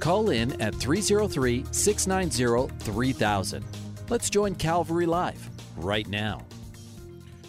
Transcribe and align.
Call 0.00 0.30
in 0.30 0.60
at 0.62 0.74
303 0.74 1.66
690 1.70 2.74
3000. 2.78 3.64
Let's 4.08 4.30
join 4.30 4.54
Calvary 4.54 5.04
Live 5.04 5.48
right 5.76 6.08
now. 6.08 6.44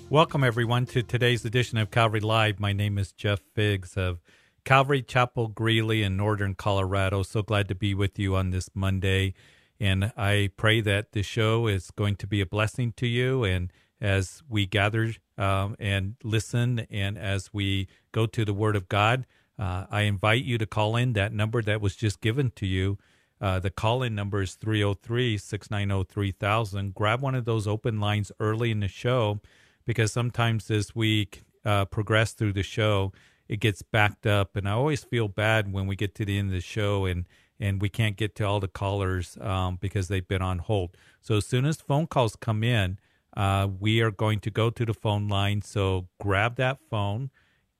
Welcome, 0.10 0.44
everyone, 0.44 0.86
to 0.88 1.02
today's 1.02 1.46
edition 1.46 1.78
of 1.78 1.90
Calvary 1.90 2.20
Live. 2.20 2.60
My 2.60 2.74
name 2.74 2.98
is 2.98 3.14
Jeff 3.14 3.40
Figs 3.56 3.96
of 3.96 4.20
Calvary 4.66 5.02
Chapel 5.02 5.48
Greeley 5.48 6.04
in 6.04 6.18
Northern 6.18 6.54
Colorado. 6.54 7.24
So 7.24 7.42
glad 7.42 7.70
to 7.70 7.76
be 7.76 7.94
with 7.94 8.20
you 8.20 8.36
on 8.36 8.50
this 8.50 8.70
Monday. 8.76 9.34
And 9.80 10.12
I 10.18 10.50
pray 10.58 10.82
that 10.82 11.14
the 11.14 11.24
show 11.24 11.68
is 11.68 11.90
going 11.92 12.18
to 12.18 12.28
be 12.28 12.42
a 12.42 12.46
blessing 12.46 12.92
to 12.98 13.08
you. 13.08 13.46
And 13.46 13.72
as 14.02 14.44
we 14.50 14.66
gather 14.66 15.14
um, 15.38 15.78
and 15.80 16.16
listen, 16.22 16.80
and 16.92 17.18
as 17.18 17.54
we 17.54 17.88
go 18.12 18.26
to 18.26 18.44
the 18.44 18.54
Word 18.54 18.76
of 18.76 18.90
God, 18.90 19.26
uh, 19.60 19.86
I 19.90 20.02
invite 20.02 20.44
you 20.44 20.58
to 20.58 20.66
call 20.66 20.96
in 20.96 21.14
that 21.14 21.34
number 21.34 21.62
that 21.62 21.82
was 21.82 21.96
just 21.96 22.22
given 22.22 22.52
to 22.56 22.66
you. 22.66 22.98
Uh, 23.40 23.60
the 23.60 23.72
call 23.72 24.04
in 24.04 24.14
number 24.14 24.42
is 24.42 24.56
303 24.56 25.38
690 25.38 26.12
3000. 26.12 26.94
Grab 26.94 27.22
one 27.22 27.36
of 27.36 27.46
those 27.46 27.68
open 27.68 28.00
lines 28.00 28.32
early 28.40 28.72
in 28.72 28.82
the 28.82 28.88
show 28.88 29.40
because 29.86 30.12
sometimes 30.12 30.70
as 30.70 30.96
we 30.96 31.28
uh, 31.66 31.86
progress 31.86 32.34
through 32.34 32.54
the 32.54 32.64
show, 32.64 33.12
it 33.48 33.60
gets 33.60 33.82
backed 33.82 34.28
up. 34.28 34.56
And 34.56 34.70
I 34.70 34.74
always 34.74 35.04
feel 35.04 35.28
bad 35.28 35.74
when 35.74 35.88
we 35.88 35.96
get 35.96 36.16
to 36.16 36.26
the 36.26 36.38
end 36.38 36.50
of 36.50 36.54
the 36.54 36.62
show 36.62 37.06
and, 37.06 37.28
and 37.60 37.82
we 37.82 37.90
can't 37.90 38.16
get 38.16 38.36
to 38.36 38.44
all 38.44 38.60
the 38.60 38.68
callers 38.68 39.38
um, 39.42 39.78
because 39.82 40.08
they've 40.08 40.28
been 40.28 40.44
on 40.44 40.60
hold. 40.60 40.96
So 41.22 41.38
as 41.38 41.46
soon 41.46 41.66
as 41.66 41.82
phone 41.82 42.08
calls 42.08 42.36
come 42.36 42.64
in, 42.64 43.00
uh, 43.36 43.68
we 43.80 44.02
are 44.02 44.12
going 44.12 44.40
to 44.42 44.52
go 44.52 44.70
to 44.70 44.86
the 44.86 44.94
phone 44.94 45.28
line. 45.28 45.62
So 45.64 46.08
grab 46.20 46.58
that 46.58 46.80
phone 46.90 47.32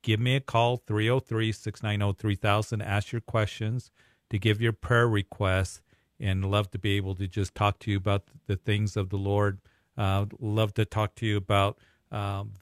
give 0.02 0.20
me 0.20 0.36
a 0.36 0.40
call 0.40 0.78
303 0.78 1.52
690 1.52 2.18
3000 2.20 2.82
ask 2.82 3.12
your 3.12 3.22
questions 3.22 3.92
to 4.30 4.40
give 4.40 4.62
your 4.62 4.74
prayer 4.74 5.08
requests. 5.08 5.82
And 6.20 6.46
love 6.46 6.70
to 6.72 6.78
be 6.78 6.98
able 6.98 7.16
to 7.16 7.28
just 7.28 7.56
talk 7.56 7.80
to 7.80 7.90
you 7.90 7.98
about 7.98 8.26
the 8.46 8.56
things 8.56 8.96
of 8.96 9.10
the 9.10 9.18
lord. 9.18 9.60
Uh, 9.98 10.26
love 10.40 10.72
to 10.76 10.86
talk 10.86 11.16
to 11.16 11.26
you 11.26 11.36
about 11.36 11.80
um, 12.12 12.54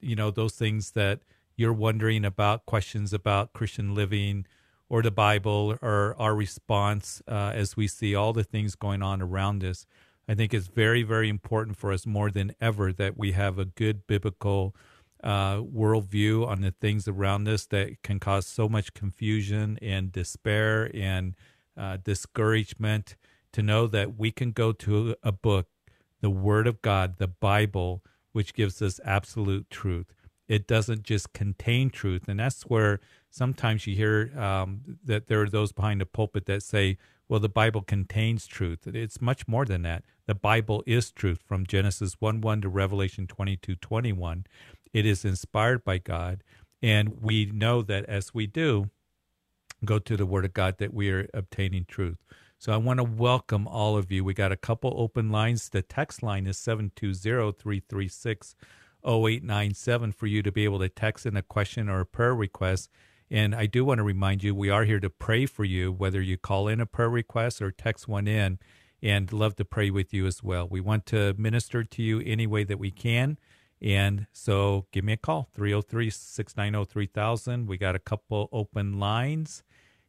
you 0.00 0.14
know 0.14 0.30
those 0.30 0.54
things 0.54 0.92
that 0.92 1.20
you're 1.56 1.72
wondering 1.72 2.24
about 2.24 2.66
questions 2.66 3.12
about 3.12 3.52
christian 3.52 3.94
living 3.94 4.46
or 4.88 5.02
the 5.02 5.10
bible 5.10 5.76
or 5.82 6.14
our 6.18 6.34
response 6.34 7.22
uh, 7.28 7.52
as 7.54 7.76
we 7.76 7.88
see 7.88 8.14
all 8.14 8.32
the 8.32 8.44
things 8.44 8.74
going 8.74 9.02
on 9.02 9.20
around 9.20 9.64
us. 9.64 9.86
I 10.28 10.34
think 10.34 10.52
it's 10.52 10.68
very 10.68 11.02
very 11.02 11.28
important 11.28 11.76
for 11.76 11.92
us 11.92 12.06
more 12.06 12.30
than 12.30 12.52
ever 12.60 12.92
that 12.92 13.16
we 13.16 13.32
have 13.32 13.58
a 13.58 13.64
good 13.64 14.06
biblical 14.06 14.74
uh, 15.22 15.56
worldview 15.56 16.46
on 16.46 16.60
the 16.60 16.70
things 16.70 17.08
around 17.08 17.48
us 17.48 17.66
that 17.66 18.02
can 18.02 18.20
cause 18.20 18.46
so 18.46 18.68
much 18.68 18.94
confusion 18.94 19.78
and 19.82 20.12
despair 20.12 20.90
and 20.94 21.34
uh, 21.76 21.98
discouragement. 22.02 23.16
To 23.52 23.62
know 23.62 23.86
that 23.86 24.18
we 24.18 24.30
can 24.30 24.52
go 24.52 24.72
to 24.72 25.16
a 25.22 25.32
book, 25.32 25.68
the 26.20 26.30
Word 26.30 26.66
of 26.66 26.82
God, 26.82 27.16
the 27.16 27.26
Bible, 27.26 28.04
which 28.32 28.52
gives 28.52 28.82
us 28.82 29.00
absolute 29.04 29.70
truth. 29.70 30.12
It 30.48 30.66
doesn't 30.66 31.02
just 31.02 31.32
contain 31.32 31.90
truth. 31.90 32.28
And 32.28 32.38
that's 32.40 32.62
where 32.64 33.00
sometimes 33.30 33.86
you 33.86 33.96
hear 33.96 34.32
um, 34.38 34.98
that 35.04 35.28
there 35.28 35.40
are 35.42 35.48
those 35.48 35.72
behind 35.72 36.00
the 36.00 36.06
pulpit 36.06 36.46
that 36.46 36.62
say, 36.62 36.98
well, 37.28 37.40
the 37.40 37.48
Bible 37.48 37.82
contains 37.82 38.46
truth. 38.46 38.86
It's 38.86 39.20
much 39.20 39.46
more 39.46 39.66
than 39.66 39.82
that. 39.82 40.04
The 40.26 40.34
Bible 40.34 40.82
is 40.86 41.10
truth 41.10 41.42
from 41.46 41.66
Genesis 41.66 42.16
1 42.20 42.40
1 42.40 42.62
to 42.62 42.68
Revelation 42.68 43.26
22 43.26 43.76
21. 43.76 44.46
It 44.92 45.06
is 45.06 45.24
inspired 45.24 45.84
by 45.84 45.98
God. 45.98 46.42
And 46.82 47.20
we 47.20 47.46
know 47.46 47.82
that 47.82 48.04
as 48.06 48.32
we 48.32 48.46
do 48.46 48.90
go 49.84 49.98
to 49.98 50.16
the 50.16 50.26
Word 50.26 50.44
of 50.44 50.52
God, 50.52 50.78
that 50.78 50.94
we 50.94 51.10
are 51.10 51.28
obtaining 51.34 51.84
truth. 51.84 52.18
So 52.58 52.72
I 52.72 52.76
want 52.76 52.98
to 52.98 53.04
welcome 53.04 53.68
all 53.68 53.96
of 53.96 54.10
you. 54.10 54.24
We 54.24 54.34
got 54.34 54.50
a 54.50 54.56
couple 54.56 54.92
open 54.96 55.30
lines. 55.30 55.68
The 55.68 55.82
text 55.82 56.22
line 56.22 56.46
is 56.46 56.58
720 56.58 57.52
336 57.52 58.56
0897 59.04 60.12
for 60.12 60.26
you 60.26 60.42
to 60.42 60.50
be 60.50 60.64
able 60.64 60.80
to 60.80 60.88
text 60.88 61.24
in 61.24 61.36
a 61.36 61.42
question 61.42 61.88
or 61.88 62.00
a 62.00 62.06
prayer 62.06 62.34
request. 62.34 62.90
And 63.30 63.54
I 63.54 63.66
do 63.66 63.84
want 63.84 63.98
to 63.98 64.04
remind 64.04 64.42
you, 64.42 64.54
we 64.54 64.70
are 64.70 64.84
here 64.84 65.00
to 65.00 65.10
pray 65.10 65.46
for 65.46 65.64
you, 65.64 65.92
whether 65.92 66.20
you 66.20 66.36
call 66.36 66.66
in 66.66 66.80
a 66.80 66.86
prayer 66.86 67.10
request 67.10 67.62
or 67.62 67.70
text 67.70 68.08
one 68.08 68.26
in, 68.26 68.58
and 69.02 69.32
love 69.32 69.54
to 69.56 69.64
pray 69.64 69.90
with 69.90 70.12
you 70.12 70.26
as 70.26 70.42
well. 70.42 70.66
We 70.68 70.80
want 70.80 71.06
to 71.06 71.34
minister 71.38 71.84
to 71.84 72.02
you 72.02 72.20
any 72.24 72.46
way 72.46 72.64
that 72.64 72.78
we 72.78 72.90
can. 72.90 73.38
And 73.80 74.26
so 74.32 74.86
give 74.92 75.04
me 75.04 75.14
a 75.14 75.16
call, 75.16 75.48
303 75.54 76.10
690 76.10 76.90
3000. 76.90 77.66
We 77.66 77.78
got 77.78 77.94
a 77.94 78.00
couple 78.00 78.48
open 78.52 78.98
lines. 78.98 79.62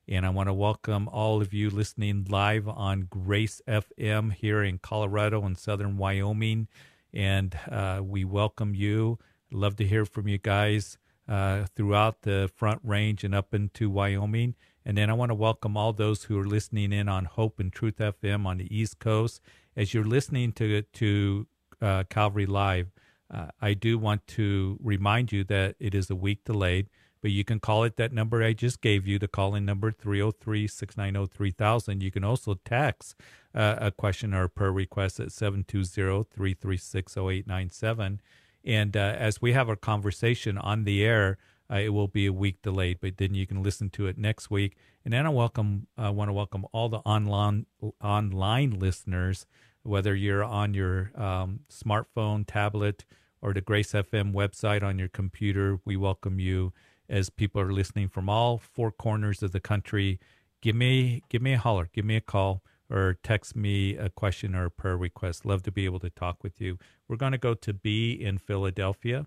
And 0.07 0.25
I 0.25 0.29
want 0.29 0.49
to 0.49 0.53
welcome 0.53 1.07
all 1.07 1.39
of 1.39 1.53
you 1.53 1.69
listening 1.69 2.25
live 2.29 2.67
on 2.67 3.01
Grace 3.01 3.61
FM 3.67 4.33
here 4.33 4.63
in 4.63 4.79
Colorado 4.79 5.43
and 5.45 5.55
southern 5.55 5.97
Wyoming. 5.97 6.67
And 7.13 7.57
uh, 7.69 8.01
we 8.03 8.25
welcome 8.25 8.73
you. 8.73 9.19
Love 9.51 9.75
to 9.75 9.85
hear 9.85 10.05
from 10.05 10.27
you 10.27 10.39
guys 10.39 10.97
uh, 11.27 11.65
throughout 11.75 12.23
the 12.23 12.49
Front 12.55 12.81
Range 12.83 13.23
and 13.23 13.35
up 13.35 13.53
into 13.53 13.87
Wyoming. 13.89 14.55
And 14.83 14.97
then 14.97 15.11
I 15.11 15.13
want 15.13 15.29
to 15.29 15.35
welcome 15.35 15.77
all 15.77 15.93
those 15.93 16.23
who 16.23 16.39
are 16.39 16.47
listening 16.47 16.91
in 16.91 17.07
on 17.07 17.25
Hope 17.25 17.59
and 17.59 17.71
Truth 17.71 17.97
FM 17.97 18.47
on 18.47 18.57
the 18.57 18.75
East 18.75 18.97
Coast. 18.97 19.41
As 19.77 19.93
you're 19.93 20.03
listening 20.03 20.53
to 20.53 20.81
to 20.81 21.47
uh, 21.81 22.03
Calvary 22.09 22.47
Live, 22.47 22.87
uh, 23.31 23.47
I 23.61 23.73
do 23.73 23.97
want 23.97 24.25
to 24.27 24.77
remind 24.81 25.31
you 25.31 25.43
that 25.45 25.75
it 25.79 25.93
is 25.93 26.09
a 26.09 26.15
week 26.15 26.43
delayed, 26.45 26.89
but 27.21 27.31
you 27.31 27.43
can 27.43 27.59
call 27.59 27.83
it 27.83 27.97
that 27.97 28.13
number 28.13 28.41
I 28.43 28.53
just 28.53 28.81
gave 28.81 29.05
you, 29.05 29.19
the 29.19 29.27
call 29.27 29.55
in 29.55 29.65
number 29.65 29.91
303 29.91 30.67
690 30.67 31.31
3000. 31.35 32.01
You 32.03 32.11
can 32.11 32.23
also 32.23 32.59
text 32.65 33.15
uh, 33.53 33.75
a 33.79 33.91
question 33.91 34.33
or 34.33 34.43
a 34.43 34.49
prayer 34.49 34.71
request 34.71 35.19
at 35.19 35.31
720 35.31 36.25
336 36.31 37.17
0897. 37.17 38.21
And 38.65 38.97
uh, 38.97 38.99
as 38.99 39.41
we 39.41 39.53
have 39.53 39.69
our 39.69 39.75
conversation 39.75 40.57
on 40.57 40.83
the 40.83 41.03
air, 41.03 41.37
uh, 41.71 41.77
it 41.77 41.89
will 41.89 42.07
be 42.07 42.25
a 42.25 42.33
week 42.33 42.61
delayed, 42.61 42.99
but 42.99 43.17
then 43.17 43.33
you 43.33 43.45
can 43.45 43.61
listen 43.61 43.89
to 43.91 44.07
it 44.07 44.17
next 44.17 44.49
week. 44.49 44.75
And 45.05 45.13
then 45.13 45.25
I 45.25 45.29
welcome, 45.29 45.87
I 45.97 46.09
want 46.09 46.29
to 46.29 46.33
welcome 46.33 46.65
all 46.71 46.89
the 46.89 46.97
online 46.99 47.67
online 48.01 48.71
listeners, 48.71 49.45
whether 49.83 50.15
you're 50.15 50.43
on 50.43 50.73
your 50.73 51.11
um, 51.15 51.61
smartphone, 51.69 52.45
tablet, 52.45 53.05
or 53.41 53.53
the 53.53 53.61
Grace 53.61 53.93
FM 53.93 54.33
website 54.33 54.83
on 54.83 54.99
your 54.99 55.07
computer. 55.07 55.79
We 55.85 55.95
welcome 55.95 56.39
you 56.39 56.73
as 57.07 57.29
people 57.29 57.61
are 57.61 57.71
listening 57.71 58.09
from 58.09 58.29
all 58.29 58.57
four 58.57 58.91
corners 58.91 59.41
of 59.41 59.51
the 59.51 59.59
country. 59.59 60.19
Give 60.61 60.75
me 60.75 61.21
give 61.29 61.41
me 61.41 61.53
a 61.53 61.57
holler, 61.57 61.89
give 61.93 62.05
me 62.05 62.15
a 62.15 62.21
call, 62.21 62.63
or 62.89 63.17
text 63.23 63.55
me 63.55 63.95
a 63.95 64.09
question 64.09 64.55
or 64.55 64.65
a 64.65 64.71
prayer 64.71 64.97
request. 64.97 65.45
Love 65.45 65.63
to 65.63 65.71
be 65.71 65.85
able 65.85 65.99
to 65.99 66.09
talk 66.09 66.43
with 66.43 66.59
you. 66.59 66.77
We're 67.07 67.17
going 67.17 67.31
to 67.31 67.37
go 67.37 67.53
to 67.53 67.73
B 67.73 68.11
in 68.11 68.37
Philadelphia. 68.37 69.25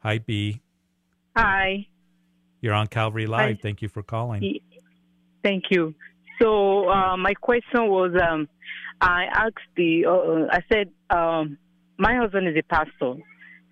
Hi, 0.00 0.18
B. 0.18 0.62
Hi. 1.36 1.86
You're 2.60 2.74
on 2.74 2.86
Calvary 2.86 3.26
Live. 3.26 3.56
Hi. 3.56 3.58
Thank 3.60 3.82
you 3.82 3.88
for 3.88 4.02
calling. 4.02 4.60
Thank 5.42 5.64
you. 5.70 5.94
So 6.40 6.88
uh, 6.88 7.16
my 7.16 7.34
question 7.34 7.88
was, 7.88 8.12
um, 8.20 8.48
I 9.00 9.24
asked 9.32 9.68
the, 9.76 10.06
uh, 10.06 10.54
I 10.54 10.60
said, 10.72 10.90
um, 11.10 11.58
my 11.98 12.14
husband 12.16 12.48
is 12.48 12.56
a 12.58 12.62
pastor. 12.62 13.14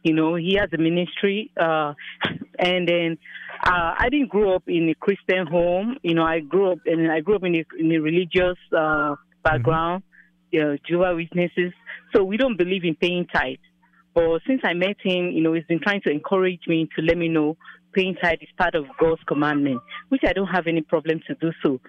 You 0.03 0.13
know, 0.13 0.35
he 0.35 0.57
has 0.61 0.69
a 0.75 0.79
ministry, 0.79 1.51
uh, 1.59 1.95
and 2.59 2.87
then 2.87 3.19
uh, 3.67 3.95
I 3.99 4.09
didn't 4.11 4.29
grow 4.29 4.55
up 4.57 4.65
in 4.67 4.91
a 4.91 4.95
Christian 4.95 5.47
home. 5.47 5.97
You 6.03 6.15
know, 6.15 6.25
I 6.25 6.41
grew 6.41 6.73
up 6.73 6.79
and 6.85 7.11
I 7.11 7.21
grew 7.21 7.37
up 7.37 7.45
in 7.45 7.55
a, 7.55 7.65
in 7.79 7.91
a 7.91 7.99
religious 7.99 8.59
uh, 8.77 9.15
background, 9.43 10.03
mm-hmm. 10.03 10.57
you 10.57 10.63
know, 10.63 10.77
Jehovah 10.87 11.15
Witnesses. 11.17 11.73
So 12.15 12.23
we 12.23 12.37
don't 12.37 12.59
believe 12.59 12.85
in 12.85 12.97
paying 12.97 13.27
tithe. 13.27 13.57
But 14.15 14.43
since 14.47 14.61
I 14.63 14.75
met 14.75 14.97
him, 15.03 15.31
you 15.33 15.43
know, 15.43 15.55
he's 15.55 15.65
been 15.65 15.81
trying 15.81 16.03
to 16.03 16.11
encourage 16.11 16.61
me 16.69 16.89
to 16.97 17.03
let 17.03 17.17
me 17.17 17.29
know 17.29 17.57
paying 17.95 18.15
tithe 18.17 18.39
is 18.43 18.49
part 18.59 18.75
of 18.75 18.85
God's 19.01 19.23
commandment, 19.27 19.81
which 20.09 20.23
I 20.27 20.33
don't 20.33 20.49
have 20.49 20.67
any 20.67 20.83
problem 20.83 21.21
to 21.29 21.35
do 21.37 21.53
so. 21.65 21.81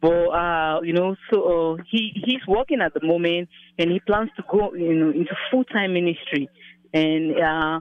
But 0.00 0.26
uh, 0.28 0.80
you 0.82 0.92
know, 0.92 1.16
so 1.32 1.74
uh, 1.74 1.82
he 1.90 2.12
he's 2.24 2.46
working 2.46 2.80
at 2.80 2.94
the 2.94 3.04
moment, 3.04 3.48
and 3.78 3.90
he 3.90 4.00
plans 4.00 4.30
to 4.36 4.44
go 4.50 4.72
you 4.74 4.94
know 4.94 5.10
into 5.10 5.34
full 5.50 5.64
time 5.64 5.92
ministry. 5.94 6.48
And 6.94 7.32
uh, 7.38 7.80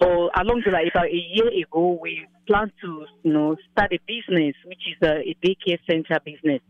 so 0.00 0.30
along 0.34 0.62
the 0.64 0.72
line, 0.72 0.88
about 0.90 1.06
a 1.06 1.22
year 1.34 1.48
ago, 1.62 1.98
we 2.00 2.26
planned 2.46 2.72
to 2.82 3.04
you 3.22 3.32
know 3.32 3.56
start 3.72 3.92
a 3.92 3.98
business, 4.06 4.54
which 4.64 4.80
is 4.88 4.96
a, 5.06 5.18
a 5.20 5.36
daycare 5.44 5.78
center 5.88 6.18
business. 6.24 6.60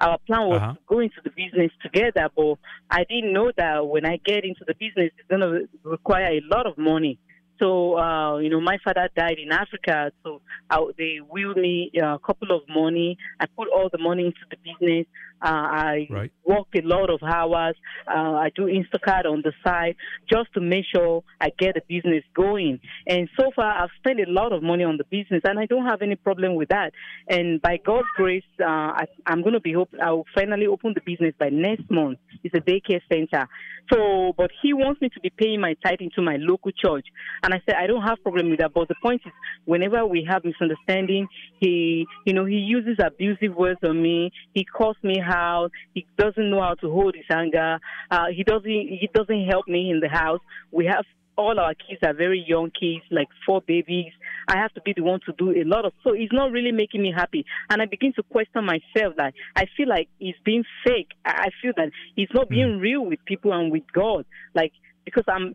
Our 0.00 0.18
plan 0.26 0.48
was 0.48 0.62
Uh-huh. 0.62 0.72
to 0.72 0.80
go 0.88 0.98
into 1.00 1.20
the 1.22 1.30
business 1.30 1.70
together, 1.82 2.28
but 2.34 2.54
I 2.90 3.04
didn't 3.04 3.32
know 3.34 3.52
that 3.56 3.86
when 3.86 4.06
I 4.06 4.16
get 4.16 4.44
into 4.44 4.64
the 4.66 4.74
business, 4.74 5.12
it's 5.18 5.28
going 5.28 5.42
to 5.42 5.68
require 5.84 6.32
a 6.32 6.40
lot 6.52 6.66
of 6.66 6.78
money. 6.78 7.18
So, 7.60 7.98
uh, 7.98 8.38
you 8.38 8.48
know, 8.48 8.60
my 8.60 8.78
father 8.82 9.08
died 9.14 9.38
in 9.38 9.52
Africa, 9.52 10.10
so 10.24 10.40
I, 10.70 10.78
they 10.96 11.18
willed 11.28 11.58
me 11.58 11.90
uh, 12.02 12.14
a 12.14 12.18
couple 12.18 12.50
of 12.56 12.62
money. 12.68 13.18
I 13.38 13.46
put 13.46 13.68
all 13.68 13.88
the 13.92 13.98
money 13.98 14.26
into 14.26 14.40
the 14.50 14.56
business. 14.56 15.06
Uh, 15.42 15.48
I 15.48 16.06
Right. 16.10 16.30
work 16.44 16.66
a 16.74 16.82
lot 16.82 17.08
of 17.10 17.22
hours. 17.22 17.74
Uh, 18.06 18.34
I 18.44 18.50
do 18.54 18.62
Instacart 18.66 19.24
on 19.24 19.42
the 19.42 19.52
side 19.64 19.96
just 20.30 20.52
to 20.54 20.60
make 20.60 20.84
sure 20.94 21.22
I 21.40 21.50
get 21.58 21.74
the 21.74 21.82
business 21.88 22.24
going. 22.34 22.78
And 23.06 23.28
so 23.38 23.50
far, 23.56 23.82
I've 23.82 23.90
spent 23.98 24.20
a 24.20 24.30
lot 24.30 24.52
of 24.52 24.62
money 24.62 24.84
on 24.84 24.96
the 24.98 25.04
business, 25.04 25.40
and 25.44 25.58
I 25.58 25.66
don't 25.66 25.86
have 25.86 26.02
any 26.02 26.16
problem 26.16 26.56
with 26.56 26.68
that. 26.68 26.92
And 27.28 27.60
by 27.62 27.78
God's 27.84 28.08
grace, 28.16 28.44
uh, 28.60 28.64
I, 28.66 29.04
I'm 29.26 29.40
going 29.42 29.54
to 29.54 29.60
be. 29.60 29.74
I 30.02 30.10
will 30.12 30.26
finally 30.34 30.66
open 30.66 30.94
the 30.94 31.00
business 31.00 31.34
by 31.38 31.48
next 31.48 31.90
month. 31.90 32.18
It's 32.44 32.54
a 32.54 32.60
daycare 32.60 33.00
center. 33.10 33.48
So, 33.92 34.34
but 34.36 34.50
he 34.62 34.72
wants 34.72 35.00
me 35.00 35.08
to 35.08 35.20
be 35.20 35.30
paying 35.30 35.60
my 35.60 35.74
tithe 35.84 36.00
into 36.00 36.22
my 36.22 36.36
local 36.38 36.70
church, 36.70 37.06
and 37.50 37.60
I 37.60 37.62
said 37.66 37.76
I 37.76 37.86
don't 37.86 38.02
have 38.02 38.22
problem 38.22 38.50
with 38.50 38.60
that. 38.60 38.72
But 38.72 38.88
the 38.88 38.94
point 39.02 39.22
is, 39.26 39.32
whenever 39.64 40.06
we 40.06 40.26
have 40.28 40.44
misunderstanding, 40.44 41.26
he, 41.58 42.06
you 42.24 42.32
know, 42.32 42.44
he 42.44 42.56
uses 42.56 42.96
abusive 43.04 43.56
words 43.56 43.80
on 43.82 44.00
me. 44.00 44.30
He 44.54 44.64
calls 44.64 44.96
me 45.02 45.20
out. 45.20 45.70
He 45.94 46.06
doesn't 46.16 46.50
know 46.50 46.60
how 46.60 46.74
to 46.74 46.90
hold 46.90 47.16
his 47.16 47.24
anger. 47.30 47.78
Uh, 48.10 48.26
he 48.34 48.44
doesn't. 48.44 48.64
He 48.64 49.08
doesn't 49.12 49.46
help 49.46 49.66
me 49.66 49.90
in 49.90 50.00
the 50.00 50.08
house. 50.08 50.40
We 50.70 50.86
have 50.86 51.04
all 51.36 51.58
our 51.58 51.74
kids 51.74 52.00
are 52.04 52.12
very 52.12 52.44
young 52.46 52.70
kids, 52.70 53.02
like 53.10 53.28
four 53.46 53.62
babies. 53.66 54.12
I 54.46 54.58
have 54.58 54.72
to 54.74 54.80
be 54.82 54.92
the 54.94 55.02
one 55.02 55.20
to 55.26 55.32
do 55.32 55.50
a 55.50 55.64
lot 55.64 55.86
of 55.86 55.92
so 56.04 56.12
it's 56.12 56.32
not 56.32 56.52
really 56.52 56.72
making 56.72 57.02
me 57.02 57.12
happy. 57.16 57.46
And 57.68 57.80
I 57.80 57.86
begin 57.86 58.12
to 58.14 58.22
question 58.22 58.64
myself 58.64 59.14
like 59.18 59.34
I 59.56 59.64
feel 59.76 59.88
like 59.88 60.08
he's 60.18 60.36
being 60.44 60.64
fake. 60.86 61.08
I 61.24 61.30
I 61.30 61.48
feel 61.60 61.72
that 61.76 61.90
he's 62.14 62.28
not 62.32 62.48
being 62.48 62.78
real 62.78 63.04
with 63.04 63.24
people 63.24 63.52
and 63.52 63.72
with 63.72 63.84
God. 63.92 64.24
Like 64.54 64.72
because 65.04 65.24
I'm 65.28 65.54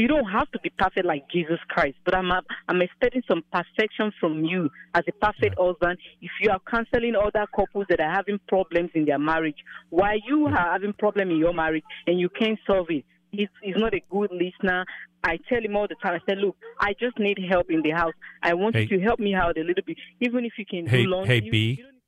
you 0.00 0.08
don't 0.08 0.24
have 0.30 0.50
to 0.52 0.58
be 0.60 0.70
perfect 0.78 1.06
like 1.06 1.24
Jesus 1.30 1.58
Christ, 1.68 1.96
but 2.04 2.14
I'm 2.14 2.30
I'm 2.68 2.82
expecting 2.82 3.22
some 3.28 3.42
perfection 3.52 4.12
from 4.20 4.44
you 4.44 4.70
as 4.94 5.04
a 5.08 5.12
perfect 5.12 5.56
husband. 5.58 5.98
If 6.22 6.30
you 6.40 6.50
are 6.50 6.60
counseling 6.70 7.14
other 7.16 7.46
couples 7.54 7.86
that 7.90 8.00
are 8.00 8.10
having 8.10 8.38
problems 8.48 8.90
in 8.94 9.04
their 9.04 9.18
marriage, 9.18 9.58
while 9.90 10.16
you 10.26 10.46
are 10.46 10.72
having 10.72 10.92
problem 10.94 11.30
in 11.30 11.36
your 11.38 11.52
marriage 11.52 11.84
and 12.06 12.18
you 12.18 12.28
can't 12.28 12.58
solve 12.66 12.86
it, 12.90 13.04
he's, 13.30 13.48
he's 13.62 13.76
not 13.76 13.94
a 13.94 14.00
good 14.10 14.30
listener. 14.32 14.84
I 15.22 15.38
tell 15.48 15.62
him 15.62 15.76
all 15.76 15.86
the 15.86 15.96
time. 16.02 16.14
I 16.26 16.32
say, 16.32 16.36
look, 16.38 16.56
I 16.80 16.94
just 16.98 17.18
need 17.18 17.38
help 17.50 17.70
in 17.70 17.82
the 17.82 17.90
house. 17.90 18.14
I 18.42 18.54
want 18.54 18.74
Hey. 18.74 18.88
you 18.90 18.98
to 18.98 19.04
help 19.04 19.20
me 19.20 19.34
out 19.34 19.58
a 19.58 19.60
little 19.60 19.84
bit, 19.86 19.98
even 20.20 20.44
if 20.44 20.52
you 20.58 20.64
can 20.64 20.86
Hey- 20.86 21.04
do 21.04 21.10
laundry. 21.10 21.34
hey, 21.34 21.50
B. 21.50 21.74
you 21.78 21.82
don't 21.84 21.92
need 21.92 22.00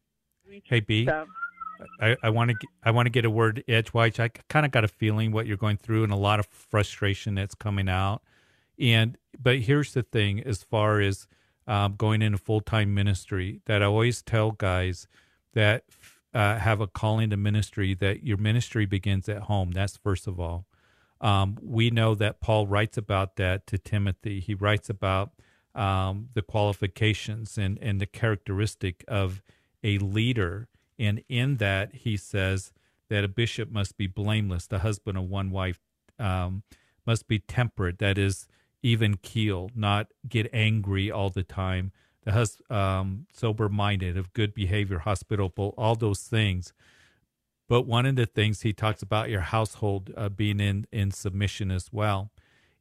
to 0.44 0.50
reach 0.50 0.64
Hey, 0.66 0.80
B. 0.80 1.04
stuff. 1.04 1.28
I, 2.22 2.30
want 2.30 2.50
to 2.50 2.68
I 2.82 2.90
want 2.90 3.06
to 3.06 3.10
get 3.10 3.24
a 3.24 3.30
word 3.30 3.64
edgewise. 3.68 4.18
I 4.18 4.28
kind 4.48 4.66
of 4.66 4.72
got 4.72 4.84
a 4.84 4.88
feeling 4.88 5.32
what 5.32 5.46
you're 5.46 5.56
going 5.56 5.76
through 5.76 6.04
and 6.04 6.12
a 6.12 6.16
lot 6.16 6.40
of 6.40 6.46
frustration 6.46 7.34
that's 7.34 7.54
coming 7.54 7.88
out. 7.88 8.22
And 8.78 9.16
but 9.40 9.60
here's 9.60 9.92
the 9.92 10.02
thing: 10.02 10.40
as 10.40 10.62
far 10.62 11.00
as 11.00 11.26
um, 11.66 11.94
going 11.96 12.22
into 12.22 12.38
full 12.38 12.60
time 12.60 12.94
ministry, 12.94 13.60
that 13.66 13.82
I 13.82 13.86
always 13.86 14.22
tell 14.22 14.52
guys 14.52 15.06
that 15.54 15.84
uh, 16.34 16.58
have 16.58 16.80
a 16.80 16.86
calling 16.86 17.30
to 17.30 17.36
ministry 17.36 17.94
that 17.94 18.24
your 18.24 18.38
ministry 18.38 18.86
begins 18.86 19.28
at 19.28 19.42
home. 19.42 19.72
That's 19.72 19.96
first 19.96 20.26
of 20.26 20.40
all. 20.40 20.66
Um, 21.20 21.56
we 21.62 21.90
know 21.90 22.14
that 22.16 22.40
Paul 22.40 22.66
writes 22.66 22.98
about 22.98 23.36
that 23.36 23.66
to 23.68 23.78
Timothy. 23.78 24.40
He 24.40 24.54
writes 24.54 24.90
about 24.90 25.30
um, 25.74 26.28
the 26.34 26.42
qualifications 26.42 27.56
and, 27.56 27.78
and 27.80 28.00
the 28.00 28.06
characteristic 28.06 29.04
of 29.06 29.40
a 29.84 29.98
leader. 29.98 30.68
And 30.98 31.22
in 31.28 31.56
that, 31.58 31.94
he 31.94 32.16
says 32.16 32.72
that 33.08 33.24
a 33.24 33.28
bishop 33.28 33.70
must 33.70 33.96
be 33.96 34.06
blameless, 34.06 34.66
the 34.66 34.80
husband 34.80 35.18
of 35.18 35.24
one 35.28 35.50
wife 35.50 35.80
um, 36.18 36.62
must 37.06 37.28
be 37.28 37.38
temperate, 37.38 37.98
that 37.98 38.18
is, 38.18 38.46
even 38.82 39.16
keel, 39.16 39.70
not 39.74 40.08
get 40.28 40.48
angry 40.52 41.10
all 41.10 41.30
the 41.30 41.42
time, 41.42 41.92
the 42.24 42.32
hus- 42.32 42.62
um, 42.70 43.26
sober 43.32 43.68
minded, 43.68 44.16
of 44.16 44.32
good 44.32 44.54
behavior, 44.54 45.00
hospitable, 45.00 45.74
all 45.78 45.94
those 45.96 46.20
things. 46.22 46.72
But 47.68 47.82
one 47.86 48.06
of 48.06 48.16
the 48.16 48.26
things 48.26 48.62
he 48.62 48.72
talks 48.72 49.02
about 49.02 49.30
your 49.30 49.40
household 49.40 50.12
uh, 50.16 50.28
being 50.28 50.60
in, 50.60 50.86
in 50.92 51.10
submission 51.10 51.70
as 51.70 51.90
well. 51.92 52.30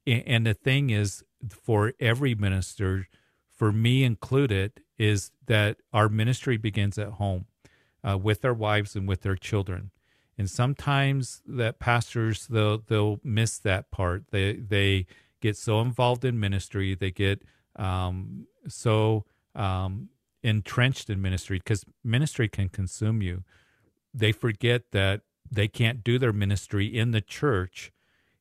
A- 0.08 0.24
And 0.28 0.46
the 0.46 0.54
thing 0.54 0.90
is, 0.90 1.24
for 1.50 1.94
every 2.00 2.36
minister, 2.36 3.08
for 3.56 3.72
me 3.72 4.04
included, 4.04 4.82
is 4.98 5.32
that 5.48 5.78
our 5.94 6.10
ministry 6.10 6.58
begins 6.58 6.98
at 6.98 7.10
home 7.14 7.46
uh, 8.08 8.18
with 8.18 8.42
their 8.42 8.54
wives 8.54 8.96
and 8.96 9.08
with 9.08 9.22
their 9.22 9.36
children. 9.36 9.92
And 10.38 10.50
sometimes 10.50 11.42
that 11.46 11.80
pastors 11.80 12.48
they'll 12.48 12.80
they'll 12.80 13.20
miss 13.24 13.60
that 13.60 13.92
part. 13.92 14.26
They 14.32 14.54
they 14.54 15.06
get 15.42 15.58
so 15.58 15.82
involved 15.82 16.26
in 16.26 16.40
ministry, 16.40 16.96
they 16.96 17.12
get 17.12 17.44
um, 17.76 18.48
so 18.68 19.26
um, 19.56 20.10
entrenched 20.44 21.10
in 21.10 21.22
ministry 21.22 21.58
because 21.60 21.86
ministry 22.04 22.48
can 22.48 22.70
consume 22.70 23.22
you 23.22 23.44
they 24.14 24.32
forget 24.32 24.92
that 24.92 25.22
they 25.50 25.68
can't 25.68 26.04
do 26.04 26.18
their 26.20 26.34
ministry 26.34 26.86
in 26.86 27.12
the 27.12 27.22
church 27.22 27.92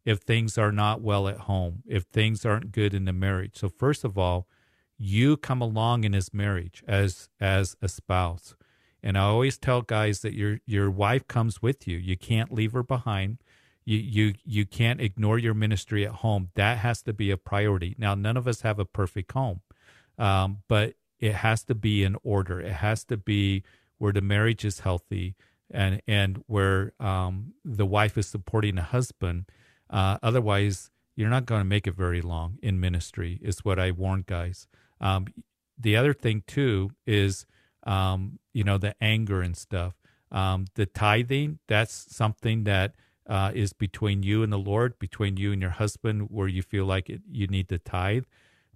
if 0.05 0.21
things 0.21 0.57
are 0.57 0.73
not 0.73 1.01
well 1.01 1.29
at 1.29 1.41
home, 1.41 1.83
if 1.87 2.05
things 2.05 2.45
aren't 2.45 2.73
good 2.73 2.95
in 2.95 3.05
the 3.05 3.13
marriage. 3.13 3.59
So 3.59 3.69
first 3.69 4.05
of 4.05 4.17
all, 4.17 4.47
you 4.99 5.37
come 5.37 5.61
along 5.61 6.05
in 6.05 6.13
his 6.13 6.33
marriage 6.33 6.83
as 6.87 7.29
as 7.41 7.77
a 7.83 7.89
spouse. 7.89 8.55
And 9.03 9.17
I 9.17 9.23
always 9.23 9.59
tell 9.59 9.83
guys 9.83 10.21
that 10.21 10.35
your 10.35 10.61
your 10.67 10.91
wife 10.91 11.27
comes 11.27 11.63
with 11.63 11.87
you. 11.87 11.97
You 11.97 12.17
can't 12.17 12.53
leave 12.53 12.73
her 12.73 12.83
behind. 12.83 13.39
You 13.85 13.99
you 13.99 14.35
you 14.45 14.67
can't 14.67 15.01
ignore 15.01 15.39
your 15.39 15.55
ministry 15.55 16.07
at 16.07 16.17
home. 16.17 16.51
That 16.55 16.79
has 16.79 17.03
to 17.03 17.13
be 17.13 17.31
a 17.31 17.37
priority. 17.37 17.95
Now, 17.99 18.15
none 18.15 18.37
of 18.37 18.47
us 18.47 18.61
have 18.63 18.79
a 18.79 18.85
perfect 18.85 19.33
home, 19.33 19.63
um, 20.19 20.59
but 20.69 20.95
it 21.19 21.35
has 21.35 21.63
to 21.65 21.75
be 21.75 22.03
in 22.03 22.17
order. 22.23 22.61
It 22.61 22.73
has 22.73 23.05
to 23.05 23.17
be 23.17 23.63
where 23.99 24.13
the 24.13 24.21
marriage 24.21 24.65
is 24.65 24.81
healthy 24.81 25.35
and 25.71 26.03
and 26.07 26.43
where 26.47 26.93
um, 27.01 27.55
the 27.65 27.87
wife 27.87 28.19
is 28.19 28.27
supporting 28.27 28.77
the 28.77 28.83
husband. 28.83 29.47
Uh, 29.89 30.19
otherwise, 30.23 30.91
you're 31.17 31.31
not 31.31 31.47
going 31.47 31.61
to 31.61 31.67
make 31.67 31.87
it 31.87 31.95
very 31.95 32.21
long 32.21 32.59
in 32.63 32.81
ministry. 32.81 33.39
Is 33.43 33.65
what 33.65 33.79
I 33.79 33.91
warn 33.93 34.25
guys. 34.27 34.67
Um, 35.01 35.27
the 35.79 35.97
other 35.97 36.13
thing 36.13 36.43
too 36.47 36.91
is 37.07 37.47
um, 37.85 38.39
you 38.53 38.65
know 38.65 38.79
the 38.79 38.95
anger 39.01 39.43
and 39.43 39.57
stuff. 39.57 39.95
Um, 40.33 40.67
the 40.75 40.87
tithing 40.87 41.59
that's 41.67 42.07
something 42.15 42.65
that 42.65 42.95
uh, 43.29 43.53
is 43.55 43.73
between 43.73 44.23
you 44.23 44.43
and 44.43 44.53
the 44.53 44.59
Lord, 44.59 44.99
between 44.99 45.37
you 45.37 45.53
and 45.53 45.61
your 45.61 45.73
husband, 45.73 46.29
where 46.31 46.49
you 46.49 46.63
feel 46.63 46.85
like 46.85 47.09
it, 47.09 47.23
you 47.31 47.47
need 47.47 47.69
to 47.69 47.79
tithe. 47.79 48.25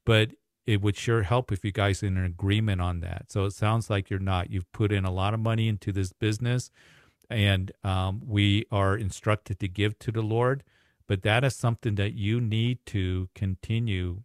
But 0.05 0.31
it 0.67 0.81
would 0.81 0.97
sure 0.97 1.23
help 1.23 1.53
if 1.53 1.65
you 1.65 1.73
guys 1.73 2.03
are 2.03 2.07
in 2.07 2.17
an 2.17 2.25
agreement 2.25 2.81
on 2.81 3.01
that. 3.01 3.31
So 3.31 3.45
it 3.45 3.53
sounds 3.53 3.91
like 3.91 4.11
you're 4.11 4.19
not. 4.19 4.51
You've 4.51 4.71
put 4.73 4.93
in 4.93 5.05
a 5.05 5.11
lot 5.11 5.35
of 5.35 5.41
money 5.41 5.69
into 5.69 5.93
this 5.93 6.13
business, 6.13 6.71
and 7.29 7.71
um, 7.83 8.23
we 8.27 8.65
are 8.71 8.97
instructed 8.97 9.59
to 9.61 9.69
give 9.69 9.99
to 10.01 10.13
the 10.13 10.23
Lord. 10.23 10.63
But 11.07 11.23
that 11.23 11.45
is 11.45 11.55
something 11.55 11.97
that 11.97 12.15
you 12.15 12.41
need 12.41 12.79
to 12.87 13.29
continue 13.35 14.23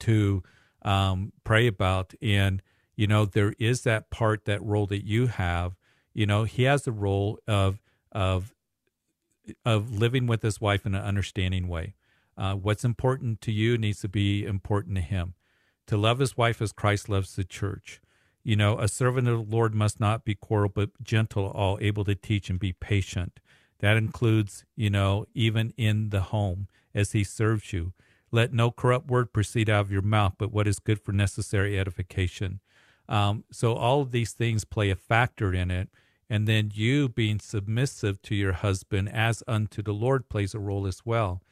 to 0.00 0.42
um, 0.82 1.32
pray 1.42 1.66
about. 1.66 2.14
And, 2.22 2.62
you 2.96 3.06
know, 3.06 3.24
there 3.24 3.54
is 3.58 3.82
that 3.82 4.10
part, 4.10 4.44
that 4.44 4.62
role 4.62 4.86
that 4.86 5.04
you 5.04 5.26
have. 5.26 5.76
You 6.12 6.26
know, 6.26 6.44
he 6.44 6.64
has 6.64 6.82
the 6.82 6.92
role 6.92 7.38
of, 7.46 7.80
of, 8.12 8.54
of 9.64 9.92
living 9.92 10.26
with 10.26 10.42
his 10.42 10.60
wife 10.60 10.86
in 10.86 10.94
an 10.94 11.02
understanding 11.02 11.68
way. 11.68 11.94
Uh, 12.36 12.54
what's 12.54 12.84
important 12.84 13.40
to 13.42 13.52
you 13.52 13.78
needs 13.78 14.00
to 14.00 14.08
be 14.08 14.44
important 14.44 14.96
to 14.96 15.00
him. 15.02 15.34
To 15.88 15.96
love 15.96 16.18
his 16.18 16.36
wife 16.36 16.62
as 16.62 16.72
Christ 16.72 17.08
loves 17.08 17.36
the 17.36 17.44
church. 17.44 18.00
You 18.42 18.56
know, 18.56 18.78
a 18.78 18.88
servant 18.88 19.28
of 19.28 19.38
the 19.38 19.56
Lord 19.56 19.74
must 19.74 20.00
not 20.00 20.24
be 20.24 20.34
quarrel, 20.34 20.70
but 20.74 20.90
gentle, 21.02 21.46
all 21.46 21.78
able 21.80 22.04
to 22.04 22.14
teach 22.14 22.50
and 22.50 22.58
be 22.58 22.72
patient. 22.72 23.40
That 23.80 23.96
includes, 23.96 24.64
you 24.76 24.90
know, 24.90 25.26
even 25.34 25.72
in 25.76 26.10
the 26.10 26.20
home 26.20 26.68
as 26.94 27.12
he 27.12 27.24
serves 27.24 27.72
you. 27.72 27.92
Let 28.30 28.52
no 28.52 28.70
corrupt 28.70 29.08
word 29.08 29.32
proceed 29.32 29.70
out 29.70 29.82
of 29.82 29.92
your 29.92 30.02
mouth, 30.02 30.34
but 30.38 30.52
what 30.52 30.66
is 30.66 30.78
good 30.78 31.00
for 31.00 31.12
necessary 31.12 31.78
edification. 31.78 32.60
Um, 33.08 33.44
so 33.50 33.74
all 33.74 34.00
of 34.00 34.10
these 34.10 34.32
things 34.32 34.64
play 34.64 34.90
a 34.90 34.96
factor 34.96 35.52
in 35.52 35.70
it. 35.70 35.88
And 36.30 36.48
then 36.48 36.70
you 36.72 37.08
being 37.08 37.38
submissive 37.38 38.20
to 38.22 38.34
your 38.34 38.52
husband 38.52 39.10
as 39.10 39.42
unto 39.46 39.82
the 39.82 39.92
Lord 39.92 40.28
plays 40.28 40.54
a 40.54 40.58
role 40.58 40.86
as 40.86 41.04
well. 41.04 41.42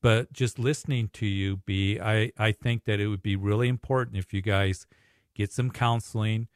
But 0.00 0.32
just 0.32 0.58
listening 0.58 1.10
to 1.14 1.26
you, 1.26 1.58
B, 1.58 2.00
I, 2.00 2.32
I 2.38 2.52
think 2.52 2.84
that 2.84 3.00
it 3.00 3.08
would 3.08 3.22
be 3.22 3.36
really 3.36 3.68
important 3.68 4.16
if 4.16 4.32
you 4.32 4.40
guys 4.40 4.86
get 5.34 5.52
some 5.52 5.70
counseling, 5.70 6.48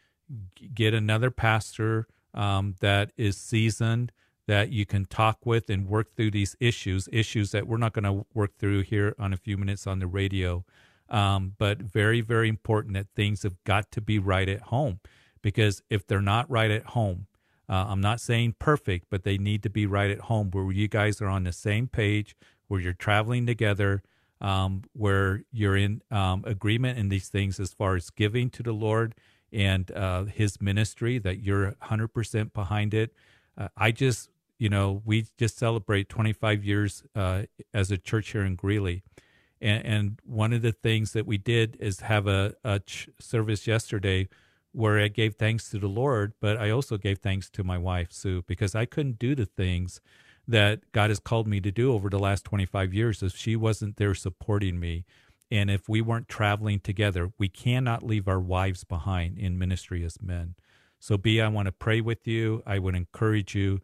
get 0.72 0.94
another 0.94 1.30
pastor 1.30 2.06
um, 2.32 2.76
that 2.80 3.12
is 3.16 3.36
seasoned, 3.36 4.12
that 4.46 4.70
you 4.70 4.86
can 4.86 5.04
talk 5.04 5.44
with 5.44 5.68
and 5.68 5.88
work 5.88 6.14
through 6.14 6.30
these 6.30 6.56
issues, 6.60 7.08
issues 7.12 7.50
that 7.52 7.66
we're 7.66 7.76
not 7.76 7.92
going 7.92 8.04
to 8.04 8.26
work 8.34 8.56
through 8.58 8.82
here 8.82 9.14
on 9.18 9.32
a 9.32 9.38
few 9.38 9.56
minutes 9.56 9.86
on 9.86 9.98
the 9.98 10.06
radio. 10.06 10.64
Um, 11.10 11.54
but 11.58 11.78
very, 11.78 12.20
very 12.22 12.48
important 12.48 12.94
that 12.94 13.08
things 13.14 13.42
have 13.42 13.62
got 13.64 13.90
to 13.92 14.00
be 14.00 14.18
right 14.18 14.48
at 14.48 14.62
home 14.62 15.00
because 15.42 15.82
if 15.90 16.06
they're 16.06 16.22
not 16.22 16.50
right 16.50 16.70
at 16.70 16.84
home, 16.86 17.26
uh, 17.68 17.86
I'm 17.88 18.00
not 18.00 18.20
saying 18.20 18.56
perfect, 18.58 19.06
but 19.10 19.24
they 19.24 19.38
need 19.38 19.62
to 19.62 19.70
be 19.70 19.86
right 19.86 20.10
at 20.10 20.20
home 20.20 20.50
where 20.50 20.70
you 20.72 20.88
guys 20.88 21.20
are 21.20 21.28
on 21.28 21.44
the 21.44 21.52
same 21.52 21.86
page, 21.86 22.36
where 22.68 22.80
you're 22.80 22.92
traveling 22.92 23.46
together, 23.46 24.02
um, 24.40 24.82
where 24.92 25.42
you're 25.52 25.76
in 25.76 26.02
um, 26.10 26.44
agreement 26.46 26.98
in 26.98 27.08
these 27.08 27.28
things 27.28 27.58
as 27.58 27.72
far 27.72 27.96
as 27.96 28.10
giving 28.10 28.50
to 28.50 28.62
the 28.62 28.72
Lord 28.72 29.14
and 29.52 29.90
uh, 29.92 30.24
His 30.24 30.60
ministry, 30.60 31.18
that 31.18 31.40
you're 31.40 31.72
100% 31.84 32.52
behind 32.52 32.92
it. 32.92 33.14
Uh, 33.56 33.68
I 33.76 33.92
just, 33.92 34.28
you 34.58 34.68
know, 34.68 35.00
we 35.04 35.26
just 35.38 35.56
celebrate 35.56 36.08
25 36.08 36.64
years 36.64 37.02
uh, 37.14 37.42
as 37.72 37.90
a 37.90 37.96
church 37.96 38.32
here 38.32 38.44
in 38.44 38.56
Greeley. 38.56 39.02
And, 39.60 39.86
and, 39.86 40.20
one 40.24 40.52
of 40.52 40.62
the 40.62 40.72
things 40.72 41.12
that 41.12 41.26
we 41.26 41.38
did 41.38 41.76
is 41.80 42.00
have 42.00 42.26
a, 42.26 42.54
a 42.64 42.80
ch- 42.80 43.08
service 43.18 43.66
yesterday 43.66 44.28
where 44.72 44.98
I 44.98 45.08
gave 45.08 45.36
thanks 45.36 45.70
to 45.70 45.78
the 45.78 45.88
Lord, 45.88 46.32
but 46.40 46.56
I 46.56 46.70
also 46.70 46.96
gave 46.96 47.18
thanks 47.18 47.48
to 47.50 47.62
my 47.62 47.78
wife, 47.78 48.08
Sue, 48.10 48.42
because 48.46 48.74
I 48.74 48.84
couldn't 48.84 49.18
do 49.18 49.34
the 49.34 49.46
things 49.46 50.00
that 50.48 50.80
God 50.92 51.10
has 51.10 51.20
called 51.20 51.46
me 51.46 51.60
to 51.60 51.70
do 51.70 51.92
over 51.92 52.10
the 52.10 52.18
last 52.18 52.44
25 52.44 52.92
years 52.92 53.22
if 53.22 53.36
she 53.36 53.56
wasn't 53.56 53.96
there 53.96 54.14
supporting 54.14 54.80
me. 54.80 55.04
And 55.50 55.70
if 55.70 55.88
we 55.88 56.00
weren't 56.00 56.28
traveling 56.28 56.80
together, 56.80 57.32
we 57.38 57.48
cannot 57.48 58.02
leave 58.02 58.26
our 58.26 58.40
wives 58.40 58.82
behind 58.82 59.38
in 59.38 59.58
ministry 59.58 60.04
as 60.04 60.20
men. 60.20 60.54
So, 60.98 61.16
B, 61.16 61.40
I 61.40 61.48
want 61.48 61.66
to 61.66 61.72
pray 61.72 62.00
with 62.00 62.26
you. 62.26 62.62
I 62.66 62.78
would 62.78 62.94
encourage 62.94 63.54
you 63.54 63.80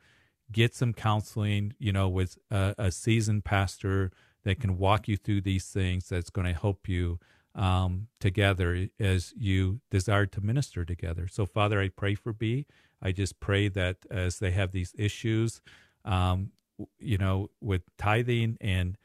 get 0.51 0.75
some 0.75 0.93
counseling, 0.93 1.75
you 1.79 1.93
know, 1.93 2.09
with 2.09 2.39
a, 2.51 2.75
a 2.79 2.91
seasoned 2.91 3.45
pastor 3.45 4.11
that 4.51 4.61
can 4.61 4.77
walk 4.77 5.07
you 5.07 5.17
through 5.17 5.41
these 5.41 5.67
things 5.67 6.09
that's 6.09 6.31
going 6.31 6.47
to 6.47 6.61
help 6.61 6.89
you 6.89 7.21
um, 7.55 8.09
together 8.19 8.89
as 8.99 9.33
you 9.37 9.81
desire 9.91 10.27
to 10.27 10.41
minister 10.41 10.85
together. 10.85 11.29
So, 11.29 11.47
Father, 11.47 11.81
I 11.81 11.89
pray 11.89 12.17
for 12.17 12.33
B. 12.33 12.67
I 13.01 13.13
just 13.13 13.39
pray 13.39 13.69
that 13.69 13.99
as 14.11 14.41
they 14.41 14.51
have 14.51 14.73
these 14.73 14.93
issues, 14.99 15.61
um, 16.05 16.51
you 16.99 17.17
know, 17.17 17.51
with 17.61 17.83
tithing 17.97 18.59
and 18.61 18.99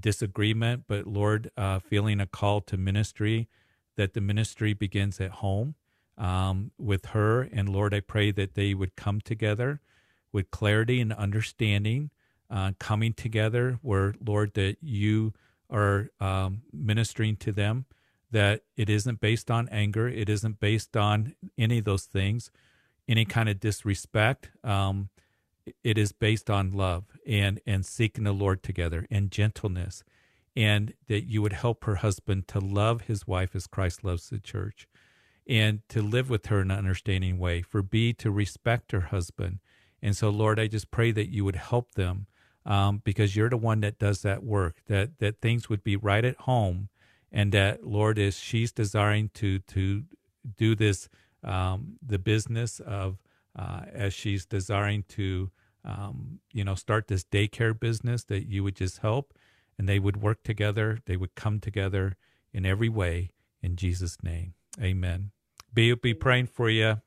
disagreement, 0.00 0.84
but 0.88 1.06
Lord, 1.06 1.50
uh, 1.56 1.80
feeling 1.80 2.18
a 2.18 2.26
call 2.26 2.62
to 2.62 2.78
ministry, 2.78 3.48
that 3.96 4.14
the 4.14 4.22
ministry 4.22 4.72
begins 4.72 5.20
at 5.20 5.32
home 5.32 5.74
um, 6.16 6.70
with 6.78 7.06
her. 7.06 7.42
And 7.42 7.68
Lord, 7.68 7.92
I 7.92 8.00
pray 8.00 8.30
that 8.30 8.54
they 8.54 8.72
would 8.72 8.96
come 8.96 9.20
together 9.20 9.80
with 10.32 10.50
clarity 10.50 11.00
and 11.00 11.12
understanding, 11.12 12.10
uh, 12.50 12.72
coming 12.78 13.12
together 13.12 13.78
where, 13.82 14.14
Lord, 14.24 14.54
that 14.54 14.76
you 14.80 15.32
are 15.70 16.10
um, 16.20 16.62
ministering 16.72 17.36
to 17.36 17.52
them, 17.52 17.84
that 18.30 18.62
it 18.76 18.88
isn't 18.88 19.20
based 19.20 19.50
on 19.50 19.68
anger, 19.70 20.08
it 20.08 20.28
isn't 20.28 20.60
based 20.60 20.96
on 20.96 21.34
any 21.56 21.78
of 21.78 21.84
those 21.84 22.04
things, 22.04 22.50
any 23.08 23.24
kind 23.24 23.48
of 23.48 23.60
disrespect. 23.60 24.50
Um, 24.64 25.10
it 25.84 25.98
is 25.98 26.12
based 26.12 26.48
on 26.48 26.72
love 26.72 27.04
and 27.26 27.60
and 27.66 27.84
seeking 27.84 28.24
the 28.24 28.32
Lord 28.32 28.62
together 28.62 29.06
and 29.10 29.30
gentleness, 29.30 30.02
and 30.56 30.94
that 31.08 31.28
you 31.28 31.42
would 31.42 31.52
help 31.52 31.84
her 31.84 31.96
husband 31.96 32.48
to 32.48 32.58
love 32.58 33.02
his 33.02 33.26
wife 33.26 33.54
as 33.54 33.66
Christ 33.66 34.02
loves 34.02 34.30
the 34.30 34.38
church, 34.38 34.88
and 35.46 35.80
to 35.90 36.00
live 36.00 36.30
with 36.30 36.46
her 36.46 36.62
in 36.62 36.70
an 36.70 36.78
understanding 36.78 37.38
way. 37.38 37.60
For 37.62 37.82
B 37.82 38.14
to 38.14 38.30
respect 38.30 38.92
her 38.92 39.00
husband, 39.00 39.58
and 40.00 40.16
so 40.16 40.30
Lord, 40.30 40.58
I 40.58 40.66
just 40.66 40.90
pray 40.90 41.10
that 41.12 41.30
you 41.30 41.44
would 41.44 41.56
help 41.56 41.92
them 41.92 42.26
um, 42.68 43.00
because 43.02 43.34
you're 43.34 43.50
the 43.50 43.56
one 43.56 43.80
that 43.80 43.98
does 43.98 44.22
that 44.22 44.44
work. 44.44 44.76
That 44.86 45.18
that 45.18 45.40
things 45.40 45.68
would 45.68 45.82
be 45.82 45.96
right 45.96 46.24
at 46.24 46.36
home, 46.36 46.90
and 47.32 47.50
that 47.52 47.84
Lord 47.84 48.18
is 48.18 48.38
she's 48.38 48.70
desiring 48.70 49.30
to 49.34 49.58
to 49.60 50.04
do 50.56 50.76
this 50.76 51.08
um, 51.42 51.96
the 52.04 52.18
business 52.18 52.78
of 52.80 53.18
uh, 53.58 53.82
as 53.92 54.14
she's 54.14 54.44
desiring 54.44 55.04
to 55.08 55.50
um, 55.84 56.40
you 56.52 56.62
know 56.62 56.74
start 56.74 57.08
this 57.08 57.24
daycare 57.24 57.78
business 57.78 58.24
that 58.24 58.46
you 58.46 58.62
would 58.62 58.76
just 58.76 58.98
help 58.98 59.32
and 59.78 59.88
they 59.88 59.98
would 59.98 60.20
work 60.20 60.42
together 60.42 60.98
they 61.06 61.16
would 61.16 61.34
come 61.34 61.60
together 61.60 62.16
in 62.52 62.66
every 62.66 62.88
way 62.88 63.30
in 63.62 63.76
jesus 63.76 64.18
name 64.22 64.54
amen 64.82 65.30
be 65.72 65.94
be 65.94 66.12
praying 66.12 66.46
for 66.46 66.68
you 66.68 67.00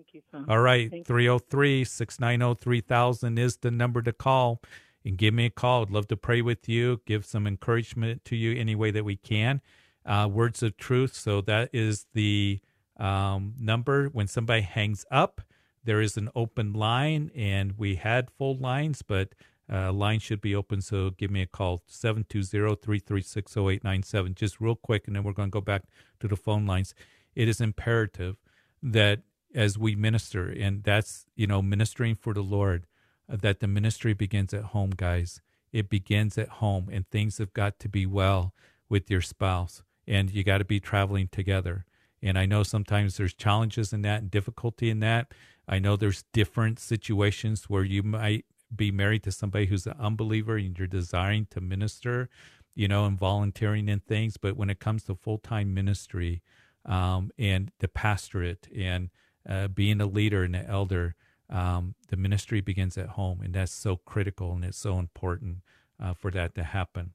Thank 0.00 0.14
you, 0.14 0.22
son. 0.30 0.46
all 0.48 0.60
right, 0.60 0.90
303 0.90 1.84
690 1.84 2.58
3000 2.58 3.38
is 3.38 3.58
the 3.58 3.70
number 3.70 4.00
to 4.00 4.14
call. 4.14 4.62
And 5.04 5.18
give 5.18 5.34
me 5.34 5.46
a 5.46 5.50
call. 5.50 5.82
I'd 5.82 5.90
love 5.90 6.08
to 6.08 6.16
pray 6.16 6.40
with 6.40 6.68
you, 6.70 7.02
give 7.06 7.26
some 7.26 7.46
encouragement 7.46 8.24
to 8.26 8.36
you 8.36 8.58
any 8.58 8.74
way 8.74 8.90
that 8.90 9.04
we 9.04 9.16
can. 9.16 9.60
Uh, 10.06 10.28
words 10.30 10.62
of 10.62 10.78
truth. 10.78 11.14
So 11.14 11.42
that 11.42 11.68
is 11.74 12.06
the 12.14 12.60
um, 12.98 13.54
number. 13.58 14.08
When 14.08 14.26
somebody 14.26 14.62
hangs 14.62 15.04
up, 15.10 15.42
there 15.84 16.00
is 16.00 16.16
an 16.16 16.30
open 16.34 16.72
line, 16.72 17.30
and 17.34 17.76
we 17.76 17.96
had 17.96 18.30
full 18.30 18.56
lines, 18.56 19.02
but 19.02 19.34
uh, 19.70 19.92
line 19.92 20.18
should 20.18 20.40
be 20.40 20.54
open. 20.54 20.80
So 20.80 21.10
give 21.10 21.30
me 21.30 21.42
a 21.42 21.46
call 21.46 21.82
720 21.86 22.74
336 22.76 23.56
0897. 23.56 24.34
Just 24.34 24.60
real 24.60 24.76
quick, 24.76 25.06
and 25.06 25.14
then 25.16 25.24
we're 25.24 25.32
going 25.32 25.50
to 25.50 25.52
go 25.52 25.60
back 25.60 25.82
to 26.20 26.28
the 26.28 26.36
phone 26.36 26.66
lines. 26.66 26.94
It 27.34 27.48
is 27.48 27.60
imperative 27.60 28.36
that 28.82 29.20
as 29.54 29.76
we 29.76 29.94
minister 29.94 30.48
and 30.48 30.84
that's 30.84 31.26
you 31.34 31.46
know 31.46 31.60
ministering 31.60 32.14
for 32.14 32.32
the 32.32 32.42
lord 32.42 32.86
uh, 33.30 33.36
that 33.36 33.60
the 33.60 33.68
ministry 33.68 34.12
begins 34.12 34.52
at 34.52 34.64
home 34.64 34.90
guys. 34.90 35.40
It 35.72 35.88
begins 35.88 36.36
at 36.36 36.48
home 36.48 36.88
and 36.90 37.08
things 37.08 37.38
have 37.38 37.52
got 37.52 37.78
to 37.80 37.88
be 37.88 38.04
well 38.06 38.52
with 38.88 39.10
your 39.10 39.20
spouse 39.20 39.82
and 40.06 40.30
you 40.30 40.42
got 40.42 40.58
to 40.58 40.64
be 40.64 40.80
traveling 40.80 41.28
together. 41.28 41.84
And 42.22 42.38
i 42.38 42.44
know 42.44 42.62
sometimes 42.62 43.16
there's 43.16 43.34
challenges 43.34 43.92
in 43.92 44.02
that 44.02 44.22
and 44.22 44.30
difficulty 44.30 44.90
in 44.90 45.00
that. 45.00 45.32
I 45.68 45.78
know 45.78 45.96
there's 45.96 46.24
different 46.32 46.80
situations 46.80 47.70
where 47.70 47.84
you 47.84 48.02
might 48.02 48.46
be 48.74 48.90
married 48.90 49.22
to 49.24 49.32
somebody 49.32 49.66
who's 49.66 49.86
an 49.86 49.96
unbeliever 49.98 50.56
and 50.56 50.76
you're 50.76 50.86
desiring 50.88 51.46
to 51.50 51.60
minister 51.60 52.28
you 52.74 52.86
know 52.86 53.04
and 53.04 53.18
volunteering 53.18 53.88
in 53.88 53.98
things 53.98 54.36
but 54.36 54.56
when 54.56 54.70
it 54.70 54.78
comes 54.78 55.02
to 55.02 55.14
full-time 55.16 55.74
ministry 55.74 56.40
um, 56.86 57.32
and 57.36 57.72
the 57.80 57.88
pastorate 57.88 58.68
and 58.76 59.10
uh, 59.48 59.68
being 59.68 60.00
a 60.00 60.06
leader 60.06 60.42
and 60.42 60.54
an 60.54 60.66
elder, 60.66 61.14
um, 61.48 61.94
the 62.08 62.16
ministry 62.16 62.60
begins 62.60 62.96
at 62.96 63.08
home, 63.10 63.40
and 63.40 63.54
that's 63.54 63.72
so 63.72 63.96
critical 63.96 64.52
and 64.52 64.64
it's 64.64 64.78
so 64.78 64.98
important 64.98 65.58
uh, 66.00 66.14
for 66.14 66.30
that 66.30 66.54
to 66.54 66.64
happen. 66.64 67.12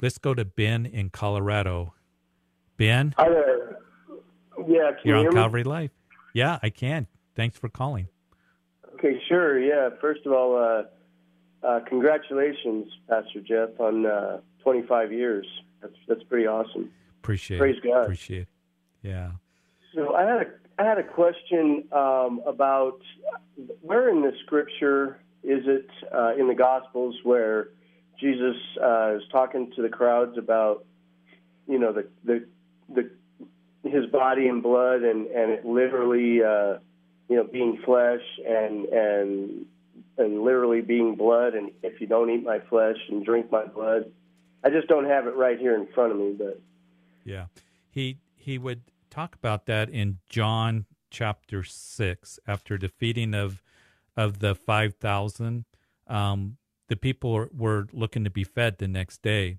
Let's 0.00 0.18
go 0.18 0.34
to 0.34 0.44
Ben 0.44 0.86
in 0.86 1.10
Colorado. 1.10 1.94
Ben, 2.76 3.14
Hi 3.18 3.28
there. 3.28 3.78
Yeah, 4.66 4.92
can 4.92 5.00
you're 5.04 5.20
you 5.20 5.26
on 5.28 5.32
Calvary 5.32 5.64
Live. 5.64 5.90
Yeah, 6.34 6.58
I 6.62 6.70
can. 6.70 7.06
Thanks 7.34 7.58
for 7.58 7.68
calling. 7.68 8.08
Okay, 8.94 9.20
sure. 9.28 9.58
Yeah. 9.58 9.90
First 10.00 10.26
of 10.26 10.32
all, 10.32 10.56
uh, 10.56 11.66
uh, 11.66 11.80
congratulations, 11.88 12.86
Pastor 13.08 13.40
Jeff, 13.40 13.78
on 13.78 14.06
uh, 14.06 14.40
25 14.62 15.12
years. 15.12 15.46
That's 15.80 15.94
that's 16.08 16.22
pretty 16.24 16.46
awesome. 16.46 16.90
Appreciate 17.22 17.58
Praise 17.58 17.76
it. 17.82 17.86
God. 17.86 18.02
Appreciate 18.02 18.42
it. 18.42 18.48
Yeah. 19.02 19.32
So 19.94 20.14
I 20.14 20.22
had 20.22 20.42
a 20.42 20.46
I 20.80 20.84
had 20.84 20.96
a 20.96 21.04
question 21.04 21.84
um, 21.92 22.40
about 22.46 23.00
where 23.82 24.08
in 24.08 24.22
the 24.22 24.32
Scripture 24.46 25.20
is 25.42 25.64
it 25.66 25.90
uh, 26.10 26.34
in 26.38 26.48
the 26.48 26.54
Gospels 26.54 27.16
where 27.22 27.68
Jesus 28.18 28.56
uh, 28.82 29.16
is 29.16 29.22
talking 29.30 29.70
to 29.76 29.82
the 29.82 29.90
crowds 29.90 30.38
about 30.38 30.86
you 31.68 31.78
know 31.78 31.92
the 31.92 32.08
the 32.24 32.46
the 32.88 33.10
his 33.86 34.06
body 34.06 34.48
and 34.48 34.62
blood 34.62 35.02
and 35.02 35.26
and 35.26 35.52
it 35.52 35.66
literally 35.66 36.42
uh, 36.42 36.78
you 37.28 37.36
know 37.36 37.44
being 37.44 37.82
flesh 37.84 38.22
and 38.48 38.86
and 38.86 39.66
and 40.16 40.42
literally 40.42 40.80
being 40.80 41.14
blood 41.14 41.54
and 41.54 41.72
if 41.82 42.00
you 42.00 42.06
don't 42.06 42.30
eat 42.30 42.42
my 42.42 42.58
flesh 42.70 42.96
and 43.10 43.26
drink 43.26 43.52
my 43.52 43.66
blood 43.66 44.10
I 44.64 44.70
just 44.70 44.88
don't 44.88 45.06
have 45.06 45.26
it 45.26 45.36
right 45.36 45.58
here 45.58 45.74
in 45.74 45.88
front 45.94 46.12
of 46.12 46.18
me 46.18 46.34
but 46.38 46.58
Yeah. 47.24 47.46
He 47.90 48.16
he 48.36 48.56
would 48.56 48.80
talk 49.10 49.34
about 49.34 49.66
that 49.66 49.90
in 49.90 50.18
John 50.28 50.86
chapter 51.10 51.64
6 51.64 52.38
after 52.46 52.78
the 52.78 52.88
feeding 52.88 53.34
of 53.34 53.62
of 54.16 54.38
the 54.38 54.54
5000 54.54 55.64
um 56.06 56.56
the 56.88 56.96
people 56.96 57.46
were 57.56 57.86
looking 57.92 58.24
to 58.24 58.30
be 58.30 58.42
fed 58.42 58.78
the 58.78 58.88
next 58.88 59.22
day. 59.22 59.58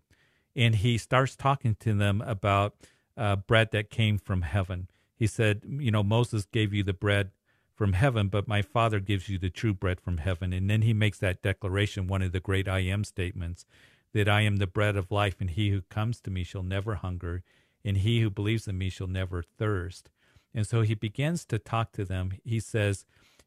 And 0.53 0.75
he 0.75 0.97
starts 0.97 1.35
talking 1.35 1.75
to 1.79 1.93
them 1.93 2.21
about 2.21 2.75
uh, 3.15 3.37
bread 3.37 3.71
that 3.71 3.89
came 3.89 4.17
from 4.17 4.41
heaven. 4.41 4.89
He 5.15 5.27
said 5.27 5.61
you 5.67 5.91
know 5.91 6.03
Moses 6.03 6.45
gave 6.45 6.73
you 6.73 6.83
the 6.83 6.93
bread 6.93 7.31
from 7.73 7.93
heaven 7.93 8.27
but 8.27 8.47
my 8.47 8.61
father 8.61 8.99
gives 8.99 9.27
you 9.27 9.37
the 9.37 9.49
true 9.49 9.73
bread 9.73 9.99
from 9.99 10.17
heaven. 10.17 10.53
And 10.53 10.69
then 10.69 10.81
he 10.81 10.93
makes 10.93 11.19
that 11.19 11.41
declaration 11.41 12.07
one 12.07 12.21
of 12.21 12.31
the 12.31 12.39
great 12.39 12.67
I 12.67 12.79
am 12.79 13.03
statements 13.03 13.65
that 14.13 14.27
I 14.27 14.41
am 14.41 14.57
the 14.57 14.67
bread 14.67 14.97
of 14.97 15.11
life 15.11 15.37
and 15.39 15.49
he 15.49 15.69
who 15.69 15.81
comes 15.83 16.19
to 16.21 16.31
me 16.31 16.43
shall 16.43 16.63
never 16.63 16.95
hunger 16.95 17.43
and 17.83 17.97
he 17.97 18.21
who 18.21 18.29
believes 18.29 18.67
in 18.67 18.77
me 18.77 18.89
shall 18.89 19.07
never 19.07 19.41
thirst. 19.41 20.09
And 20.53 20.67
so 20.67 20.81
he 20.81 20.95
begins 20.95 21.45
to 21.45 21.59
talk 21.59 21.91
to 21.93 22.05
them. 22.05 22.33
He 22.43 22.59
says, 22.59 23.05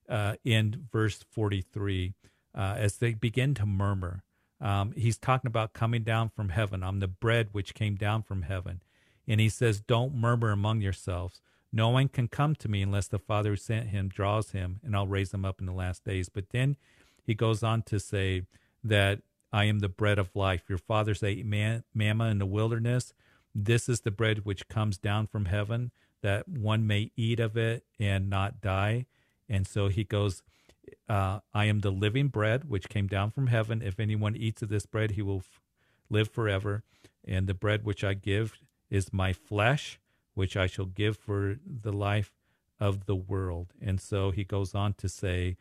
uh, 0.09 0.35
in 0.45 0.87
verse 0.93 1.25
43 1.31 2.15
uh, 2.55 2.75
as 2.77 2.97
they 2.97 3.15
begin 3.15 3.55
to 3.55 3.67
murmur. 3.67 4.23
Um, 4.61 4.93
he's 4.93 5.19
talking 5.19 5.49
about 5.49 5.73
coming 5.73 6.03
down 6.03 6.31
from 6.31 6.51
heaven. 6.51 6.83
I'm 6.83 7.01
the 7.01 7.09
bread 7.09 7.49
which 7.53 7.75
came 7.75 7.97
down 7.97 8.23
from 8.23 8.43
heaven. 8.43 8.83
And 9.27 9.41
he 9.41 9.49
says, 9.49 9.81
Don't 9.81 10.15
murmur 10.15 10.51
among 10.51 10.81
yourselves. 10.81 11.41
No 11.73 11.89
one 11.89 12.09
can 12.09 12.29
come 12.29 12.55
to 12.57 12.69
me 12.69 12.83
unless 12.83 13.09
the 13.09 13.19
Father 13.19 13.51
who 13.51 13.57
sent 13.57 13.89
him 13.89 14.09
draws 14.09 14.53
him, 14.53 14.81
and 14.85 14.95
I'll 14.95 15.09
raise 15.09 15.35
him 15.35 15.45
up 15.45 15.59
in 15.59 15.67
the 15.67 15.73
last 15.73 16.05
days. 16.05 16.29
But 16.29 16.51
then 16.51 16.77
he 17.25 17.35
goes 17.35 17.63
on 17.65 17.83
to 17.83 17.99
say 17.99 18.43
that 18.85 19.23
I 19.53 19.65
am 19.65 19.81
the 19.81 19.89
bread 19.89 20.19
of 20.19 20.37
life. 20.37 20.63
Your 20.69 20.79
fathers 20.79 21.23
ate 21.23 21.45
man- 21.45 21.83
manna 21.93 22.27
in 22.27 22.39
the 22.39 22.47
wilderness. 22.47 23.13
This 23.55 23.89
is 23.89 24.01
the 24.01 24.11
bread 24.11 24.45
which 24.45 24.69
comes 24.69 24.99
down 24.99 25.27
from 25.27 25.47
heaven, 25.47 25.93
that 26.23 26.49
one 26.49 26.87
may 26.87 27.11
eat 27.17 27.39
of 27.39 27.57
it 27.57 27.85
and 28.01 28.29
not 28.29 28.61
die. 28.61 29.07
And 29.49 29.67
so 29.67 29.89
he 29.89 30.05
goes, 30.05 30.43
uh, 31.09 31.41
I 31.53 31.67
am 31.67 31.81
the 31.81 31.91
living 31.91 32.29
bread 32.29 32.69
which 32.69 32.89
came 32.89 33.07
down 33.07 33.31
from 33.31 33.47
heaven. 33.49 33.83
If 33.83 34.01
anyone 34.01 34.37
eats 34.37 34.63
of 34.63 34.69
this 34.69 34.87
bread, 34.87 35.13
he 35.13 35.23
will 35.23 35.39
f- 35.39 35.61
live 36.11 36.31
forever. 36.31 36.83
And 37.27 37.47
the 37.47 37.55
bread 37.55 37.85
which 37.85 38.03
I 38.03 38.15
give 38.15 38.57
is 38.91 39.13
my 39.13 39.33
flesh, 39.33 39.99
which 40.35 40.57
I 40.57 40.67
shall 40.67 40.87
give 40.87 41.17
for 41.17 41.57
the 41.65 41.93
life 41.93 42.33
of 42.81 43.07
the 43.07 43.17
world. 43.17 43.73
And 43.81 44.01
so 44.01 44.31
he 44.31 44.45
goes 44.45 44.75
on 44.75 44.95
to 44.95 45.09
say 45.09 45.57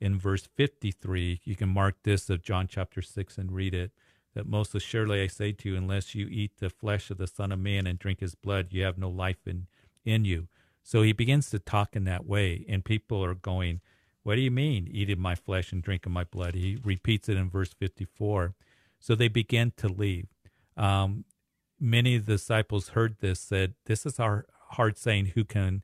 in 0.00 0.18
verse 0.18 0.48
53, 0.54 1.40
you 1.44 1.56
can 1.56 1.68
mark 1.68 1.96
this 2.04 2.30
of 2.30 2.42
John 2.42 2.68
chapter 2.68 3.02
6 3.02 3.38
and 3.38 3.52
read 3.52 3.74
it, 3.74 3.92
that 4.38 4.46
most 4.46 4.72
assuredly 4.72 5.20
I 5.20 5.26
say 5.26 5.50
to 5.50 5.68
you, 5.68 5.76
unless 5.76 6.14
you 6.14 6.28
eat 6.30 6.52
the 6.58 6.70
flesh 6.70 7.10
of 7.10 7.18
the 7.18 7.26
Son 7.26 7.50
of 7.50 7.58
Man 7.58 7.88
and 7.88 7.98
drink 7.98 8.20
his 8.20 8.36
blood, 8.36 8.68
you 8.70 8.84
have 8.84 8.96
no 8.96 9.08
life 9.08 9.48
in, 9.48 9.66
in 10.04 10.24
you. 10.24 10.46
So 10.80 11.02
he 11.02 11.12
begins 11.12 11.50
to 11.50 11.58
talk 11.58 11.96
in 11.96 12.04
that 12.04 12.24
way, 12.24 12.64
and 12.68 12.84
people 12.84 13.24
are 13.24 13.34
going, 13.34 13.80
What 14.22 14.36
do 14.36 14.40
you 14.40 14.52
mean, 14.52 14.86
eating 14.92 15.18
my 15.18 15.34
flesh 15.34 15.72
and 15.72 15.82
drinking 15.82 16.12
my 16.12 16.22
blood? 16.22 16.54
He 16.54 16.78
repeats 16.84 17.28
it 17.28 17.36
in 17.36 17.50
verse 17.50 17.74
54. 17.74 18.54
So 19.00 19.16
they 19.16 19.26
begin 19.26 19.72
to 19.78 19.88
leave. 19.88 20.28
Um, 20.76 21.24
many 21.80 22.14
of 22.14 22.26
the 22.26 22.34
disciples 22.34 22.90
heard 22.90 23.16
this, 23.18 23.40
said, 23.40 23.74
This 23.86 24.06
is 24.06 24.20
our 24.20 24.46
hard 24.70 24.96
saying, 24.96 25.32
who 25.34 25.44
can 25.44 25.82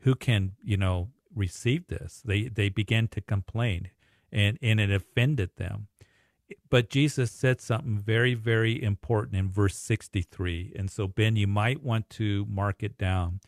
who 0.00 0.14
can, 0.14 0.52
you 0.62 0.76
know, 0.76 1.12
receive 1.34 1.86
this? 1.86 2.20
They 2.22 2.42
they 2.42 2.68
began 2.68 3.08
to 3.08 3.22
complain 3.22 3.88
and, 4.30 4.58
and 4.60 4.80
it 4.80 4.90
offended 4.90 5.52
them. 5.56 5.88
But 6.68 6.90
Jesus 6.90 7.30
said 7.30 7.60
something 7.60 7.98
very, 7.98 8.34
very 8.34 8.82
important 8.82 9.36
in 9.36 9.50
verse 9.50 9.76
63. 9.76 10.72
And 10.76 10.90
so, 10.90 11.06
Ben, 11.06 11.36
you 11.36 11.46
might 11.46 11.82
want 11.82 12.10
to 12.10 12.46
mark 12.48 12.82
it 12.82 12.98
down 12.98 13.40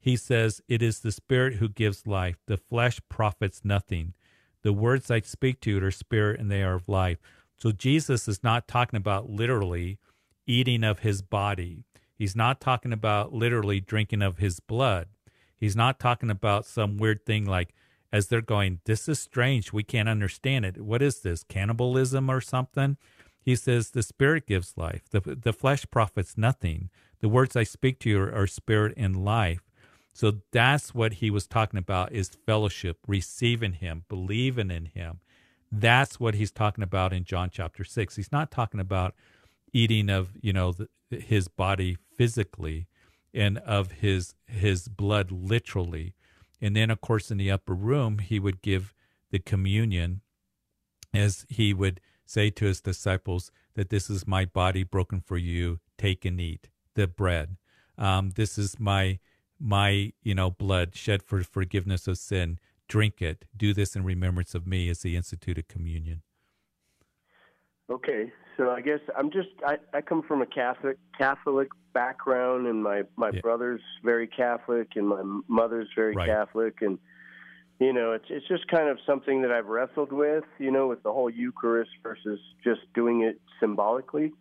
he 0.00 0.16
says, 0.16 0.62
It 0.66 0.82
is 0.82 1.00
the 1.00 1.12
Spirit 1.12 1.54
who 1.54 1.68
gives 1.68 2.06
life. 2.06 2.36
The 2.46 2.56
flesh 2.56 3.00
profits 3.08 3.60
nothing. 3.64 4.14
The 4.62 4.72
words 4.72 5.10
I 5.10 5.20
speak 5.20 5.60
to 5.60 5.70
you 5.70 5.84
are 5.84 5.90
spirit 5.90 6.40
and 6.40 6.50
they 6.50 6.62
are 6.62 6.74
of 6.74 6.88
life. 6.88 7.18
So 7.56 7.72
Jesus 7.72 8.26
is 8.26 8.42
not 8.42 8.66
talking 8.66 8.96
about 8.96 9.30
literally 9.30 9.98
eating 10.46 10.82
of 10.84 11.00
his 11.00 11.22
body. 11.22 11.84
He's 12.14 12.36
not 12.36 12.60
talking 12.60 12.92
about 12.92 13.32
literally 13.32 13.80
drinking 13.80 14.22
of 14.22 14.38
his 14.38 14.60
blood. 14.60 15.08
He's 15.56 15.76
not 15.76 15.98
talking 15.98 16.30
about 16.30 16.66
some 16.66 16.96
weird 16.96 17.24
thing 17.24 17.44
like, 17.44 17.74
as 18.12 18.28
they're 18.28 18.40
going, 18.40 18.80
This 18.84 19.08
is 19.08 19.18
strange. 19.18 19.72
We 19.72 19.82
can't 19.82 20.08
understand 20.08 20.64
it. 20.64 20.80
What 20.80 21.02
is 21.02 21.20
this? 21.20 21.42
Cannibalism 21.44 22.30
or 22.30 22.40
something? 22.40 22.96
He 23.42 23.56
says, 23.56 23.90
The 23.90 24.02
Spirit 24.02 24.46
gives 24.46 24.76
life. 24.76 25.02
The, 25.10 25.20
the 25.20 25.52
flesh 25.52 25.86
profits 25.90 26.36
nothing. 26.36 26.90
The 27.20 27.28
words 27.28 27.56
I 27.56 27.64
speak 27.64 27.98
to 28.00 28.10
you 28.10 28.20
are, 28.20 28.32
are 28.32 28.46
spirit 28.46 28.94
and 28.96 29.24
life. 29.24 29.60
So 30.12 30.40
that's 30.50 30.94
what 30.94 31.14
he 31.14 31.30
was 31.30 31.46
talking 31.46 31.78
about 31.78 32.12
is 32.12 32.30
fellowship, 32.46 32.98
receiving 33.06 33.74
him, 33.74 34.04
believing 34.08 34.70
in 34.70 34.86
him. 34.86 35.20
That's 35.70 36.18
what 36.18 36.34
he's 36.34 36.50
talking 36.50 36.82
about 36.82 37.12
in 37.12 37.24
John 37.24 37.50
chapter 37.52 37.84
6. 37.84 38.16
He's 38.16 38.32
not 38.32 38.50
talking 38.50 38.80
about 38.80 39.14
eating 39.72 40.10
of, 40.10 40.32
you 40.40 40.52
know, 40.52 40.72
the, 40.72 40.88
his 41.10 41.48
body 41.48 41.96
physically 42.16 42.86
and 43.32 43.58
of 43.58 43.92
his 43.92 44.34
his 44.46 44.88
blood 44.88 45.30
literally. 45.30 46.14
And 46.60 46.76
then 46.76 46.90
of 46.90 47.00
course 47.00 47.30
in 47.30 47.38
the 47.38 47.50
upper 47.50 47.74
room 47.74 48.18
he 48.18 48.38
would 48.38 48.62
give 48.62 48.94
the 49.30 49.38
communion 49.38 50.20
as 51.12 51.46
he 51.48 51.72
would 51.72 52.00
say 52.26 52.50
to 52.50 52.66
his 52.66 52.80
disciples 52.80 53.50
that 53.74 53.90
this 53.90 54.08
is 54.08 54.26
my 54.26 54.44
body 54.44 54.84
broken 54.84 55.20
for 55.20 55.36
you, 55.36 55.80
take 55.98 56.24
and 56.24 56.40
eat 56.40 56.68
the 56.94 57.06
bread. 57.06 57.56
Um, 57.98 58.30
this 58.30 58.58
is 58.58 58.78
my 58.78 59.18
my 59.58 60.12
you 60.22 60.34
know 60.34 60.50
blood 60.50 60.94
shed 60.94 61.22
for 61.22 61.42
forgiveness 61.42 62.06
of 62.06 62.18
sin. 62.18 62.58
Drink 62.88 63.22
it. 63.22 63.44
Do 63.56 63.72
this 63.72 63.94
in 63.94 64.04
remembrance 64.04 64.54
of 64.54 64.66
me 64.66 64.88
as 64.88 65.02
he 65.02 65.16
instituted 65.16 65.68
communion. 65.68 66.22
Okay 67.88 68.32
so 68.60 68.70
i 68.70 68.80
guess 68.80 69.00
i'm 69.16 69.30
just 69.30 69.48
i, 69.66 69.78
I 69.94 70.00
come 70.00 70.22
from 70.22 70.42
a 70.42 70.46
catholic 70.46 70.98
catholic 71.16 71.68
background 71.92 72.66
and 72.66 72.82
my 72.82 73.02
my 73.16 73.30
yeah. 73.32 73.40
brother's 73.40 73.82
very 74.04 74.26
catholic 74.26 74.88
and 74.96 75.08
my 75.08 75.22
mother's 75.48 75.88
very 75.96 76.14
right. 76.14 76.28
catholic 76.28 76.82
and 76.82 76.98
you 77.78 77.92
know 77.92 78.12
it's 78.12 78.26
it's 78.28 78.46
just 78.46 78.68
kind 78.68 78.88
of 78.88 78.98
something 79.06 79.42
that 79.42 79.50
i've 79.50 79.66
wrestled 79.66 80.12
with 80.12 80.44
you 80.58 80.70
know 80.70 80.86
with 80.86 81.02
the 81.02 81.12
whole 81.12 81.30
eucharist 81.30 81.90
versus 82.02 82.38
just 82.62 82.80
doing 82.94 83.22
it 83.22 83.40
symbolically 83.58 84.32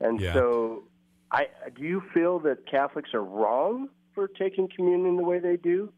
and 0.00 0.20
yeah. 0.20 0.34
so 0.34 0.82
i 1.30 1.46
do 1.74 1.82
you 1.82 2.02
feel 2.12 2.38
that 2.40 2.66
catholics 2.70 3.10
are 3.14 3.24
wrong 3.24 3.88
for 4.16 4.26
taking 4.26 4.66
communion 4.74 5.16
the 5.16 5.22
way 5.22 5.38
they 5.38 5.56
do? 5.56 5.92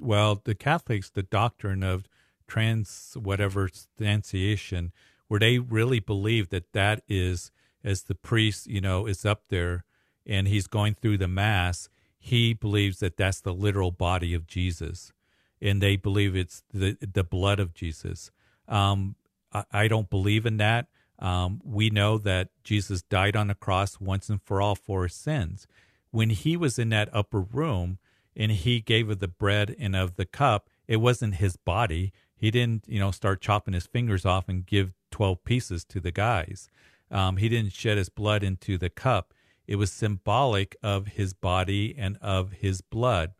Well, 0.00 0.40
the 0.42 0.54
Catholics, 0.54 1.10
the 1.10 1.24
doctrine 1.24 1.82
of 1.82 2.08
trans 2.46 3.16
whatever 3.20 3.68
stantiation, 3.68 4.92
where 5.28 5.40
they 5.40 5.58
really 5.58 6.00
believe 6.00 6.48
that 6.50 6.72
that 6.72 7.02
is, 7.08 7.50
as 7.84 8.04
the 8.04 8.14
priest, 8.14 8.66
you 8.66 8.80
know, 8.80 9.06
is 9.06 9.24
up 9.24 9.44
there 9.48 9.84
and 10.24 10.48
he's 10.48 10.66
going 10.66 10.94
through 10.94 11.18
the 11.18 11.28
mass, 11.28 11.88
he 12.18 12.52
believes 12.52 12.98
that 12.98 13.16
that's 13.16 13.40
the 13.40 13.54
literal 13.54 13.90
body 13.90 14.34
of 14.34 14.46
Jesus, 14.46 15.12
and 15.60 15.80
they 15.80 15.96
believe 15.96 16.34
it's 16.34 16.62
the 16.72 16.96
the 17.00 17.24
blood 17.24 17.60
of 17.60 17.74
Jesus. 17.74 18.30
Um, 18.66 19.14
I, 19.52 19.64
I, 19.72 19.88
don't 19.88 20.10
believe 20.10 20.44
in 20.44 20.56
that. 20.56 20.88
Um, 21.20 21.60
we 21.64 21.88
know 21.88 22.18
that 22.18 22.48
Jesus 22.64 23.02
died 23.02 23.36
on 23.36 23.46
the 23.46 23.54
cross 23.54 24.00
once 24.00 24.28
and 24.28 24.42
for 24.42 24.60
all 24.60 24.74
for 24.74 25.04
his 25.04 25.14
sins 25.14 25.68
when 26.16 26.30
he 26.30 26.56
was 26.56 26.78
in 26.78 26.88
that 26.88 27.10
upper 27.12 27.40
room 27.40 27.98
and 28.34 28.50
he 28.50 28.80
gave 28.80 29.10
of 29.10 29.18
the 29.18 29.28
bread 29.28 29.76
and 29.78 29.94
of 29.94 30.16
the 30.16 30.24
cup, 30.24 30.70
it 30.88 30.96
wasn't 30.96 31.34
his 31.34 31.56
body. 31.56 32.10
He 32.34 32.50
didn't, 32.50 32.84
you 32.86 32.98
know, 32.98 33.10
start 33.10 33.42
chopping 33.42 33.74
his 33.74 33.86
fingers 33.86 34.24
off 34.24 34.48
and 34.48 34.64
give 34.64 34.94
12 35.16 35.44
pieces 35.44 35.82
to 35.82 35.98
the 35.98 36.10
guys. 36.10 36.68
Um, 37.10 37.38
he 37.38 37.48
didn't 37.48 37.72
shed 37.72 37.96
his 37.96 38.10
blood 38.10 38.42
into 38.42 38.76
the 38.76 38.90
cup. 38.90 39.32
It 39.66 39.76
was 39.76 39.90
symbolic 39.90 40.76
of 40.82 41.06
his 41.06 41.32
body 41.32 41.94
and 41.96 42.18
of 42.20 42.52
his 42.52 42.82
blood. 42.82 43.32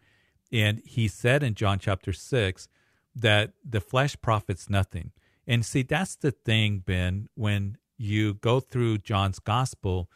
And 0.51 0.81
he 0.87 1.07
said 1.07 1.43
in 1.43 1.55
John 1.55 1.79
chapter 1.79 2.15
6 2.15 2.69
that 3.15 3.53
the 3.62 3.83
flesh 3.83 4.17
profits 4.23 4.71
nothing. 4.71 5.11
And 5.47 5.67
see, 5.67 5.83
that's 5.83 6.17
the 6.17 6.31
thing, 6.31 6.79
Ben, 6.79 7.29
when 7.35 7.77
you 7.99 8.33
go 8.33 8.59
through 8.59 8.99
John's 8.99 9.39
gospel, 9.39 10.09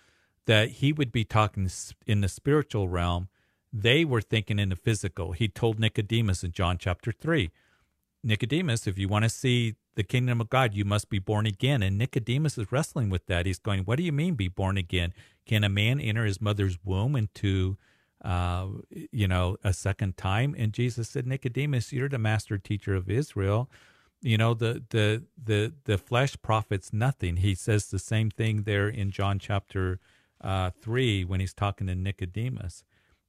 that 0.46 0.70
he 0.70 0.94
would 0.94 1.12
be 1.12 1.24
talking 1.24 1.68
in 2.06 2.22
the 2.22 2.28
spiritual 2.28 2.88
realm. 2.88 3.28
They 3.70 4.06
were 4.06 4.22
thinking 4.22 4.58
in 4.58 4.70
the 4.70 4.76
physical. 4.76 5.32
He 5.32 5.46
told 5.46 5.78
Nicodemus 5.78 6.42
in 6.42 6.52
John 6.52 6.78
chapter 6.78 7.12
3 7.12 7.50
Nicodemus, 8.22 8.86
if 8.86 8.98
you 8.98 9.08
want 9.08 9.24
to 9.24 9.30
see 9.30 9.76
the 9.94 10.02
kingdom 10.02 10.40
of 10.40 10.48
God, 10.48 10.74
you 10.74 10.84
must 10.84 11.08
be 11.08 11.18
born 11.18 11.46
again. 11.46 11.82
And 11.82 11.98
Nicodemus 11.98 12.56
is 12.58 12.70
wrestling 12.70 13.10
with 13.10 13.26
that. 13.26 13.46
He's 13.46 13.58
going, 13.58 13.84
What 13.84 13.96
do 13.96 14.04
you 14.04 14.12
mean, 14.12 14.34
be 14.34 14.48
born 14.48 14.76
again? 14.76 15.12
Can 15.46 15.64
a 15.64 15.68
man 15.68 16.00
enter 16.00 16.24
his 16.24 16.40
mother's 16.40 16.78
womb 16.84 17.16
into, 17.16 17.76
uh, 18.24 18.66
you 18.90 19.26
know, 19.26 19.56
a 19.64 19.72
second 19.72 20.16
time? 20.16 20.54
And 20.56 20.72
Jesus 20.72 21.08
said, 21.08 21.26
Nicodemus, 21.26 21.92
you're 21.92 22.08
the 22.08 22.18
master 22.18 22.58
teacher 22.58 22.94
of 22.94 23.10
Israel. 23.10 23.70
You 24.22 24.38
know, 24.38 24.54
the, 24.54 24.84
the, 24.90 25.24
the, 25.42 25.72
the 25.84 25.98
flesh 25.98 26.36
profits 26.42 26.92
nothing. 26.92 27.36
He 27.36 27.54
says 27.54 27.86
the 27.86 27.98
same 27.98 28.30
thing 28.30 28.62
there 28.62 28.88
in 28.88 29.10
John 29.10 29.38
chapter 29.38 29.98
uh, 30.40 30.70
3 30.70 31.24
when 31.24 31.40
he's 31.40 31.54
talking 31.54 31.86
to 31.86 31.94
Nicodemus. 31.94 32.84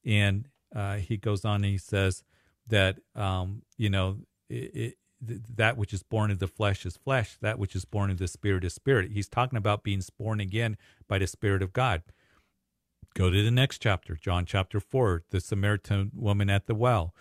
And 0.06 0.47
uh, 0.76 0.97
he 0.97 1.17
goes 1.17 1.45
on 1.45 1.56
and 1.63 1.65
he 1.65 1.78
says 1.78 2.24
that, 2.67 3.00
um, 3.15 3.63
you 3.78 3.89
know, 3.89 4.17
it, 4.50 4.76
it, 4.76 4.97
that 5.21 5.77
which 5.77 5.93
is 5.93 6.03
born 6.03 6.31
of 6.31 6.39
the 6.39 6.47
flesh 6.47 6.86
is 6.86 6.97
flesh, 6.97 7.38
that 7.41 7.60
which 7.60 7.75
is 7.75 7.86
born 7.86 8.10
of 8.10 8.17
the 8.17 8.27
spirit 8.27 8.63
is 8.63 8.73
spirit. 8.73 9.12
He's 9.12 9.29
talking 9.29 9.57
about 9.57 9.84
being 9.84 10.01
born 10.17 10.39
again 10.39 10.77
by 11.07 11.19
the 11.19 11.27
Spirit 11.27 11.62
of 11.62 11.73
God. 11.73 12.01
Go 13.13 13.29
to 13.29 13.43
the 13.43 13.51
next 13.51 13.79
chapter, 13.79 14.15
John 14.15 14.45
chapter 14.45 14.79
4, 14.79 15.23
the 15.29 15.41
Samaritan 15.41 16.12
woman 16.15 16.49
at 16.49 16.65
the 16.65 16.75
well. 16.75 17.13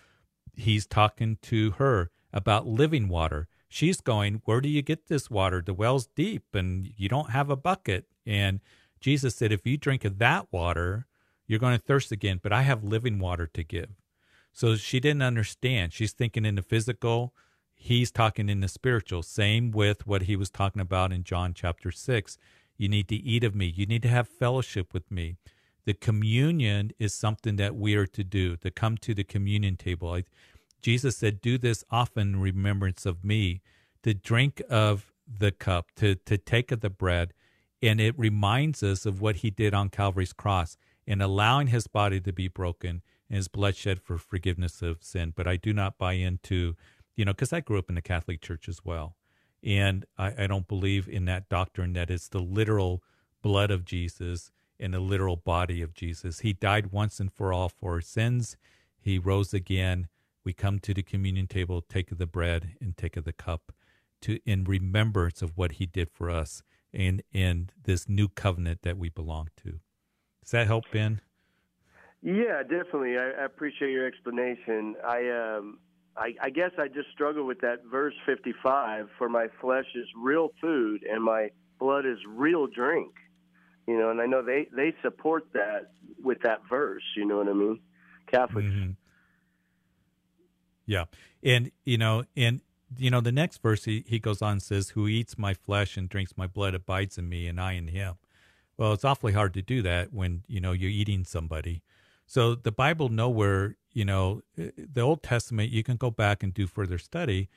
He's 0.55 0.85
talking 0.85 1.37
to 1.43 1.71
her 1.71 2.11
about 2.33 2.65
living 2.65 3.07
water. 3.07 3.47
She's 3.67 4.01
going, 4.01 4.41
Where 4.45 4.61
do 4.61 4.69
you 4.69 4.81
get 4.81 5.07
this 5.07 5.29
water? 5.29 5.61
The 5.61 5.73
well's 5.73 6.07
deep 6.07 6.43
and 6.53 6.91
you 6.97 7.09
don't 7.09 7.31
have 7.31 7.49
a 7.49 7.55
bucket. 7.55 8.05
And 8.25 8.61
Jesus 8.99 9.35
said, 9.35 9.51
If 9.51 9.65
you 9.65 9.77
drink 9.77 10.05
of 10.05 10.17
that 10.19 10.47
water, 10.51 11.07
you're 11.45 11.59
going 11.59 11.77
to 11.77 11.83
thirst 11.83 12.11
again, 12.11 12.39
but 12.41 12.53
I 12.53 12.61
have 12.61 12.83
living 12.83 13.19
water 13.19 13.47
to 13.53 13.63
give. 13.63 13.89
So 14.53 14.75
she 14.75 14.99
didn't 14.99 15.21
understand. 15.21 15.93
She's 15.93 16.13
thinking 16.13 16.45
in 16.45 16.55
the 16.55 16.61
physical, 16.61 17.33
he's 17.81 18.11
talking 18.11 18.47
in 18.47 18.59
the 18.59 18.67
spiritual. 18.67 19.23
Same 19.23 19.71
with 19.71 20.05
what 20.05 20.23
he 20.23 20.35
was 20.35 20.51
talking 20.51 20.81
about 20.81 21.11
in 21.11 21.23
John 21.23 21.53
chapter 21.53 21.91
6. 21.91 22.37
You 22.77 22.87
need 22.87 23.07
to 23.09 23.15
eat 23.15 23.43
of 23.43 23.55
me, 23.55 23.65
you 23.65 23.85
need 23.85 24.03
to 24.03 24.07
have 24.07 24.27
fellowship 24.27 24.93
with 24.93 25.09
me. 25.11 25.35
The 25.85 25.93
communion 25.95 26.91
is 26.99 27.13
something 27.13 27.55
that 27.55 27.75
we 27.75 27.95
are 27.95 28.05
to 28.05 28.23
do, 28.23 28.55
to 28.57 28.69
come 28.69 28.97
to 28.97 29.15
the 29.15 29.23
communion 29.23 29.77
table. 29.77 30.13
I, 30.13 30.25
Jesus 30.81 31.17
said, 31.17 31.41
Do 31.41 31.57
this 31.57 31.83
often 31.89 32.35
in 32.35 32.39
remembrance 32.39 33.05
of 33.05 33.23
me, 33.23 33.61
to 34.03 34.13
drink 34.13 34.61
of 34.69 35.11
the 35.27 35.51
cup, 35.51 35.87
to, 35.95 36.15
to 36.15 36.37
take 36.37 36.71
of 36.71 36.81
the 36.81 36.89
bread. 36.91 37.33
And 37.81 37.99
it 37.99 38.17
reminds 38.17 38.83
us 38.83 39.07
of 39.07 39.21
what 39.21 39.37
he 39.37 39.49
did 39.49 39.73
on 39.73 39.89
Calvary's 39.89 40.33
cross 40.33 40.77
in 41.07 41.19
allowing 41.19 41.67
his 41.67 41.87
body 41.87 42.19
to 42.21 42.31
be 42.31 42.47
broken 42.47 43.01
and 43.27 43.37
his 43.37 43.47
blood 43.47 43.75
shed 43.75 43.99
for 43.99 44.19
forgiveness 44.19 44.83
of 44.83 45.01
sin. 45.01 45.33
But 45.35 45.47
I 45.47 45.55
do 45.55 45.73
not 45.73 45.97
buy 45.97 46.13
into, 46.13 46.75
you 47.21 47.25
know, 47.25 47.33
because 47.33 47.53
I 47.53 47.59
grew 47.59 47.77
up 47.77 47.87
in 47.87 47.93
the 47.93 48.01
Catholic 48.01 48.41
Church 48.41 48.67
as 48.67 48.83
well. 48.83 49.15
And 49.63 50.07
I, 50.17 50.33
I 50.39 50.47
don't 50.47 50.67
believe 50.67 51.07
in 51.07 51.25
that 51.25 51.49
doctrine 51.49 51.93
that 51.93 52.09
it's 52.09 52.27
the 52.27 52.39
literal 52.39 53.03
blood 53.43 53.69
of 53.69 53.85
Jesus 53.85 54.49
and 54.79 54.91
the 54.91 54.99
literal 54.99 55.35
body 55.35 55.83
of 55.83 55.93
Jesus. 55.93 56.39
He 56.39 56.51
died 56.51 56.91
once 56.91 57.19
and 57.19 57.31
for 57.31 57.53
all 57.53 57.69
for 57.69 57.93
our 57.93 58.01
sins. 58.01 58.57
He 58.99 59.19
rose 59.19 59.53
again. 59.53 60.07
We 60.43 60.51
come 60.51 60.79
to 60.79 60.95
the 60.95 61.03
communion 61.03 61.45
table, 61.45 61.83
take 61.87 62.11
of 62.11 62.17
the 62.17 62.25
bread 62.25 62.71
and 62.81 62.97
take 62.97 63.15
of 63.15 63.23
the 63.23 63.33
cup 63.33 63.71
to 64.21 64.39
in 64.43 64.63
remembrance 64.63 65.43
of 65.43 65.55
what 65.55 65.73
he 65.73 65.85
did 65.85 66.09
for 66.09 66.31
us 66.31 66.63
and 66.91 67.21
in 67.31 67.69
this 67.83 68.09
new 68.09 68.29
covenant 68.29 68.81
that 68.81 68.97
we 68.97 69.09
belong 69.09 69.49
to. 69.57 69.79
Does 70.41 70.51
that 70.53 70.65
help, 70.65 70.85
Ben? 70.91 71.21
Yeah, 72.23 72.63
definitely. 72.63 73.19
I, 73.19 73.29
I 73.41 73.45
appreciate 73.45 73.91
your 73.91 74.07
explanation. 74.07 74.95
I, 75.05 75.29
um, 75.29 75.77
I, 76.17 76.35
I 76.41 76.49
guess 76.49 76.71
I 76.77 76.87
just 76.87 77.09
struggle 77.13 77.45
with 77.45 77.61
that 77.61 77.79
verse 77.89 78.13
55 78.25 79.07
for 79.17 79.29
my 79.29 79.47
flesh 79.61 79.85
is 79.95 80.07
real 80.17 80.49
food 80.59 81.03
and 81.09 81.23
my 81.23 81.49
blood 81.79 82.05
is 82.05 82.17
real 82.27 82.67
drink. 82.67 83.13
You 83.87 83.97
know, 83.97 84.11
and 84.11 84.21
I 84.21 84.25
know 84.25 84.43
they, 84.43 84.67
they 84.75 84.93
support 85.01 85.47
that 85.53 85.91
with 86.21 86.41
that 86.43 86.59
verse. 86.69 87.03
You 87.15 87.25
know 87.25 87.37
what 87.37 87.47
I 87.47 87.53
mean? 87.53 87.79
Catholics. 88.31 88.67
Mm-hmm. 88.67 88.91
Yeah. 90.85 91.05
And, 91.43 91.71
you 91.85 91.97
know, 91.97 92.23
and, 92.35 92.61
you 92.97 93.09
know, 93.09 93.21
the 93.21 93.31
next 93.31 93.61
verse 93.61 93.85
he, 93.85 94.03
he 94.07 94.19
goes 94.19 94.41
on 94.41 94.53
and 94.53 94.61
says, 94.61 94.89
Who 94.89 95.07
eats 95.07 95.37
my 95.37 95.53
flesh 95.53 95.97
and 95.97 96.09
drinks 96.09 96.33
my 96.37 96.47
blood 96.47 96.75
abides 96.75 97.17
in 97.17 97.29
me, 97.29 97.47
and 97.47 97.59
I 97.59 97.73
in 97.73 97.87
him. 97.87 98.15
Well, 98.77 98.93
it's 98.93 99.05
awfully 99.05 99.33
hard 99.33 99.53
to 99.55 99.61
do 99.61 99.81
that 99.81 100.13
when, 100.13 100.43
you 100.47 100.59
know, 100.59 100.71
you're 100.71 100.89
eating 100.89 101.23
somebody. 101.23 101.81
So 102.25 102.55
the 102.55 102.71
Bible 102.71 103.09
nowhere, 103.09 103.75
you 103.93 104.05
know, 104.05 104.41
eh, 104.57 104.69
the 104.77 105.01
Old 105.01 105.23
Testament, 105.23 105.71
you 105.71 105.83
can 105.83 105.97
go 105.97 106.11
back 106.11 106.43
and 106.43 106.53
do 106.53 106.67
further 106.67 106.97
study, 106.97 107.49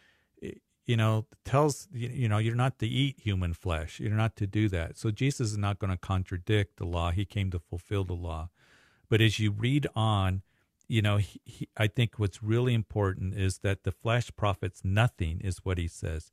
eh, 0.42 0.52
you 0.86 0.96
know, 0.96 1.26
tells, 1.44 1.88
you 1.92 2.28
know, 2.28 2.38
you're 2.38 2.54
not 2.54 2.78
to 2.80 2.86
eat 2.86 3.18
human 3.18 3.54
flesh. 3.54 4.00
You're 4.00 4.10
not 4.12 4.36
to 4.36 4.46
do 4.46 4.68
that. 4.68 4.98
So 4.98 5.10
Jesus 5.10 5.52
is 5.52 5.58
not 5.58 5.78
going 5.78 5.90
to 5.90 5.96
contradict 5.96 6.76
the 6.76 6.84
law. 6.84 7.10
He 7.10 7.24
came 7.24 7.50
to 7.50 7.58
fulfill 7.58 8.04
the 8.04 8.14
law. 8.14 8.50
But 9.08 9.20
as 9.20 9.38
you 9.38 9.50
read 9.50 9.86
on, 9.94 10.42
you 10.88 11.00
know, 11.00 11.16
he, 11.16 11.40
he, 11.44 11.68
I 11.76 11.86
think 11.86 12.18
what's 12.18 12.42
really 12.42 12.74
important 12.74 13.34
is 13.34 13.58
that 13.58 13.84
the 13.84 13.92
flesh 13.92 14.30
profits 14.36 14.82
nothing, 14.84 15.40
is 15.40 15.64
what 15.64 15.78
he 15.78 15.88
says 15.88 16.32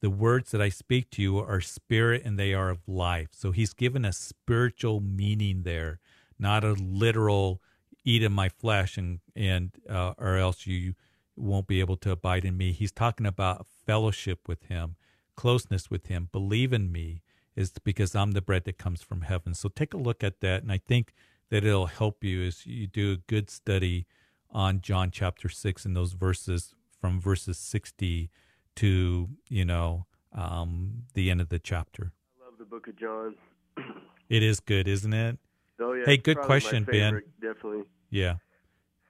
the 0.00 0.10
words 0.10 0.50
that 0.52 0.62
I 0.62 0.68
speak 0.68 1.10
to 1.10 1.22
you 1.22 1.38
are 1.38 1.60
spirit 1.60 2.22
and 2.24 2.38
they 2.38 2.54
are 2.54 2.70
of 2.70 2.86
life. 2.86 3.28
So 3.32 3.50
he's 3.50 3.72
given 3.72 4.04
a 4.04 4.12
spiritual 4.12 5.00
meaning 5.00 5.62
there, 5.62 5.98
not 6.38 6.64
a 6.64 6.72
literal 6.72 7.60
eat 8.08 8.22
in 8.22 8.32
my 8.32 8.48
flesh 8.48 8.96
and 8.96 9.20
and 9.36 9.70
uh, 9.88 10.14
or 10.18 10.36
else 10.36 10.66
you 10.66 10.94
won't 11.36 11.66
be 11.66 11.80
able 11.80 11.96
to 11.96 12.10
abide 12.10 12.44
in 12.44 12.56
me. 12.56 12.72
He's 12.72 12.90
talking 12.90 13.26
about 13.26 13.66
fellowship 13.86 14.48
with 14.48 14.64
him, 14.64 14.96
closeness 15.36 15.90
with 15.90 16.06
him. 16.06 16.30
Believe 16.32 16.72
in 16.72 16.90
me 16.90 17.22
is 17.54 17.72
because 17.84 18.14
I'm 18.14 18.32
the 18.32 18.40
bread 18.40 18.64
that 18.64 18.78
comes 18.78 19.02
from 19.02 19.20
heaven. 19.22 19.54
So 19.54 19.68
take 19.68 19.92
a 19.92 19.98
look 19.98 20.24
at 20.24 20.40
that, 20.40 20.62
and 20.62 20.72
I 20.72 20.78
think 20.78 21.12
that 21.50 21.64
it'll 21.64 21.86
help 21.86 22.24
you 22.24 22.44
as 22.44 22.66
you 22.66 22.86
do 22.86 23.12
a 23.12 23.16
good 23.16 23.50
study 23.50 24.06
on 24.50 24.80
John 24.80 25.10
chapter 25.10 25.50
six 25.50 25.84
and 25.84 25.94
those 25.94 26.14
verses 26.14 26.74
from 27.00 27.20
verses 27.20 27.58
sixty 27.58 28.30
to 28.76 29.28
you 29.50 29.64
know 29.66 30.06
um, 30.32 31.04
the 31.12 31.30
end 31.30 31.42
of 31.42 31.50
the 31.50 31.58
chapter. 31.58 32.12
I 32.40 32.46
love 32.46 32.58
the 32.58 32.64
Book 32.64 32.88
of 32.88 32.96
John. 32.96 33.34
it 34.30 34.42
is 34.42 34.60
good, 34.60 34.88
isn't 34.88 35.12
it? 35.12 35.38
Oh 35.78 35.92
yeah. 35.92 36.04
Hey, 36.06 36.16
good 36.16 36.40
question, 36.40 36.84
Ben. 36.84 37.22
Definitely. 37.40 37.84
Yeah. 38.10 38.36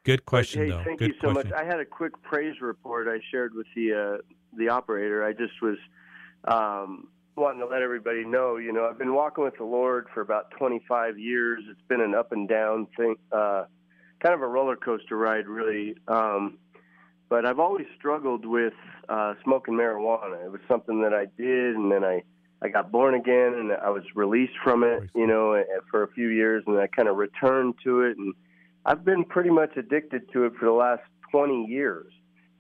Good 0.04 0.24
question, 0.24 0.62
hey, 0.62 0.70
though. 0.70 0.82
Thank 0.84 0.98
good 1.00 1.08
you 1.08 1.14
so 1.20 1.32
question. 1.32 1.50
much. 1.50 1.60
I 1.60 1.64
had 1.64 1.80
a 1.80 1.84
quick 1.84 2.20
praise 2.22 2.60
report 2.60 3.08
I 3.08 3.18
shared 3.30 3.54
with 3.54 3.66
the 3.74 3.92
uh, 3.92 4.22
the 4.56 4.68
operator. 4.70 5.24
I 5.24 5.32
just 5.32 5.60
was 5.60 5.76
um, 6.44 7.08
wanting 7.36 7.60
to 7.60 7.66
let 7.66 7.82
everybody 7.82 8.24
know. 8.24 8.56
You 8.56 8.72
know, 8.72 8.86
I've 8.88 8.98
been 8.98 9.14
walking 9.14 9.44
with 9.44 9.56
the 9.58 9.64
Lord 9.64 10.06
for 10.14 10.20
about 10.20 10.50
25 10.52 11.18
years. 11.18 11.62
It's 11.68 11.82
been 11.88 12.00
an 12.00 12.14
up 12.14 12.32
and 12.32 12.48
down 12.48 12.86
thing, 12.96 13.16
uh, 13.32 13.64
kind 14.20 14.34
of 14.34 14.40
a 14.40 14.46
roller 14.46 14.76
coaster 14.76 15.16
ride, 15.16 15.46
really. 15.46 15.96
Um, 16.08 16.58
but 17.28 17.44
I've 17.44 17.58
always 17.58 17.86
struggled 17.98 18.46
with 18.46 18.72
uh, 19.08 19.34
smoking 19.44 19.74
marijuana. 19.74 20.44
It 20.44 20.50
was 20.50 20.62
something 20.66 21.02
that 21.02 21.12
I 21.12 21.26
did, 21.36 21.76
and 21.76 21.92
then 21.92 22.04
I 22.04 22.22
I 22.60 22.68
got 22.68 22.90
born 22.90 23.14
again, 23.14 23.54
and 23.54 23.72
I 23.72 23.90
was 23.90 24.02
released 24.14 24.54
from 24.64 24.82
it, 24.82 25.10
you 25.14 25.26
know, 25.26 25.62
for 25.90 26.02
a 26.02 26.08
few 26.08 26.28
years, 26.28 26.64
and 26.66 26.76
I 26.78 26.88
kind 26.88 27.08
of 27.08 27.16
returned 27.16 27.74
to 27.84 28.02
it, 28.02 28.16
and 28.16 28.34
I've 28.88 29.04
been 29.04 29.26
pretty 29.26 29.50
much 29.50 29.76
addicted 29.76 30.32
to 30.32 30.46
it 30.46 30.54
for 30.58 30.64
the 30.64 30.72
last 30.72 31.02
20 31.30 31.66
years, 31.66 32.10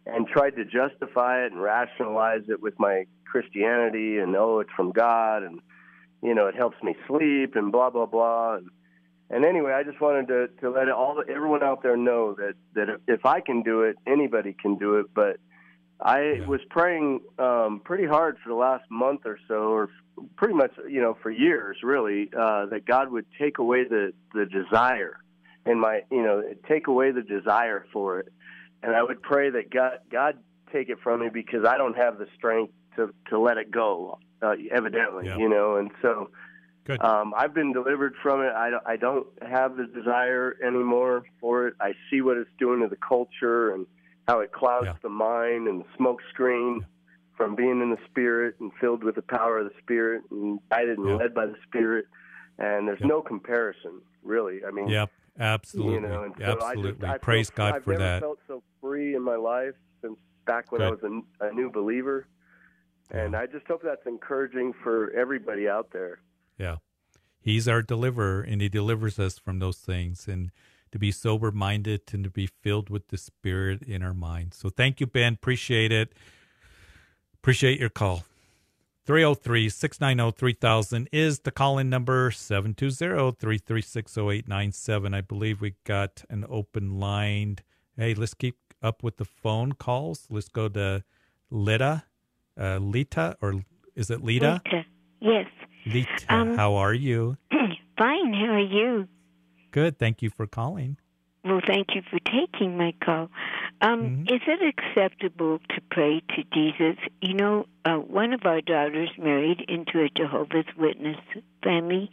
and 0.04 0.26
tried 0.26 0.56
to 0.56 0.64
justify 0.66 1.46
it 1.46 1.52
and 1.52 1.62
rationalize 1.62 2.42
it 2.50 2.60
with 2.60 2.74
my 2.78 3.06
Christianity, 3.24 4.18
and 4.18 4.36
oh, 4.36 4.60
it's 4.60 4.70
from 4.76 4.92
God, 4.92 5.42
and 5.42 5.60
you 6.22 6.34
know, 6.34 6.46
it 6.46 6.54
helps 6.54 6.76
me 6.82 6.94
sleep, 7.06 7.56
and 7.56 7.72
blah 7.72 7.88
blah 7.88 8.04
blah, 8.04 8.56
and 8.56 8.68
and 9.30 9.46
anyway, 9.46 9.72
I 9.72 9.84
just 9.84 10.02
wanted 10.02 10.28
to, 10.28 10.48
to 10.60 10.70
let 10.70 10.90
all 10.90 11.22
everyone 11.26 11.62
out 11.62 11.82
there 11.82 11.96
know 11.96 12.34
that 12.34 12.56
that 12.74 13.00
if 13.08 13.24
I 13.24 13.40
can 13.40 13.62
do 13.62 13.84
it, 13.84 13.96
anybody 14.06 14.54
can 14.60 14.76
do 14.76 14.96
it. 14.96 15.06
But 15.14 15.38
I 15.98 16.32
yeah. 16.40 16.46
was 16.46 16.60
praying 16.68 17.20
um, 17.38 17.80
pretty 17.82 18.06
hard 18.06 18.36
for 18.44 18.50
the 18.50 18.54
last 18.54 18.84
month 18.90 19.22
or 19.24 19.38
so, 19.48 19.54
or 19.54 19.88
pretty 20.36 20.54
much 20.54 20.72
you 20.90 21.00
know 21.00 21.16
for 21.22 21.30
years 21.30 21.78
really, 21.82 22.28
uh, 22.38 22.66
that 22.66 22.84
God 22.84 23.10
would 23.12 23.24
take 23.38 23.56
away 23.56 23.84
the 23.84 24.12
the 24.34 24.44
desire 24.44 25.20
and 25.68 25.80
my 25.80 26.02
you 26.10 26.22
know 26.22 26.42
take 26.66 26.86
away 26.86 27.10
the 27.12 27.22
desire 27.22 27.86
for 27.92 28.20
it, 28.20 28.32
and 28.82 28.94
I 28.94 29.02
would 29.02 29.22
pray 29.22 29.50
that 29.50 29.70
God 29.70 29.98
God 30.10 30.38
take 30.72 30.88
it 30.88 30.98
from 31.02 31.20
me 31.20 31.28
because 31.32 31.64
I 31.64 31.78
don't 31.78 31.96
have 31.96 32.18
the 32.18 32.26
strength 32.36 32.72
to 32.96 33.14
to 33.30 33.38
let 33.38 33.58
it 33.58 33.70
go. 33.70 34.18
Uh, 34.40 34.54
evidently, 34.70 35.26
yeah. 35.26 35.36
you 35.36 35.48
know, 35.48 35.76
and 35.76 35.90
so 36.00 36.30
Good. 36.88 37.02
Um, 37.04 37.34
I've 37.36 37.52
been 37.52 37.74
delivered 37.74 38.14
from 38.22 38.40
it. 38.40 38.50
I 38.54 38.70
don't, 38.70 38.82
I 38.86 38.96
don't 38.96 39.26
have 39.46 39.76
the 39.76 39.84
desire 39.84 40.56
anymore 40.66 41.24
for 41.38 41.68
it. 41.68 41.74
I 41.78 41.92
see 42.10 42.22
what 42.22 42.38
it's 42.38 42.48
doing 42.58 42.80
to 42.80 42.88
the 42.88 42.96
culture 42.96 43.74
and 43.74 43.86
how 44.26 44.40
it 44.40 44.52
clouds 44.52 44.86
yeah. 44.86 44.94
the 45.02 45.10
mind 45.10 45.68
and 45.68 45.82
the 45.82 45.84
smoke 45.98 46.20
screen 46.32 46.78
yeah. 46.80 46.86
from 47.36 47.54
being 47.54 47.82
in 47.82 47.90
the 47.90 47.98
spirit 48.10 48.54
and 48.60 48.72
filled 48.80 49.04
with 49.04 49.16
the 49.16 49.22
power 49.22 49.58
of 49.58 49.66
the 49.66 49.74
spirit 49.82 50.22
and 50.30 50.60
guided 50.70 50.96
and 50.96 51.06
yeah. 51.06 51.16
led 51.16 51.34
by 51.34 51.44
the 51.44 51.56
spirit. 51.66 52.06
And 52.58 52.88
there's 52.88 53.02
no 53.02 53.20
comparison, 53.20 54.00
really. 54.22 54.64
I 54.66 54.70
mean, 54.70 54.88
yep, 54.88 55.10
absolutely, 55.38 55.94
you 55.94 56.00
know, 56.00 56.32
so 56.38 56.44
absolutely. 56.44 56.90
I 56.90 56.92
just, 56.92 57.04
I 57.04 57.18
Praise 57.18 57.50
God 57.50 57.74
I've 57.74 57.84
for 57.84 57.92
never 57.92 58.04
that. 58.04 58.20
Felt 58.20 58.38
so 58.46 58.62
free 58.80 59.14
in 59.14 59.22
my 59.22 59.36
life 59.36 59.74
since 60.02 60.18
back 60.46 60.72
when 60.72 60.80
Good. 60.80 60.86
I 60.86 60.90
was 60.90 61.22
a, 61.40 61.46
a 61.46 61.52
new 61.52 61.70
believer. 61.70 62.26
And 63.10 63.34
I 63.34 63.46
just 63.46 63.66
hope 63.66 63.82
that's 63.82 64.06
encouraging 64.06 64.74
for 64.82 65.10
everybody 65.12 65.66
out 65.66 65.90
there. 65.92 66.20
Yeah. 66.58 66.76
He's 67.40 67.66
our 67.66 67.80
deliverer 67.80 68.42
and 68.42 68.60
he 68.60 68.68
delivers 68.68 69.18
us 69.18 69.38
from 69.38 69.60
those 69.60 69.78
things 69.78 70.28
and 70.28 70.50
to 70.92 70.98
be 70.98 71.10
sober 71.10 71.50
minded 71.50 72.02
and 72.12 72.24
to 72.24 72.30
be 72.30 72.46
filled 72.46 72.90
with 72.90 73.08
the 73.08 73.16
spirit 73.16 73.82
in 73.82 74.02
our 74.02 74.12
minds. 74.12 74.58
So 74.58 74.68
thank 74.68 75.00
you, 75.00 75.06
Ben. 75.06 75.34
Appreciate 75.34 75.90
it. 75.92 76.12
Appreciate 77.34 77.80
your 77.80 77.88
call. 77.88 78.24
303 79.08 79.70
690 79.70 80.36
3000 80.36 81.08
is 81.12 81.38
the 81.38 81.50
call 81.50 81.78
in 81.78 81.88
number 81.88 82.30
720 82.30 83.32
336 83.40 84.18
0897. 84.18 85.14
I 85.14 85.22
believe 85.22 85.62
we 85.62 85.76
got 85.84 86.26
an 86.28 86.44
open 86.46 87.00
line. 87.00 87.56
Hey, 87.96 88.12
let's 88.12 88.34
keep 88.34 88.58
up 88.82 89.02
with 89.02 89.16
the 89.16 89.24
phone 89.24 89.72
calls. 89.72 90.26
Let's 90.28 90.50
go 90.50 90.68
to 90.68 91.04
Lita. 91.50 92.04
Uh, 92.60 92.76
Lita, 92.82 93.38
or 93.40 93.64
is 93.96 94.10
it 94.10 94.22
Lita? 94.22 94.60
Lita. 94.66 94.84
Yes. 95.22 95.46
Lita, 95.86 96.10
um, 96.28 96.54
how 96.58 96.74
are 96.74 96.92
you? 96.92 97.38
Fine. 97.96 98.34
How 98.34 98.52
are 98.52 98.60
you? 98.60 99.08
Good. 99.70 99.98
Thank 99.98 100.20
you 100.20 100.28
for 100.28 100.46
calling. 100.46 100.98
Well, 101.44 101.60
thank 101.66 101.94
you 101.94 102.02
for 102.10 102.18
taking 102.18 102.76
my 102.76 102.92
call. 103.02 103.30
Um, 103.80 104.00
mm-hmm. 104.00 104.34
Is 104.34 104.40
it 104.46 104.74
acceptable 104.76 105.60
to 105.70 105.80
pray 105.90 106.20
to 106.36 106.44
Jesus? 106.52 106.96
You 107.22 107.34
know, 107.34 107.66
uh, 107.84 107.94
one 107.94 108.32
of 108.32 108.44
our 108.44 108.60
daughters 108.60 109.10
married 109.16 109.64
into 109.68 110.00
a 110.00 110.08
Jehovah's 110.08 110.66
Witness 110.76 111.16
family, 111.62 112.10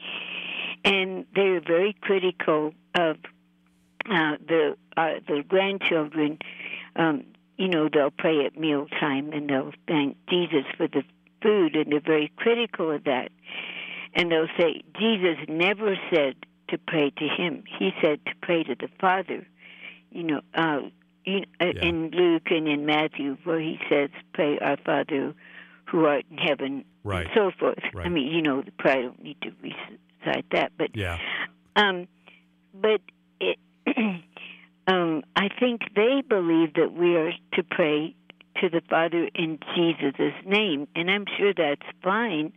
and 0.84 1.26
they're 1.36 1.60
very 1.60 1.96
critical 2.02 2.74
of 2.94 3.18
uh, 4.10 4.38
the 4.48 4.78
uh, 4.96 5.14
the 5.28 5.44
grandchildren, 5.48 6.38
um, 6.96 7.26
you 7.58 7.68
know, 7.68 7.90
they'll 7.92 8.12
pray 8.12 8.46
at 8.46 8.58
mealtime 8.58 9.34
and 9.34 9.50
they'll 9.50 9.74
thank 9.88 10.18
Jesus 10.30 10.66
for 10.78 10.88
the 10.88 11.04
food, 11.42 11.76
and 11.76 11.92
they're 11.92 12.00
very 12.00 12.32
critical 12.38 12.92
of 12.92 13.04
that. 13.06 13.32
And 14.14 14.32
they'll 14.32 14.48
say 14.58 14.82
Jesus 14.98 15.38
never 15.50 15.96
said 16.14 16.36
to 16.69 16.78
pray 16.78 17.12
to 17.12 17.28
him; 17.28 17.63
he 17.80 17.91
said 18.01 18.23
to 18.25 18.32
pray 18.41 18.63
to 18.63 18.75
the 18.75 18.89
Father. 18.99 19.45
You 20.12 20.23
know, 20.23 20.41
uh, 20.54 20.82
in, 21.25 21.45
uh, 21.60 21.65
yeah. 21.75 21.86
in 21.86 22.12
Luke 22.12 22.47
and 22.49 22.67
in 22.67 22.86
Matthew, 22.86 23.38
where 23.43 23.60
he 23.60 23.80
says, 23.89 24.10
"Pray 24.34 24.58
our 24.60 24.78
Father 24.78 25.34
who 25.86 26.06
art 26.06 26.25
in 26.32 26.38
heaven," 26.38 26.86
right. 27.04 27.25
and 27.25 27.32
so 27.36 27.51
forth. 27.58 27.80
Right. 27.93 28.06
I 28.06 28.10
mean, 28.10 28.28
you 28.28 28.41
know, 28.41 28.63
probably 28.78 29.04
don't 29.04 29.23
need 29.23 29.41
to 29.41 29.51
recite 29.62 30.45
that, 30.51 30.71
but 30.78 30.95
yeah. 30.95 31.17
Um, 31.75 32.08
but 32.73 33.01
it, 33.39 33.58
um, 34.88 35.23
I 35.36 35.49
think 35.60 35.82
they 35.95 36.21
believe 36.28 36.73
that 36.75 36.93
we 36.93 37.15
are 37.15 37.32
to 37.54 37.63
pray 37.63 38.15
to 38.62 38.69
the 38.69 38.82
Father 38.89 39.30
in 39.36 39.60
Jesus' 39.75 40.34
name, 40.45 40.88
and 40.95 41.10
I'm 41.10 41.25
sure 41.38 41.54
that's 41.54 41.86
fine. 42.04 42.54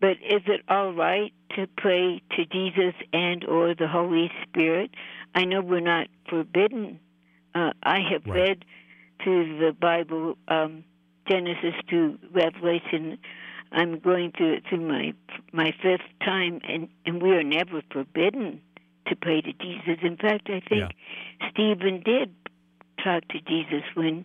But 0.00 0.18
is 0.22 0.42
it 0.46 0.62
all 0.68 0.92
right 0.92 1.32
to 1.56 1.66
pray 1.76 2.22
to 2.36 2.44
Jesus 2.46 2.94
and 3.12 3.44
or 3.44 3.74
the 3.74 3.88
Holy 3.88 4.30
Spirit? 4.42 4.90
I 5.34 5.44
know 5.44 5.62
we're 5.62 5.80
not 5.80 6.08
forbidden. 6.28 7.00
Uh, 7.54 7.70
I 7.82 8.00
have 8.12 8.26
right. 8.26 8.40
read 8.40 8.64
through 9.22 9.58
the 9.58 9.72
Bible, 9.72 10.36
um, 10.48 10.84
Genesis 11.28 11.74
to 11.90 12.18
Revelation. 12.32 13.18
I'm 13.72 13.98
going 13.98 14.32
through 14.36 14.54
it 14.54 14.64
through 14.68 14.86
my 14.86 15.12
my 15.52 15.72
fifth 15.82 16.06
time, 16.24 16.60
and 16.68 16.88
and 17.04 17.22
we 17.22 17.30
are 17.30 17.42
never 17.42 17.82
forbidden 17.90 18.60
to 19.08 19.16
pray 19.16 19.40
to 19.40 19.52
Jesus. 19.52 19.98
In 20.02 20.16
fact, 20.16 20.48
I 20.48 20.60
think 20.68 20.92
yeah. 20.92 21.48
Stephen 21.50 22.02
did 22.04 22.34
talk 23.02 23.26
to 23.28 23.40
Jesus 23.40 23.82
when 23.94 24.24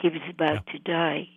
he 0.00 0.08
was 0.08 0.22
about 0.30 0.64
yeah. 0.66 0.72
to 0.72 0.78
die. 0.78 1.28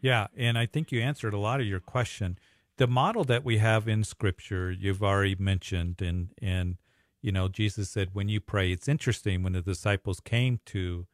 Yeah, 0.00 0.26
and 0.36 0.58
I 0.58 0.66
think 0.66 0.90
you 0.90 1.00
answered 1.00 1.32
a 1.32 1.38
lot 1.38 1.60
of 1.60 1.66
your 1.66 1.80
question. 1.80 2.38
The 2.78 2.86
model 2.86 3.24
that 3.24 3.44
we 3.44 3.58
have 3.58 3.86
in 3.86 4.02
Scripture, 4.02 4.70
you've 4.70 5.02
already 5.02 5.36
mentioned, 5.36 6.00
and 6.00 6.30
and 6.40 6.76
you 7.20 7.30
know, 7.30 7.48
Jesus 7.48 7.88
said, 7.88 8.10
when 8.14 8.28
you 8.28 8.40
pray, 8.40 8.72
it's 8.72 8.88
interesting 8.88 9.42
when 9.42 9.52
the 9.52 9.62
disciples 9.62 10.20
came 10.20 10.60
to 10.66 11.06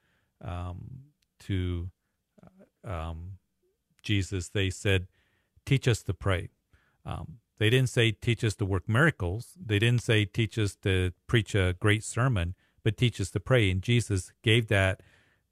um, 0.42 1.00
to 1.40 1.90
uh, 2.86 2.90
um, 2.90 3.38
Jesus, 4.02 4.48
they 4.48 4.70
said, 4.70 5.08
"Teach 5.66 5.86
us 5.86 6.02
to 6.04 6.14
pray." 6.14 6.48
Um, 7.04 7.38
they 7.58 7.70
didn't 7.70 7.90
say, 7.90 8.12
"Teach 8.12 8.44
us 8.44 8.54
to 8.56 8.64
work 8.64 8.88
miracles." 8.88 9.54
They 9.60 9.78
didn't 9.78 10.02
say, 10.02 10.24
"Teach 10.24 10.58
us 10.58 10.76
to 10.76 11.12
preach 11.26 11.54
a 11.54 11.74
great 11.78 12.04
sermon," 12.04 12.54
but 12.82 12.96
teach 12.96 13.20
us 13.20 13.30
to 13.32 13.40
pray. 13.40 13.70
And 13.70 13.82
Jesus 13.82 14.32
gave 14.42 14.68
that 14.68 15.02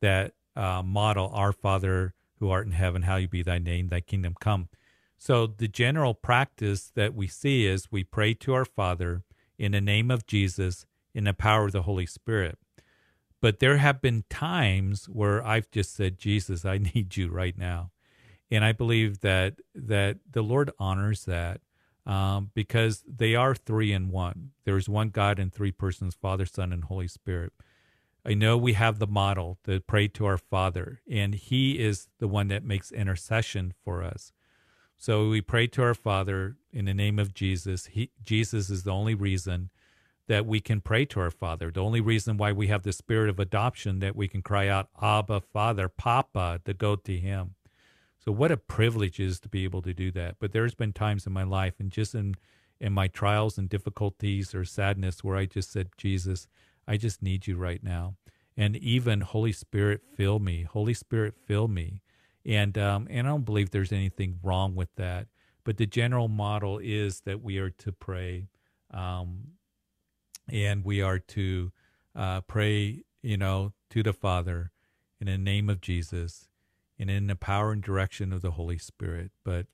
that 0.01 0.35
uh, 0.55 0.83
model: 0.83 1.31
"Our 1.35 1.53
Father 1.53 2.15
who 2.39 2.49
art 2.51 2.67
in 2.67 2.73
heaven, 2.73 3.03
how 3.03 3.17
you 3.17 3.29
be 3.29 3.43
thy 3.43 3.59
name, 3.59 3.89
thy 3.89 4.01
kingdom 4.01 4.35
come." 4.41 4.69
So 5.19 5.47
the 5.47 5.69
general 5.69 6.15
practice 6.15 6.91
that 6.95 7.15
we 7.15 7.27
see 7.27 7.67
is 7.67 7.91
we 7.91 8.05
pray 8.05 8.35
to 8.35 8.55
our 8.55 8.65
Father 8.65 9.23
in 9.59 9.73
the 9.73 9.81
name 9.81 10.11
of 10.11 10.27
Jesus 10.27 10.87
in 11.15 11.25
the 11.25 11.35
power 11.35 11.67
of 11.67 11.73
the 11.73 11.83
Holy 11.83 12.07
Spirit. 12.07 12.59
But 13.41 13.61
there 13.61 13.79
have 13.79 14.01
been 14.01 14.25
times 14.29 15.07
where 15.07 15.45
I've 15.47 15.71
just 15.71 15.95
said, 15.95 16.19
Jesus, 16.19 16.65
I 16.65 16.79
need 16.95 17.17
you 17.17 17.29
right 17.29 17.57
now. 17.57 17.91
And 18.51 18.65
I 18.65 18.73
believe 18.73 19.21
that 19.21 19.55
that 19.75 20.19
the 20.31 20.43
Lord 20.43 20.71
honors 20.79 21.25
that 21.25 21.61
um, 22.07 22.51
because 22.55 23.03
they 23.07 23.35
are 23.35 23.55
three 23.55 23.93
in 23.93 24.11
one. 24.11 24.53
There 24.65 24.77
is 24.77 24.89
one 24.89 25.09
God 25.09 25.39
in 25.41 25.51
three 25.51 25.73
persons, 25.73 26.15
Father, 26.15 26.47
Son, 26.47 26.73
and 26.73 26.85
Holy 26.85 27.09
Spirit. 27.09 27.53
I 28.25 28.35
know 28.35 28.57
we 28.57 28.75
have 28.75 28.99
the 28.99 29.07
model 29.07 29.59
to 29.65 29.81
pray 29.81 30.09
to 30.09 30.27
our 30.27 30.39
Father, 30.39 31.01
and 31.11 31.35
He 31.35 31.79
is 31.79 32.09
the 32.19 32.29
one 32.29 32.49
that 32.49 32.65
makes 32.65 32.93
intercession 32.93 33.75
for 33.85 34.03
us. 34.03 34.33
So 34.99 35.29
we 35.29 35.41
pray 35.41 35.67
to 35.69 35.83
our 35.83 35.95
Father 35.95 36.57
in 36.73 36.87
the 36.87 36.95
name 36.95 37.19
of 37.19 37.35
Jesus. 37.35 37.87
He, 37.87 38.11
Jesus 38.25 38.71
is 38.71 38.83
the 38.83 38.93
only 38.93 39.15
reason 39.15 39.71
that 40.29 40.47
we 40.47 40.61
can 40.61 40.81
pray 40.81 41.05
to 41.07 41.21
our 41.21 41.31
Father. 41.31 41.71
The 41.71 41.83
only 41.83 42.01
reason 42.01 42.37
why 42.37 42.53
we 42.53 42.67
have 42.69 42.83
the 42.83 42.93
spirit 42.93 43.31
of 43.31 43.39
adoption 43.39 44.01
that 44.01 44.17
we 44.17 44.27
can 44.27 44.43
cry 44.43 44.69
out, 44.69 44.89
Abba, 45.01 45.41
Father, 45.41 45.89
Papa, 45.89 46.61
to 46.65 46.75
go 46.75 46.97
to 46.97 47.17
Him. 47.17 47.55
So 48.19 48.33
what 48.33 48.51
a 48.51 48.57
privilege 48.57 49.21
is 49.21 49.39
to 49.41 49.49
be 49.49 49.65
able 49.65 49.83
to 49.83 49.95
do 49.95 50.11
that. 50.13 50.37
But 50.41 50.53
there's 50.53 50.75
been 50.75 50.93
times 50.93 51.27
in 51.27 51.33
my 51.33 51.45
life 51.45 51.75
and 51.79 51.91
just 51.91 52.15
in 52.15 52.35
in 52.81 52.93
my 52.93 53.09
trials 53.09 53.57
and 53.57 53.69
difficulties 53.69 54.55
or 54.55 54.65
sadness 54.65 55.25
where 55.25 55.37
I 55.37 55.47
just 55.47 55.73
said, 55.73 55.89
Jesus, 55.97 56.47
I 56.87 56.97
just 56.97 57.23
need 57.23 57.47
you 57.47 57.57
right 57.57 57.83
now. 57.83 58.17
And 58.57 58.77
even 58.77 59.21
Holy 59.21 59.53
Spirit, 59.53 60.03
fill 60.15 60.39
me. 60.39 60.63
Holy 60.63 60.95
Spirit, 60.95 61.35
fill 61.47 61.69
me. 61.69 62.03
And 62.47 62.79
um, 62.79 63.09
and 63.11 63.27
I 63.27 63.31
don't 63.31 63.45
believe 63.45 63.71
there's 63.71 63.93
anything 63.93 64.39
wrong 64.43 64.75
with 64.77 64.95
that. 64.97 65.27
But 65.65 65.79
the 65.79 65.87
general 65.87 66.29
model 66.29 66.79
is 66.81 67.23
that 67.23 67.43
we 67.43 67.59
are 67.59 67.71
to 67.71 67.91
pray, 67.91 68.47
um, 68.93 69.49
and 70.49 70.85
we 70.85 71.03
are 71.03 71.19
to 71.19 71.73
uh, 72.15 72.43
pray, 72.43 73.03
you 73.21 73.37
know, 73.37 73.73
to 73.91 74.05
the 74.05 74.13
Father 74.13 74.71
in 75.21 75.27
the 75.27 75.39
name 75.39 75.69
of 75.69 75.81
Jesus, 75.81 76.49
and 77.01 77.11
in 77.11 77.27
the 77.27 77.35
power 77.35 77.73
and 77.73 77.83
direction 77.83 78.33
of 78.33 78.43
the 78.43 78.53
Holy 78.53 78.79
Spirit. 78.79 79.33
But 79.45 79.67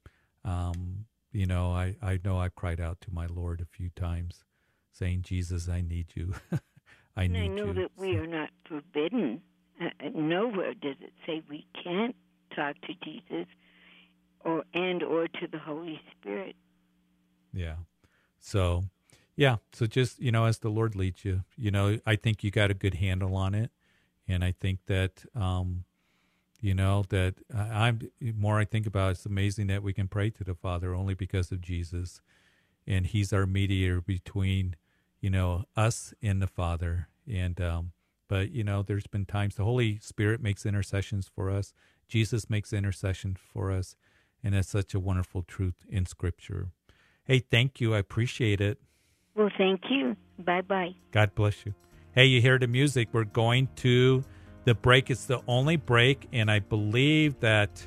um, 0.43 1.05
you 1.31 1.45
know, 1.45 1.73
I 1.73 1.97
I 2.01 2.21
know 2.25 2.39
I've 2.39 2.55
cried 2.55 2.81
out 2.81 3.03
to 3.03 3.13
my 3.13 3.27
Lord 3.27 3.61
a 3.61 3.67
few 3.67 3.91
times, 3.91 4.45
saying, 4.93 5.23
Jesus, 5.23 5.69
I 5.69 5.83
need 5.83 6.07
you. 6.15 6.35
I 7.17 7.27
need 7.27 7.39
you. 7.39 7.45
I 7.45 7.49
know 7.49 7.67
you. 7.67 7.75
that 7.75 7.91
we 7.99 8.17
are 8.17 8.27
not 8.27 8.49
forbidden. 8.67 9.43
Uh, 9.79 9.89
nowhere 10.15 10.73
does 10.73 10.97
it 11.01 11.13
say 11.27 11.43
we 11.51 11.67
can't 11.83 12.15
talk 12.55 12.77
to 12.83 12.95
Jesus 13.05 13.47
or 14.45 14.65
and 14.75 15.03
or 15.03 15.29
to 15.29 15.47
the 15.51 15.59
Holy 15.59 16.01
Spirit. 16.13 16.57
Yeah. 17.53 17.77
So, 18.41 18.85
yeah, 19.37 19.57
so 19.73 19.87
just, 19.87 20.21
you 20.21 20.33
know, 20.33 20.47
as 20.47 20.59
the 20.59 20.69
Lord 20.69 20.97
leads 20.97 21.25
you, 21.25 21.45
you 21.57 21.71
know, 21.71 21.99
I 22.05 22.17
think 22.17 22.43
you 22.43 22.51
got 22.51 22.71
a 22.71 22.75
good 22.75 22.95
handle 22.95 23.37
on 23.37 23.55
it. 23.55 23.71
And 24.29 24.45
I 24.45 24.53
think 24.53 24.81
that 24.87 25.25
um 25.35 25.85
you 26.61 26.75
know 26.75 27.05
that 27.09 27.35
I'm 27.53 28.01
more 28.21 28.59
I 28.59 28.65
think 28.65 28.87
about 28.87 29.09
it, 29.09 29.11
it's 29.13 29.27
amazing 29.27 29.67
that 29.67 29.83
we 29.83 29.93
can 29.93 30.07
pray 30.07 30.31
to 30.31 30.45
the 30.45 30.55
Father 30.55 30.95
only 30.95 31.15
because 31.15 31.51
of 31.51 31.61
Jesus. 31.61 32.21
And 32.87 33.07
he's 33.07 33.33
our 33.33 33.47
mediator 33.47 34.01
between 34.01 34.77
you 35.21 35.31
know 35.31 35.65
us 35.77 36.15
and 36.23 36.41
the 36.41 36.47
Father. 36.47 37.09
And 37.29 37.61
um 37.61 37.93
but 38.29 38.53
you 38.53 38.65
know 38.65 38.83
there's 38.83 39.07
been 39.07 39.27
times 39.27 39.57
the 39.57 39.65
Holy 39.65 39.99
Spirit 39.99 40.41
makes 40.41 40.65
intercessions 40.65 41.29
for 41.35 41.51
us 41.51 41.75
Jesus 42.13 42.51
makes 42.51 42.75
intercession 42.75 43.35
for 43.35 43.73
us. 43.73 43.97
And 44.45 44.53
that's 44.55 44.69
such 44.69 44.93
a 44.93 45.01
wonderful 45.01 45.43
truth 45.43 45.87
in 45.89 46.05
Scripture. 46.05 46.69
Hey, 47.25 47.39
thank 47.39 47.81
you. 47.81 47.95
I 47.95 47.99
appreciate 47.99 48.61
it. 48.61 48.79
Well, 49.35 49.49
thank 49.57 49.81
you. 49.89 50.15
Bye 50.39 50.61
bye. 50.61 50.95
God 51.11 51.35
bless 51.35 51.65
you. 51.65 51.73
Hey, 52.15 52.27
you 52.27 52.43
hear 52.43 52.59
the 52.59 52.67
music. 52.67 53.09
We're 53.13 53.25
going 53.25 53.69
to 53.77 54.23
the 54.65 54.75
break. 54.75 55.11
It's 55.11 55.25
the 55.25 55.41
only 55.47 55.77
break. 55.77 56.29
And 56.35 56.51
I 56.51 56.59
believe 56.59 57.41
that 57.41 57.87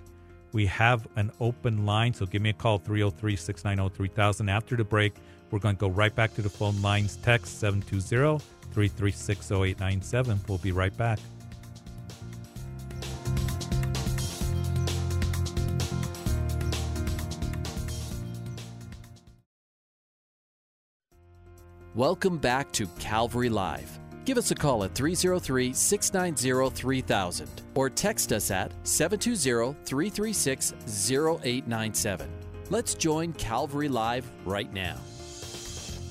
we 0.53 0.65
have 0.65 1.07
an 1.17 1.31
open 1.39 1.85
line. 1.85 2.15
So 2.15 2.25
give 2.25 2.41
me 2.41 2.49
a 2.49 2.53
call 2.53 2.79
303 2.79 3.35
690 3.35 3.95
3000. 3.95 4.49
After 4.49 4.75
the 4.75 4.83
break, 4.83 5.13
we're 5.51 5.59
going 5.59 5.75
to 5.75 5.79
go 5.79 5.89
right 5.89 6.15
back 6.15 6.33
to 6.33 6.41
the 6.41 6.49
phone 6.49 6.81
lines. 6.81 7.17
Text 7.17 7.59
720 7.59 8.39
336 8.73 9.51
0897. 9.51 10.39
We'll 10.47 10.57
be 10.57 10.71
right 10.71 10.97
back. 10.97 11.19
Welcome 21.95 22.39
back 22.39 22.73
to 22.73 22.87
Calvary 22.99 23.47
Live. 23.47 23.89
Give 24.25 24.37
us 24.37 24.51
a 24.51 24.55
call 24.55 24.83
at 24.83 24.93
303 24.93 25.71
690 25.71 26.75
3000 26.75 27.61
or 27.73 27.89
text 27.89 28.33
us 28.33 28.51
at 28.51 28.73
720 28.85 29.77
336 29.85 30.73
0897. 30.83 32.29
Let's 32.69 32.95
join 32.95 33.31
Calvary 33.31 33.87
Live 33.87 34.29
right 34.43 34.73
now. 34.73 34.97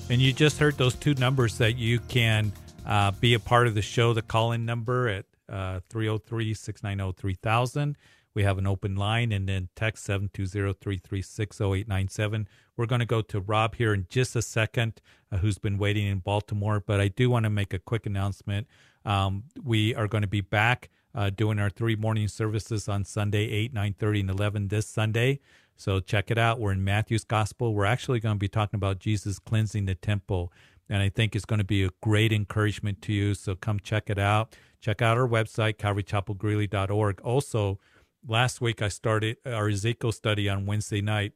And 0.09 0.19
you 0.19 0.33
just 0.33 0.57
heard 0.57 0.75
those 0.75 0.95
two 0.95 1.13
numbers 1.13 1.59
that 1.59 1.77
you 1.77 1.99
can 1.99 2.51
uh, 2.87 3.11
be 3.11 3.35
a 3.35 3.39
part 3.39 3.67
of 3.67 3.75
the 3.75 3.83
show 3.83 4.11
the 4.11 4.23
call 4.23 4.53
in 4.53 4.65
number 4.65 5.07
at 5.07 5.25
uh, 5.47 5.81
303 5.91 6.55
690 6.55 7.15
3000. 7.21 7.95
We 8.35 8.43
have 8.43 8.57
an 8.57 8.67
open 8.67 8.95
line 8.95 9.31
and 9.31 9.47
then 9.47 9.69
text 9.75 10.03
720 10.03 10.73
336 10.73 11.61
0897. 11.61 12.47
We're 12.77 12.85
going 12.85 12.99
to 12.99 13.05
go 13.05 13.21
to 13.21 13.39
Rob 13.39 13.75
here 13.75 13.93
in 13.93 14.05
just 14.09 14.35
a 14.35 14.41
second, 14.41 15.01
uh, 15.31 15.37
who's 15.37 15.57
been 15.57 15.77
waiting 15.77 16.05
in 16.05 16.19
Baltimore. 16.19 16.83
But 16.85 16.99
I 16.99 17.07
do 17.07 17.29
want 17.29 17.45
to 17.45 17.49
make 17.49 17.73
a 17.73 17.79
quick 17.79 18.05
announcement. 18.05 18.67
Um, 19.05 19.45
we 19.63 19.95
are 19.95 20.07
going 20.07 20.23
to 20.23 20.27
be 20.27 20.41
back 20.41 20.89
uh, 21.15 21.29
doing 21.29 21.59
our 21.59 21.69
three 21.69 21.95
morning 21.95 22.27
services 22.27 22.89
on 22.89 23.05
Sunday, 23.05 23.49
8, 23.49 23.73
9.30, 23.73 24.19
and 24.19 24.29
11 24.29 24.67
this 24.67 24.87
Sunday. 24.87 25.39
So 25.77 25.99
check 25.99 26.29
it 26.29 26.37
out. 26.37 26.59
We're 26.59 26.73
in 26.73 26.83
Matthew's 26.83 27.23
Gospel. 27.23 27.73
We're 27.73 27.85
actually 27.85 28.19
going 28.19 28.35
to 28.35 28.39
be 28.39 28.47
talking 28.49 28.77
about 28.77 28.99
Jesus 28.99 29.39
cleansing 29.39 29.85
the 29.85 29.95
temple. 29.95 30.51
and 30.89 31.01
I 31.01 31.09
think 31.09 31.35
it's 31.35 31.45
going 31.45 31.59
to 31.59 31.65
be 31.65 31.83
a 31.83 31.89
great 32.01 32.33
encouragement 32.33 33.01
to 33.03 33.13
you. 33.13 33.33
So 33.33 33.55
come 33.55 33.79
check 33.79 34.09
it 34.09 34.19
out. 34.19 34.55
Check 34.81 35.01
out 35.01 35.17
our 35.17 35.27
website, 35.27 35.77
calvarychapelgreeley.org. 35.77 37.21
Also, 37.21 37.79
last 38.27 38.61
week 38.61 38.81
I 38.81 38.87
started 38.87 39.37
our 39.45 39.69
Ezekiel 39.69 40.11
study 40.11 40.49
on 40.49 40.65
Wednesday 40.65 41.01
night. 41.01 41.33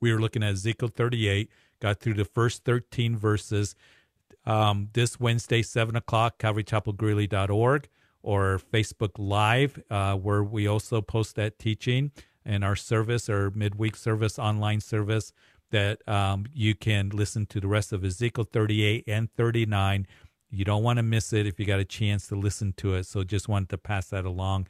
We 0.00 0.12
were 0.12 0.20
looking 0.20 0.42
at 0.42 0.52
Ezekiel 0.52 0.88
38, 0.88 1.50
got 1.80 2.00
through 2.00 2.14
the 2.14 2.24
first 2.24 2.64
13 2.64 3.16
verses. 3.16 3.74
Um, 4.44 4.88
this 4.92 5.20
Wednesday, 5.20 5.62
7 5.62 5.94
o'clock, 5.94 6.38
calvarychapelgreeley.org 6.38 7.88
or 8.22 8.60
Facebook 8.72 9.12
Live, 9.18 9.82
uh, 9.90 10.16
where 10.16 10.42
we 10.42 10.66
also 10.66 11.00
post 11.00 11.36
that 11.36 11.58
teaching 11.58 12.10
and 12.44 12.64
our 12.64 12.76
service, 12.76 13.28
our 13.28 13.50
midweek 13.50 13.96
service, 13.96 14.38
online 14.38 14.80
service 14.80 15.32
that 15.70 16.06
um, 16.08 16.46
you 16.52 16.74
can 16.74 17.08
listen 17.10 17.46
to 17.46 17.60
the 17.60 17.68
rest 17.68 17.92
of 17.92 18.04
Ezekiel 18.04 18.44
38 18.44 19.04
and 19.06 19.32
39. 19.32 20.06
You 20.50 20.64
don't 20.64 20.82
want 20.82 20.98
to 20.98 21.02
miss 21.02 21.32
it 21.32 21.46
if 21.46 21.58
you 21.58 21.64
got 21.64 21.80
a 21.80 21.84
chance 21.84 22.26
to 22.28 22.34
listen 22.34 22.74
to 22.78 22.94
it. 22.94 23.06
So 23.06 23.24
just 23.24 23.48
wanted 23.48 23.70
to 23.70 23.78
pass 23.78 24.08
that 24.08 24.24
along. 24.24 24.66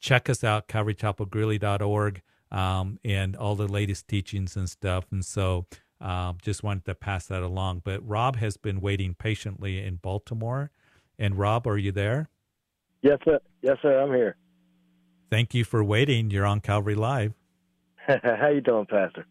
Check 0.00 0.28
us 0.28 0.44
out, 0.44 0.68
calvarychapelgreeley.org, 0.68 2.22
um, 2.50 2.98
and 3.04 3.36
all 3.36 3.54
the 3.54 3.68
latest 3.68 4.08
teachings 4.08 4.56
and 4.56 4.68
stuff. 4.68 5.06
And 5.10 5.24
so 5.24 5.66
uh, 6.00 6.34
just 6.42 6.62
wanted 6.62 6.84
to 6.86 6.94
pass 6.94 7.26
that 7.26 7.42
along. 7.42 7.82
But 7.84 8.06
Rob 8.06 8.36
has 8.36 8.56
been 8.56 8.80
waiting 8.80 9.14
patiently 9.14 9.82
in 9.82 9.96
Baltimore. 9.96 10.70
And 11.18 11.38
Rob, 11.38 11.66
are 11.66 11.78
you 11.78 11.92
there? 11.92 12.28
Yes, 13.02 13.18
sir. 13.24 13.40
Yes, 13.62 13.78
sir. 13.82 14.00
I'm 14.00 14.10
here. 14.10 14.36
Thank 15.30 15.54
you 15.54 15.64
for 15.64 15.82
waiting. 15.82 16.30
You're 16.30 16.46
on 16.46 16.60
Calvary 16.60 16.94
Live. 16.94 17.34
How 18.06 18.48
you 18.48 18.60
doing, 18.60 18.86
Pastor? 18.86 19.26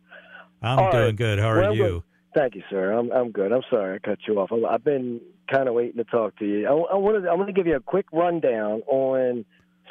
I'm 0.62 0.80
All 0.80 0.92
doing 0.92 1.04
right. 1.06 1.16
good. 1.16 1.40
How 1.40 1.50
are 1.50 1.62
well, 1.62 1.76
you? 1.76 2.04
Thank 2.36 2.56
you, 2.56 2.64
sir. 2.70 2.92
I'm 2.92 3.12
I'm 3.12 3.32
good. 3.32 3.54
I'm 3.54 3.62
sorry 3.70 3.96
I 3.96 4.00
cut 4.06 4.20
you 4.28 4.40
off. 4.40 4.52
I've 4.52 4.84
been 4.84 5.22
kind 5.50 5.70
of 5.70 5.74
waiting 5.74 5.98
to 5.98 6.04
talk 6.04 6.38
to 6.40 6.46
you. 6.46 6.68
I, 6.68 6.72
I 6.72 6.96
wanted 6.98 7.28
I'm 7.28 7.38
going 7.38 7.48
to 7.48 7.54
give 7.54 7.68
you 7.68 7.78
a 7.78 7.82
quick 7.82 8.08
rundown 8.12 8.82
on 8.88 9.46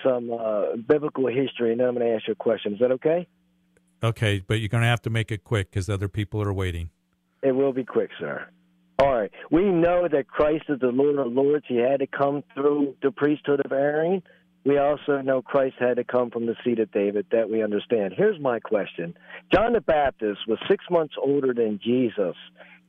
some 0.05 0.31
uh, 0.33 0.77
biblical 0.77 1.27
history, 1.27 1.73
and 1.73 1.81
then 1.81 1.89
I'm 1.89 1.95
going 1.95 2.07
to 2.07 2.15
ask 2.15 2.27
you 2.29 2.33
a 2.33 2.37
question. 2.37 2.75
Is 2.75 2.81
that 2.81 2.93
okay? 2.93 3.27
Okay, 4.03 4.43
but 4.47 4.61
you're 4.61 4.69
going 4.69 4.83
to 4.83 4.89
have 4.89 5.03
to 5.03 5.11
make 5.11 5.33
it 5.33 5.45
quick 5.45 5.71
because 5.71 5.89
other 5.89 6.09
people 6.09 6.43
are 6.43 6.53
waiting. 6.53 6.91
It 7.43 7.53
will 7.53 7.73
be 7.73 7.85
quick, 7.85 8.11
sir. 8.19 8.47
All 8.99 9.13
right. 9.13 9.31
We 9.51 9.65
know 9.65 10.07
that 10.11 10.29
Christ 10.29 10.65
is 10.69 10.81
the 10.81 10.89
Lord 10.89 11.19
of 11.19 11.33
Lords. 11.33 11.65
He 11.69 11.77
had 11.77 12.01
to 12.01 12.07
come 12.07 12.45
through 12.55 12.97
the 13.03 13.11
priesthood 13.11 13.61
of 13.65 13.73
Aaron 13.73 14.23
we 14.65 14.79
also 14.79 15.21
know 15.21 15.43
Christ 15.43 15.77
had 15.79 15.97
to 15.99 16.05
come 16.05 16.31
from 16.31 16.47
the 16.47 16.57
seed 16.65 16.79
of 16.79 16.91
David. 16.91 17.27
That 17.33 17.51
we 17.51 17.63
understand. 17.63 18.15
Here's 18.17 18.41
my 18.41 18.61
question 18.61 19.15
John 19.53 19.75
the 19.75 19.81
Baptist 19.81 20.41
was 20.49 20.59
six 20.69 20.85
months 20.91 21.15
older 21.23 21.53
than 21.53 21.79
Jesus. 21.83 22.35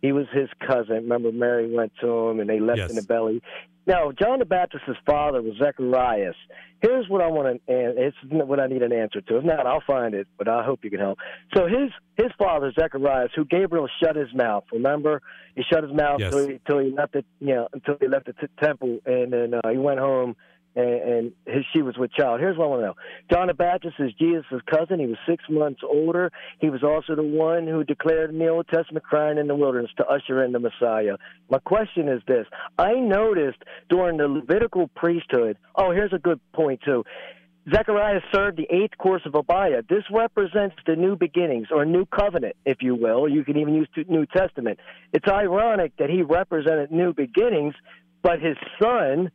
He 0.05 0.11
was 0.11 0.27
his 0.31 0.49
cousin. 0.59 0.97
Remember, 0.97 1.31
Mary 1.31 1.73
went 1.73 1.91
to 2.01 2.07
him 2.07 2.39
and 2.39 2.47
they 2.47 2.59
left 2.59 2.77
yes. 2.77 2.89
in 2.91 2.95
the 2.95 3.01
belly. 3.01 3.41
Now, 3.87 4.11
John 4.11 4.37
the 4.37 4.45
Baptist's 4.45 4.89
father 5.03 5.41
was 5.41 5.57
Zacharias. 5.57 6.35
Here's 6.79 7.09
what 7.09 7.21
I 7.21 7.27
want 7.27 7.61
to, 7.65 7.73
and 7.73 7.97
it's 7.97 8.17
what 8.29 8.59
I 8.59 8.67
need 8.67 8.83
an 8.83 8.93
answer 8.93 9.21
to. 9.21 9.37
If 9.37 9.43
not, 9.43 9.65
I'll 9.65 9.81
find 9.85 10.13
it, 10.13 10.27
but 10.37 10.47
I 10.47 10.63
hope 10.63 10.81
you 10.83 10.91
can 10.91 10.99
help. 10.99 11.17
So 11.55 11.65
his 11.65 11.89
his 12.17 12.31
father 12.37 12.71
Zacharias, 12.79 13.31
who 13.35 13.45
Gabriel 13.45 13.87
shut 14.03 14.15
his 14.15 14.31
mouth. 14.35 14.65
Remember, 14.71 15.23
he 15.55 15.63
shut 15.71 15.83
his 15.83 15.93
mouth 15.93 16.19
yes. 16.19 16.35
he, 16.35 16.59
till 16.67 16.79
he 16.79 16.91
left 16.91 17.13
the, 17.13 17.25
you 17.39 17.55
know, 17.55 17.67
until 17.73 17.97
he 17.99 18.07
left 18.07 18.27
the 18.27 18.33
t- 18.33 18.47
temple, 18.61 18.99
and 19.07 19.33
then 19.33 19.53
uh, 19.55 19.69
he 19.71 19.79
went 19.79 19.99
home 19.99 20.35
and, 20.75 21.31
and 21.47 21.65
she 21.73 21.81
was 21.81 21.97
with 21.97 22.11
child. 22.11 22.39
Here's 22.39 22.57
what 22.57 22.65
I 22.65 22.67
want 22.67 22.81
to 22.81 22.85
know. 22.87 22.93
John 23.31 23.47
the 23.47 23.53
Baptist 23.53 23.95
is 23.99 24.11
Jesus' 24.19 24.43
cousin. 24.69 24.99
He 24.99 25.07
was 25.07 25.17
six 25.27 25.43
months 25.49 25.81
older. 25.83 26.31
He 26.59 26.69
was 26.69 26.83
also 26.83 27.15
the 27.15 27.23
one 27.23 27.67
who 27.67 27.83
declared 27.83 28.29
in 28.29 28.39
the 28.39 28.47
Old 28.49 28.67
Testament 28.67 29.05
crying 29.05 29.37
in 29.37 29.47
the 29.47 29.55
wilderness 29.55 29.91
to 29.97 30.05
usher 30.05 30.43
in 30.43 30.51
the 30.51 30.59
Messiah. 30.59 31.17
My 31.49 31.59
question 31.59 32.09
is 32.09 32.21
this. 32.27 32.45
I 32.77 32.93
noticed 32.93 33.59
during 33.89 34.17
the 34.17 34.27
Levitical 34.27 34.89
priesthood, 34.95 35.57
oh, 35.75 35.91
here's 35.91 36.13
a 36.13 36.19
good 36.19 36.39
point, 36.53 36.81
too. 36.83 37.03
Zechariah 37.73 38.19
served 38.31 38.57
the 38.57 38.67
eighth 38.69 38.95
course 38.99 39.23
of 39.25 39.33
Abia. 39.33 39.87
This 39.87 40.03
represents 40.11 40.75
the 40.85 40.95
new 40.95 41.15
beginnings, 41.15 41.69
or 41.71 41.83
new 41.83 42.05
covenant, 42.05 42.55
if 42.63 42.77
you 42.81 42.93
will. 42.95 43.27
You 43.27 43.43
can 43.43 43.57
even 43.57 43.73
use 43.73 43.87
New 44.07 44.27
Testament. 44.27 44.79
It's 45.13 45.27
ironic 45.27 45.93
that 45.97 46.11
he 46.11 46.21
represented 46.21 46.91
new 46.91 47.13
beginnings, 47.13 47.73
but 48.21 48.39
his 48.39 48.55
son, 48.79 49.31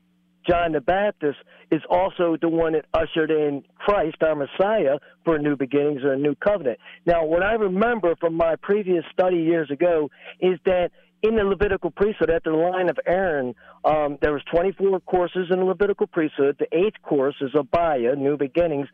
John 0.49 0.73
the 0.73 0.81
Baptist 0.81 1.39
is 1.71 1.83
also 1.91 2.37
the 2.41 2.49
one 2.49 2.73
that 2.73 2.87
ushered 2.95 3.31
in 3.31 3.63
Christ, 3.77 4.17
our 4.23 4.35
Messiah, 4.35 4.99
for 5.25 5.39
new 5.39 5.57
beginnings 5.57 6.03
or 6.03 6.15
a 6.15 6.19
new 6.19 6.35
covenant. 6.35 6.79
Now, 7.07 7.25
what 7.25 7.43
I 7.43 7.53
remember 7.53 8.17
from 8.17 8.35
my 8.35 8.57
previous 8.57 9.05
study 9.13 9.37
years 9.37 9.71
ago 9.71 10.11
is 10.41 10.59
that 10.65 10.91
in 11.23 11.37
the 11.37 11.45
Levitical 11.45 11.91
priesthood, 11.91 12.31
at 12.31 12.45
the 12.45 12.51
line 12.51 12.89
of 12.89 12.99
Aaron, 13.07 13.55
um, 13.85 14.17
there 14.23 14.33
was 14.33 14.43
24 14.51 15.01
courses 15.01 15.49
in 15.51 15.59
the 15.59 15.65
Levitical 15.65 16.07
priesthood. 16.07 16.57
The 16.59 16.75
eighth 16.77 17.03
course 17.03 17.37
is 17.41 17.51
Abia, 17.53 18.17
New 18.17 18.37
Beginnings. 18.39 18.89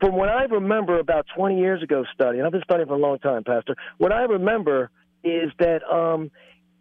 From 0.00 0.14
what 0.14 0.28
I 0.28 0.44
remember 0.44 0.98
about 0.98 1.26
20 1.34 1.58
years 1.58 1.82
ago 1.82 2.04
studying, 2.14 2.44
I've 2.44 2.52
been 2.52 2.62
studying 2.62 2.86
for 2.86 2.94
a 2.94 2.98
long 2.98 3.18
time, 3.18 3.44
Pastor, 3.44 3.74
what 3.96 4.12
I 4.12 4.22
remember 4.22 4.90
is 5.24 5.50
that 5.58 5.82
um, 5.90 6.30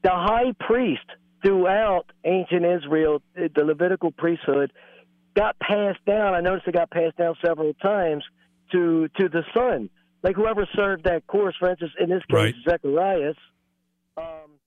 the 0.04 0.12
high 0.12 0.54
priest 0.60 1.06
throughout 1.44 2.06
ancient 2.26 2.66
Israel, 2.66 3.22
the 3.36 3.64
Levitical 3.64 4.12
priesthood 4.12 4.72
got 5.36 5.58
passed 5.60 6.04
down. 6.06 6.34
I 6.34 6.42
noticed 6.42 6.68
it 6.68 6.74
got 6.74 6.90
passed 6.90 7.18
down 7.18 7.36
several 7.46 7.74
times 7.76 8.24
to 8.72 9.08
to 9.20 9.30
the 9.30 9.44
son. 9.56 9.90
Like 10.24 10.36
whoever 10.36 10.68
served 10.76 11.06
that 11.06 11.28
course, 11.28 11.56
for 11.60 11.70
instance, 11.70 11.92
in 12.00 12.10
this 12.10 12.24
case, 12.30 12.36
right. 12.36 12.54
Zacharias. 12.68 13.38
Um, 14.18 14.60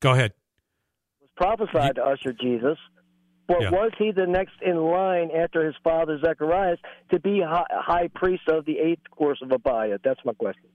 Go 0.00 0.12
ahead. 0.12 0.32
Was 1.20 1.30
prophesied 1.36 1.96
you, 1.96 2.02
to 2.02 2.04
usher 2.04 2.32
Jesus. 2.32 2.78
But 3.48 3.62
yeah. 3.62 3.70
was 3.70 3.90
he 3.98 4.12
the 4.12 4.26
next 4.26 4.54
in 4.62 4.76
line 4.76 5.30
after 5.34 5.64
his 5.64 5.74
father 5.82 6.20
Zacharias 6.22 6.78
to 7.10 7.18
be 7.18 7.40
high, 7.40 7.64
high 7.70 8.08
priest 8.14 8.42
of 8.48 8.66
the 8.66 8.78
eighth 8.78 9.10
course 9.10 9.40
of 9.42 9.48
Abia? 9.48 9.98
That's 10.04 10.20
my 10.24 10.34
question. 10.34 10.68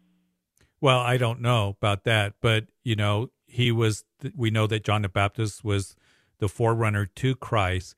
Well, 0.82 1.00
I 1.00 1.18
don't 1.18 1.40
know 1.40 1.76
about 1.80 2.04
that, 2.04 2.34
but 2.42 2.66
you 2.84 2.96
know, 2.96 3.30
he 3.54 3.72
was 3.72 4.04
we 4.36 4.50
know 4.50 4.66
that 4.66 4.84
John 4.84 5.04
the 5.04 5.10
Baptist 5.10 5.64
was 5.64 5.96
the 6.40 6.50
forerunner 6.50 7.06
to 7.06 7.36
Christ. 7.36 7.96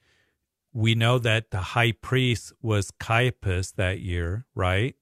We 0.74 0.96
know 0.96 1.18
that 1.20 1.52
the 1.52 1.62
high 1.74 1.94
priest 1.94 2.52
was 2.62 2.92
Caiaphas 2.92 3.72
that 3.74 4.02
year, 4.02 4.46
right? 4.54 4.96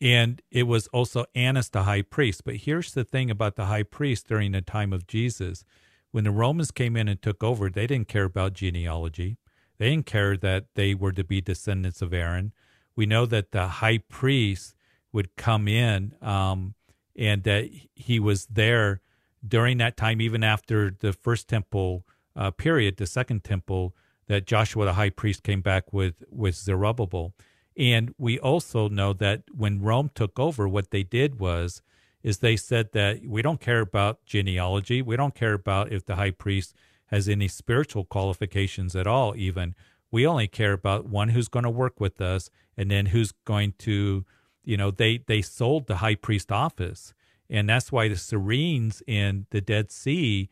And 0.00 0.42
it 0.50 0.64
was 0.64 0.88
also 0.88 1.26
Annas 1.36 1.68
the 1.68 1.84
high 1.84 2.02
priest. 2.02 2.44
But 2.44 2.56
here's 2.56 2.92
the 2.92 3.04
thing 3.04 3.30
about 3.30 3.54
the 3.54 3.66
high 3.66 3.84
priest 3.84 4.26
during 4.26 4.50
the 4.52 4.60
time 4.60 4.92
of 4.92 5.06
Jesus. 5.06 5.64
When 6.10 6.24
the 6.24 6.32
Romans 6.32 6.72
came 6.72 6.96
in 6.96 7.06
and 7.06 7.22
took 7.22 7.44
over, 7.44 7.70
they 7.70 7.86
didn't 7.86 8.08
care 8.08 8.24
about 8.24 8.54
genealogy. 8.54 9.38
They 9.78 9.90
didn't 9.90 10.06
care 10.06 10.36
that 10.36 10.66
they 10.74 10.94
were 10.94 11.12
to 11.12 11.22
be 11.22 11.40
descendants 11.40 12.02
of 12.02 12.12
Aaron. 12.12 12.52
We 12.96 13.06
know 13.06 13.24
that 13.26 13.52
the 13.52 13.68
high 13.68 13.98
priest 13.98 14.74
would 15.12 15.36
come 15.36 15.68
in 15.68 16.14
um, 16.20 16.74
and 17.18 17.42
that 17.42 17.68
he 17.94 18.20
was 18.20 18.46
there 18.46 19.00
during 19.46 19.78
that 19.78 19.96
time, 19.96 20.20
even 20.20 20.44
after 20.44 20.96
the 20.98 21.12
first 21.12 21.48
temple 21.48 22.06
uh, 22.36 22.50
period, 22.52 22.96
the 22.96 23.06
second 23.06 23.42
temple, 23.44 23.94
that 24.28 24.46
Joshua 24.46 24.84
the 24.84 24.92
high 24.92 25.10
priest 25.10 25.42
came 25.42 25.60
back 25.60 25.92
with 25.92 26.22
with 26.30 26.54
Zerubbabel. 26.54 27.34
And 27.76 28.14
we 28.18 28.38
also 28.38 28.88
know 28.88 29.12
that 29.14 29.42
when 29.52 29.82
Rome 29.82 30.10
took 30.14 30.38
over, 30.38 30.68
what 30.68 30.90
they 30.90 31.02
did 31.02 31.38
was 31.38 31.82
is 32.22 32.38
they 32.38 32.56
said 32.56 32.92
that 32.92 33.24
we 33.26 33.42
don't 33.42 33.60
care 33.60 33.80
about 33.80 34.24
genealogy, 34.26 35.02
we 35.02 35.16
don't 35.16 35.34
care 35.34 35.54
about 35.54 35.92
if 35.92 36.04
the 36.04 36.16
high 36.16 36.32
priest 36.32 36.74
has 37.06 37.28
any 37.28 37.48
spiritual 37.48 38.04
qualifications 38.04 38.94
at 38.94 39.06
all. 39.06 39.34
Even 39.36 39.74
we 40.10 40.26
only 40.26 40.48
care 40.48 40.72
about 40.72 41.06
one 41.06 41.30
who's 41.30 41.48
going 41.48 41.64
to 41.64 41.70
work 41.70 42.00
with 42.00 42.20
us, 42.20 42.50
and 42.76 42.90
then 42.90 43.06
who's 43.06 43.32
going 43.44 43.74
to 43.78 44.24
you 44.64 44.76
know, 44.76 44.90
they 44.90 45.18
they 45.26 45.42
sold 45.42 45.86
the 45.86 45.96
high 45.96 46.14
priest 46.14 46.52
office, 46.52 47.14
and 47.48 47.68
that's 47.68 47.90
why 47.90 48.08
the 48.08 48.14
Essenes 48.14 49.02
in 49.06 49.46
the 49.50 49.60
Dead 49.60 49.90
Sea 49.90 50.48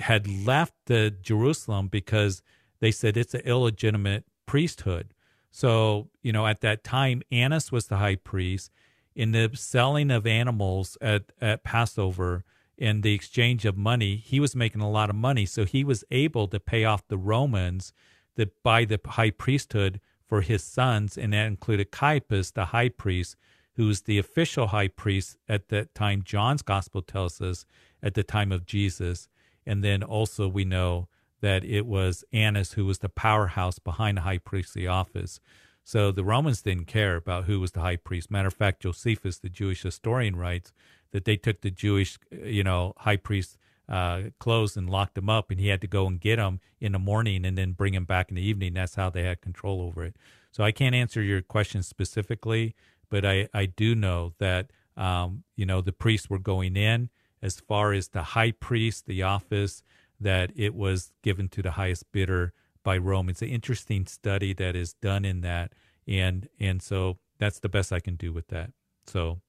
had 0.00 0.26
left 0.26 0.74
the 0.86 1.10
Jerusalem 1.10 1.88
because 1.88 2.42
they 2.80 2.90
said 2.90 3.16
it's 3.16 3.34
an 3.34 3.42
illegitimate 3.44 4.24
priesthood. 4.46 5.14
So, 5.50 6.08
you 6.22 6.32
know, 6.32 6.46
at 6.46 6.62
that 6.62 6.82
time, 6.82 7.22
Annas 7.30 7.70
was 7.70 7.86
the 7.86 7.98
high 7.98 8.16
priest. 8.16 8.70
In 9.14 9.32
the 9.32 9.50
selling 9.54 10.10
of 10.10 10.26
animals 10.26 10.96
at, 11.02 11.24
at 11.40 11.62
Passover 11.62 12.44
and 12.78 13.02
the 13.02 13.12
exchange 13.12 13.66
of 13.66 13.76
money, 13.76 14.16
he 14.16 14.40
was 14.40 14.56
making 14.56 14.80
a 14.80 14.90
lot 14.90 15.10
of 15.10 15.16
money. 15.16 15.44
So 15.44 15.66
he 15.66 15.84
was 15.84 16.04
able 16.10 16.48
to 16.48 16.58
pay 16.58 16.84
off 16.84 17.06
the 17.06 17.18
Romans 17.18 17.92
that 18.36 18.62
by 18.62 18.86
the 18.86 18.98
high 19.04 19.30
priesthood 19.30 20.00
for 20.32 20.40
his 20.40 20.64
sons, 20.64 21.18
and 21.18 21.34
that 21.34 21.46
included 21.46 21.90
Caiaphas, 21.90 22.52
the 22.52 22.64
high 22.64 22.88
priest, 22.88 23.36
who's 23.76 24.00
the 24.00 24.18
official 24.18 24.68
high 24.68 24.88
priest 24.88 25.36
at 25.46 25.68
that 25.68 25.94
time. 25.94 26.22
John's 26.22 26.62
gospel 26.62 27.02
tells 27.02 27.38
us 27.42 27.66
at 28.02 28.14
the 28.14 28.22
time 28.22 28.50
of 28.50 28.64
Jesus. 28.64 29.28
And 29.66 29.84
then 29.84 30.02
also 30.02 30.48
we 30.48 30.64
know 30.64 31.06
that 31.42 31.64
it 31.64 31.84
was 31.84 32.24
Annas 32.32 32.72
who 32.72 32.86
was 32.86 33.00
the 33.00 33.10
powerhouse 33.10 33.78
behind 33.78 34.16
the 34.16 34.22
high 34.22 34.38
priestly 34.38 34.86
office. 34.86 35.38
So 35.84 36.10
the 36.10 36.24
Romans 36.24 36.62
didn't 36.62 36.86
care 36.86 37.16
about 37.16 37.44
who 37.44 37.60
was 37.60 37.72
the 37.72 37.80
high 37.80 37.96
priest. 37.96 38.30
Matter 38.30 38.48
of 38.48 38.54
fact, 38.54 38.80
Josephus, 38.80 39.36
the 39.36 39.50
Jewish 39.50 39.82
historian, 39.82 40.34
writes 40.36 40.72
that 41.10 41.26
they 41.26 41.36
took 41.36 41.60
the 41.60 41.70
Jewish, 41.70 42.18
you 42.30 42.64
know, 42.64 42.94
high 42.96 43.18
priest 43.18 43.58
uh, 43.92 44.30
clothes 44.38 44.74
and 44.76 44.88
locked 44.88 45.18
him 45.18 45.28
up, 45.28 45.50
and 45.50 45.60
he 45.60 45.68
had 45.68 45.82
to 45.82 45.86
go 45.86 46.06
and 46.06 46.18
get 46.18 46.36
them 46.36 46.60
in 46.80 46.92
the 46.92 46.98
morning 46.98 47.44
and 47.44 47.58
then 47.58 47.72
bring 47.72 47.92
him 47.92 48.06
back 48.06 48.30
in 48.30 48.36
the 48.36 48.42
evening. 48.42 48.72
That's 48.72 48.94
how 48.94 49.10
they 49.10 49.22
had 49.22 49.42
control 49.42 49.82
over 49.82 50.02
it. 50.02 50.16
So 50.50 50.64
I 50.64 50.72
can't 50.72 50.94
answer 50.94 51.22
your 51.22 51.42
question 51.42 51.82
specifically, 51.82 52.74
but 53.10 53.26
I, 53.26 53.48
I 53.52 53.66
do 53.66 53.94
know 53.94 54.32
that 54.38 54.70
um, 54.96 55.44
you 55.56 55.66
know 55.66 55.82
the 55.82 55.92
priests 55.92 56.30
were 56.30 56.38
going 56.38 56.74
in 56.74 57.10
as 57.42 57.60
far 57.60 57.92
as 57.92 58.08
the 58.08 58.22
high 58.22 58.52
priest, 58.52 59.06
the 59.06 59.22
office 59.22 59.82
that 60.18 60.52
it 60.56 60.74
was 60.74 61.12
given 61.22 61.48
to 61.50 61.60
the 61.60 61.72
highest 61.72 62.10
bidder 62.12 62.54
by 62.82 62.96
Rome. 62.96 63.28
It's 63.28 63.42
an 63.42 63.48
interesting 63.48 64.06
study 64.06 64.54
that 64.54 64.74
is 64.74 64.94
done 64.94 65.26
in 65.26 65.42
that, 65.42 65.74
and 66.08 66.48
and 66.58 66.80
so 66.80 67.18
that's 67.38 67.60
the 67.60 67.68
best 67.68 67.92
I 67.92 68.00
can 68.00 68.16
do 68.16 68.32
with 68.32 68.48
that. 68.48 68.70
So, 69.06 69.40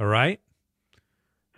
all 0.00 0.06
right. 0.06 0.40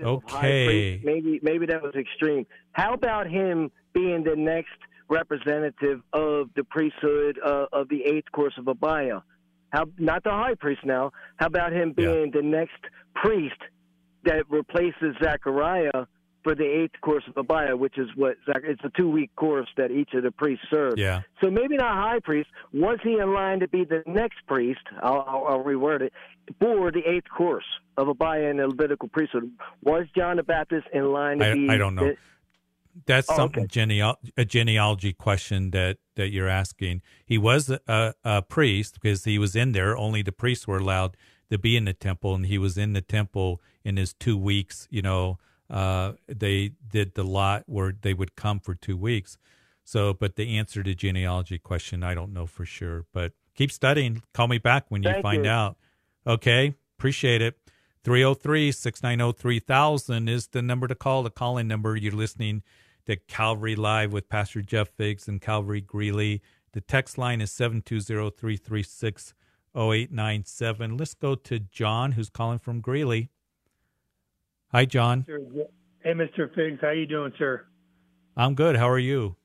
Okay. 0.00 1.00
Maybe 1.04 1.40
maybe 1.42 1.66
that 1.66 1.82
was 1.82 1.94
extreme. 1.94 2.46
How 2.72 2.94
about 2.94 3.28
him 3.28 3.70
being 3.92 4.24
the 4.24 4.36
next 4.36 4.76
representative 5.08 6.00
of 6.12 6.50
the 6.54 6.64
priesthood 6.64 7.38
uh, 7.44 7.66
of 7.72 7.88
the 7.88 8.02
eighth 8.04 8.30
course 8.32 8.54
of 8.58 8.66
Abia? 8.66 9.22
How 9.70 9.86
not 9.98 10.24
the 10.24 10.30
high 10.30 10.54
priest 10.54 10.82
now? 10.84 11.12
How 11.36 11.46
about 11.46 11.72
him 11.72 11.92
being 11.92 12.26
yeah. 12.32 12.40
the 12.40 12.42
next 12.42 12.80
priest 13.14 13.60
that 14.24 14.48
replaces 14.48 15.14
Zechariah 15.22 16.06
for 16.42 16.54
the 16.54 16.64
eighth 16.64 17.00
course 17.00 17.24
of 17.28 17.34
Abia, 17.34 17.78
which 17.78 17.98
is 17.98 18.08
what 18.14 18.36
it's 18.46 18.84
a 18.84 18.90
two 18.96 19.10
week 19.10 19.34
course 19.36 19.68
that 19.76 19.90
each 19.90 20.14
of 20.14 20.22
the 20.22 20.30
priests 20.30 20.64
serve. 20.70 20.94
Yeah. 20.96 21.22
So 21.42 21.50
maybe 21.50 21.76
not 21.76 21.94
high 21.94 22.20
priest. 22.20 22.48
Was 22.72 22.98
he 23.02 23.14
in 23.14 23.34
line 23.34 23.60
to 23.60 23.68
be 23.68 23.84
the 23.84 24.02
next 24.06 24.38
priest? 24.46 24.80
I'll, 25.02 25.24
I'll, 25.26 25.44
I'll 25.48 25.64
reword 25.64 26.02
it 26.02 26.12
for 26.60 26.90
the 26.90 27.02
eighth 27.06 27.28
course 27.36 27.64
of 27.96 28.06
Abia 28.08 28.50
in 28.50 28.58
the 28.58 28.68
Levitical 28.68 29.08
priesthood. 29.08 29.50
Was 29.82 30.06
John 30.16 30.36
the 30.36 30.42
Baptist 30.42 30.86
in 30.92 31.12
line 31.12 31.38
to 31.40 31.50
I, 31.50 31.54
be? 31.54 31.68
I 31.68 31.76
don't 31.76 31.94
know. 31.94 32.06
The, 32.08 32.16
that's 33.06 33.28
Oh, 33.30 33.36
something 33.36 33.64
okay. 33.64 34.14
a 34.36 34.44
genealogy 34.44 35.12
question 35.12 35.70
that 35.70 35.98
that 36.16 36.30
you're 36.30 36.48
asking. 36.48 37.02
He 37.24 37.38
was 37.38 37.70
a, 37.70 38.14
a 38.24 38.42
priest 38.42 38.94
because 39.00 39.24
he 39.24 39.38
was 39.38 39.54
in 39.54 39.72
there. 39.72 39.96
Only 39.96 40.22
the 40.22 40.32
priests 40.32 40.66
were 40.66 40.78
allowed 40.78 41.16
to 41.50 41.58
be 41.58 41.76
in 41.76 41.84
the 41.84 41.92
temple, 41.92 42.34
and 42.34 42.46
he 42.46 42.58
was 42.58 42.76
in 42.76 42.92
the 42.92 43.00
temple 43.00 43.60
in 43.84 43.96
his 43.96 44.12
two 44.14 44.36
weeks. 44.36 44.88
You 44.90 45.02
know, 45.02 45.38
uh, 45.70 46.12
they 46.26 46.72
did 46.88 47.14
the 47.14 47.24
lot 47.24 47.64
where 47.66 47.94
they 48.00 48.14
would 48.14 48.36
come 48.36 48.60
for 48.60 48.74
two 48.74 48.96
weeks. 48.96 49.38
So, 49.84 50.12
but 50.12 50.36
the 50.36 50.58
answer 50.58 50.82
to 50.82 50.94
genealogy 50.94 51.58
question, 51.58 52.02
I 52.02 52.14
don't 52.14 52.32
know 52.32 52.46
for 52.46 52.64
sure. 52.64 53.06
But 53.12 53.32
keep 53.54 53.72
studying. 53.72 54.22
Call 54.34 54.48
me 54.48 54.58
back 54.58 54.86
when 54.88 55.02
you 55.02 55.10
Thank 55.10 55.22
find 55.22 55.44
you. 55.44 55.50
out. 55.50 55.76
Okay, 56.26 56.74
appreciate 56.98 57.40
it. 57.42 57.58
303 58.04 58.72
690 58.72 59.38
3000 59.38 60.28
is 60.28 60.48
the 60.48 60.62
number 60.62 60.86
to 60.86 60.94
call, 60.94 61.22
the 61.22 61.30
call 61.30 61.58
in 61.58 61.68
number. 61.68 61.96
You're 61.96 62.12
listening 62.12 62.62
to 63.06 63.16
Calvary 63.16 63.76
Live 63.76 64.12
with 64.12 64.28
Pastor 64.28 64.62
Jeff 64.62 64.88
Figs 64.88 65.28
and 65.28 65.40
Calvary 65.40 65.80
Greeley. 65.80 66.42
The 66.72 66.80
text 66.80 67.18
line 67.18 67.40
is 67.40 67.50
720 67.52 68.30
336 68.30 69.34
0897. 69.74 70.96
Let's 70.96 71.14
go 71.14 71.34
to 71.34 71.58
John, 71.58 72.12
who's 72.12 72.30
calling 72.30 72.58
from 72.58 72.80
Greeley. 72.80 73.30
Hi, 74.72 74.84
John. 74.84 75.24
Hey, 76.02 76.12
Mr. 76.12 76.54
Figs, 76.54 76.78
how 76.82 76.90
you 76.90 77.06
doing, 77.06 77.32
sir? 77.38 77.64
I'm 78.36 78.54
good. 78.54 78.76
How 78.76 78.88
are 78.88 78.98
you? 78.98 79.36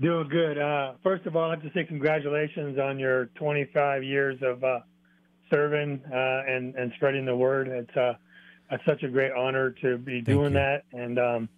Doing 0.00 0.28
good. 0.28 0.58
Uh, 0.58 0.94
first 1.02 1.26
of 1.26 1.34
all, 1.34 1.50
I'd 1.50 1.58
like 1.58 1.62
to 1.62 1.70
say 1.74 1.84
congratulations 1.84 2.78
on 2.78 2.98
your 2.98 3.26
25 3.34 4.04
years 4.04 4.38
of 4.42 4.62
uh, 4.62 4.80
serving 5.52 6.00
uh, 6.06 6.42
and 6.46 6.76
and 6.76 6.92
spreading 6.96 7.24
the 7.26 7.36
word. 7.36 7.66
It's 7.66 7.96
uh, 7.96 8.14
it's 8.70 8.84
such 8.86 9.02
a 9.02 9.08
great 9.08 9.32
honor 9.32 9.72
to 9.82 9.98
be 9.98 10.22
doing 10.22 10.52
you. 10.52 10.60
that. 10.60 10.84
And 10.92 11.18
um, 11.18 11.48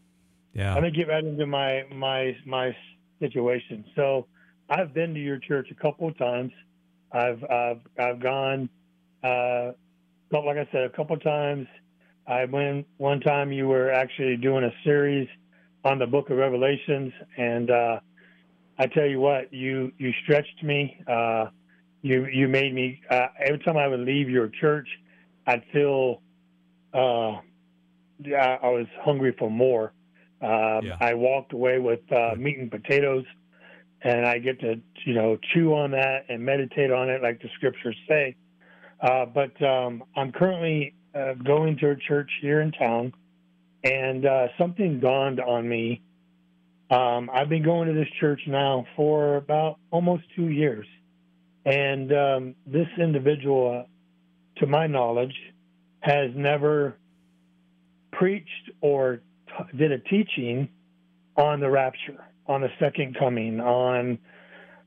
Yeah. 0.54 0.70
I'm 0.70 0.76
gonna 0.76 0.90
get 0.90 1.08
right 1.08 1.22
into 1.22 1.46
my 1.46 1.84
my 1.94 2.34
my 2.46 2.74
situation. 3.20 3.84
So 3.94 4.26
I've 4.70 4.94
been 4.94 5.12
to 5.12 5.20
your 5.20 5.38
church 5.38 5.68
a 5.70 5.74
couple 5.74 6.08
of 6.08 6.16
times. 6.16 6.52
I've 7.12 7.44
I've 7.44 7.80
I've 7.98 8.20
gone, 8.20 8.70
uh, 9.22 9.72
like 10.32 10.56
I 10.56 10.66
said, 10.72 10.84
a 10.84 10.90
couple 10.90 11.14
of 11.14 11.22
times. 11.22 11.68
I 12.26 12.44
went 12.44 12.86
one 12.98 13.20
time. 13.20 13.52
You 13.52 13.68
were 13.68 13.90
actually 13.90 14.36
doing 14.36 14.64
a 14.64 14.72
series 14.84 15.28
on 15.84 15.98
the 15.98 16.06
Book 16.06 16.30
of 16.30 16.36
Revelations, 16.36 17.12
and 17.36 17.70
uh, 17.70 18.00
I 18.78 18.86
tell 18.86 19.06
you 19.06 19.20
what, 19.20 19.52
you 19.52 19.92
you 19.98 20.12
stretched 20.22 20.62
me. 20.62 21.02
Uh, 21.06 21.46
you 22.02 22.26
you 22.26 22.48
made 22.48 22.74
me. 22.74 23.00
Uh, 23.10 23.26
every 23.44 23.58
time 23.60 23.76
I 23.76 23.88
would 23.88 24.00
leave 24.00 24.30
your 24.30 24.48
church, 24.48 24.88
I'd 25.46 25.64
feel. 25.72 26.22
Uh, 26.94 27.40
yeah, 28.24 28.58
I 28.62 28.68
was 28.68 28.86
hungry 29.00 29.34
for 29.38 29.50
more. 29.50 29.92
Um, 30.40 30.86
Yeah. 30.86 30.96
I 31.00 31.14
walked 31.14 31.52
away 31.52 31.78
with 31.78 32.00
uh, 32.12 32.34
meat 32.36 32.58
and 32.58 32.70
potatoes, 32.70 33.24
and 34.02 34.26
I 34.26 34.38
get 34.38 34.60
to 34.60 34.80
you 35.04 35.14
know 35.14 35.38
chew 35.52 35.74
on 35.74 35.90
that 35.92 36.26
and 36.28 36.44
meditate 36.44 36.92
on 36.92 37.10
it, 37.10 37.20
like 37.22 37.42
the 37.42 37.48
scriptures 37.56 37.96
say. 38.08 38.36
Uh, 39.00 39.26
but 39.26 39.60
um, 39.62 40.04
I'm 40.14 40.30
currently 40.30 40.94
uh, 41.14 41.34
going 41.34 41.76
to 41.78 41.90
a 41.90 41.96
church 41.96 42.30
here 42.40 42.60
in 42.60 42.72
town, 42.72 43.12
and 43.84 44.26
uh, 44.26 44.48
something 44.58 45.00
dawned 45.00 45.40
on 45.40 45.68
me. 45.68 46.02
Um, 46.90 47.30
I've 47.32 47.48
been 47.48 47.64
going 47.64 47.88
to 47.88 47.94
this 47.94 48.08
church 48.20 48.40
now 48.46 48.86
for 48.96 49.36
about 49.36 49.78
almost 49.90 50.24
two 50.36 50.48
years, 50.48 50.86
and 51.64 52.12
um, 52.12 52.54
this 52.66 52.88
individual, 52.98 53.84
uh, 53.86 54.60
to 54.60 54.66
my 54.66 54.86
knowledge, 54.86 55.34
has 56.00 56.30
never 56.34 56.98
preached 58.12 58.70
or 58.80 59.20
t- 59.48 59.78
did 59.78 59.92
a 59.92 59.98
teaching 59.98 60.68
on 61.36 61.60
the 61.60 61.70
rapture, 61.70 62.24
on 62.46 62.60
the 62.60 62.68
second 62.78 63.16
coming, 63.18 63.60
on 63.60 64.18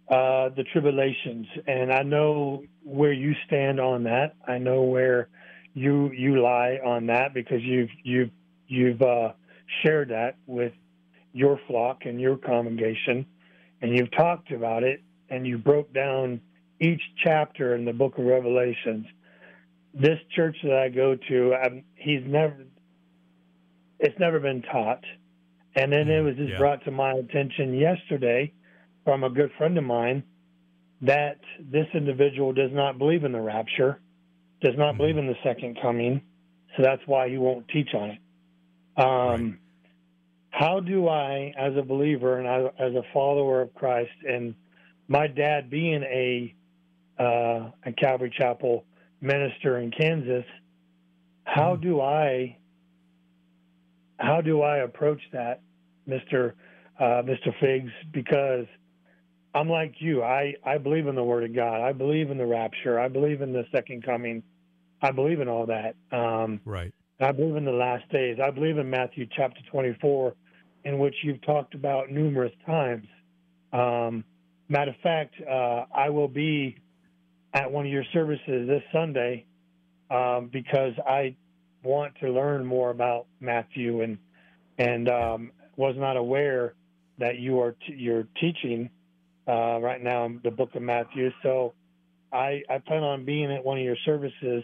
uh, 0.10 0.50
the 0.50 0.64
tribulations. 0.72 1.48
And 1.66 1.92
I 1.92 2.04
know 2.04 2.64
where 2.84 3.14
you 3.14 3.34
stand 3.48 3.80
on 3.80 4.04
that. 4.04 4.36
I 4.48 4.60
know 4.60 4.84
where 4.84 5.30
you 5.76 6.10
you 6.12 6.42
lie 6.42 6.80
on 6.84 7.06
that 7.08 7.34
because 7.34 7.62
you've 7.62 7.90
you've 8.04 8.32
you've 8.68 9.02
uh, 9.02 9.34
shared 9.84 10.10
that 10.10 10.38
with 10.48 10.74
your 11.34 11.60
flock 11.68 12.06
and 12.06 12.20
your 12.20 12.38
congregation, 12.38 13.26
and 13.82 13.96
you've 13.96 14.12
talked 14.12 14.52
about 14.52 14.84
it, 14.84 15.04
and 15.30 15.46
you 15.46 15.58
broke 15.58 15.94
down 15.94 16.42
each 16.80 17.02
chapter 17.24 17.76
in 17.76 17.86
the 17.86 17.94
Book 17.94 18.18
of 18.18 18.26
Revelations. 18.26 19.06
This 19.94 20.18
church 20.36 20.58
that 20.64 20.78
I 20.78 20.90
go 20.90 21.16
to, 21.30 21.54
i 21.54 21.84
he's 21.96 22.22
never 22.26 22.66
it's 24.00 24.18
never 24.20 24.40
been 24.40 24.62
taught. 24.64 25.04
And 25.76 25.92
then 25.92 26.10
it 26.10 26.22
was 26.22 26.36
just 26.38 26.52
Yeah. 26.52 26.58
brought 26.58 26.84
to 26.86 26.92
my 26.92 27.14
attention 27.14 27.74
yesterday 27.74 28.52
from 29.04 29.24
a 29.24 29.30
good 29.30 29.52
friend 29.58 29.78
of 29.78 29.84
mine 29.84 30.24
that 31.02 31.38
this 31.60 31.88
individual 31.94 32.54
does 32.54 32.72
not 32.72 32.98
believe 32.98 33.24
in 33.26 33.32
the 33.34 33.42
rapture, 33.42 34.00
does 34.62 34.76
not 34.78 34.98
believe 34.98 35.18
in 35.18 35.28
the 35.28 35.38
second 35.44 35.78
coming, 35.82 36.22
so 36.76 36.84
that's 36.84 37.02
why 37.06 37.30
he 37.30 37.38
won't 37.38 37.68
teach 37.68 37.94
on 37.94 38.10
it. 38.12 38.20
Um, 38.98 39.60
How 40.50 40.80
do 40.80 41.10
I, 41.10 41.54
as 41.58 41.76
a 41.76 41.82
believer 41.82 42.40
and 42.40 42.72
as 42.80 42.94
a 42.96 43.04
follower 43.14 43.62
of 43.62 43.74
Christ, 43.74 44.18
and 44.26 44.56
my 45.10 45.28
dad 45.28 45.70
being 45.70 46.02
a 46.04 46.56
uh, 47.20 47.72
a 47.86 47.92
Calvary 47.98 48.34
Chapel 48.38 48.86
minister 49.20 49.80
in 49.80 49.92
Kansas, 49.92 50.46
how 51.44 51.76
do 51.76 52.00
I 52.00 52.58
how 54.18 54.40
do 54.40 54.62
I 54.62 54.78
approach 54.78 55.22
that, 55.34 55.60
Mister 56.06 56.56
uh, 57.00 57.22
Mister 57.26 57.54
Figs? 57.60 57.92
Because 58.14 58.66
I'm 59.56 59.70
like 59.70 59.96
you. 60.00 60.22
I 60.22 60.56
I 60.66 60.78
believe 60.78 61.08
in 61.08 61.16
the 61.16 61.24
Word 61.24 61.46
of 61.46 61.56
God. 61.56 61.82
I 61.82 61.94
believe 61.94 62.30
in 62.30 62.38
the 62.38 62.46
rapture. 62.46 63.00
I 63.00 63.08
believe 63.08 63.42
in 63.42 63.54
the 63.54 63.64
second 63.72 64.04
coming. 64.04 64.44
I 65.02 65.12
believe 65.12 65.40
in 65.40 65.48
all 65.48 65.66
that. 65.68 65.96
Um, 66.12 66.60
Right. 66.66 66.94
I 67.22 67.32
believe 67.32 67.56
in 67.56 67.64
the 67.64 67.72
last 67.72 68.08
days. 68.10 68.38
I 68.44 68.52
believe 68.52 68.78
in 68.78 68.90
Matthew 68.90 69.26
chapter 69.34 69.62
24, 69.72 70.36
in 70.84 71.00
which 71.00 71.16
you've 71.24 71.42
talked 71.44 71.74
about 71.74 72.12
numerous 72.12 72.52
times. 72.66 73.08
Um, 73.72 74.26
matter 74.68 74.92
of 74.92 74.98
fact, 75.02 75.36
uh, 75.42 75.86
I 75.96 76.10
will 76.10 76.28
be 76.28 76.76
at 77.54 77.72
one 77.72 77.86
of 77.86 77.92
your 77.92 78.04
services 78.12 78.68
this 78.68 78.84
Sunday 78.92 79.46
um, 80.12 80.50
because 80.52 80.92
I 81.08 81.36
want 81.84 82.16
to 82.20 82.30
learn 82.30 82.66
more 82.66 82.90
about 82.90 83.28
Matthew 83.40 84.02
and 84.02 84.18
and 84.78 85.08
um, 85.08 85.52
was 85.78 85.96
not 85.98 86.18
aware 86.18 86.74
that 87.18 87.40
you 87.40 87.62
are 87.62 87.78
t- 87.88 87.96
you're 87.96 88.28
teaching 88.42 88.90
uh, 89.48 89.80
right 89.80 90.02
now 90.02 90.26
in 90.26 90.40
the 90.44 90.52
book 90.52 90.76
of 90.76 90.82
Matthew. 90.82 91.32
So 91.44 91.74
I, 92.32 92.62
I 92.70 92.80
plan 92.80 93.04
on 93.04 93.26
being 93.26 93.52
at 93.52 93.64
one 93.64 93.78
of 93.78 93.84
your 93.84 93.98
services, 94.06 94.64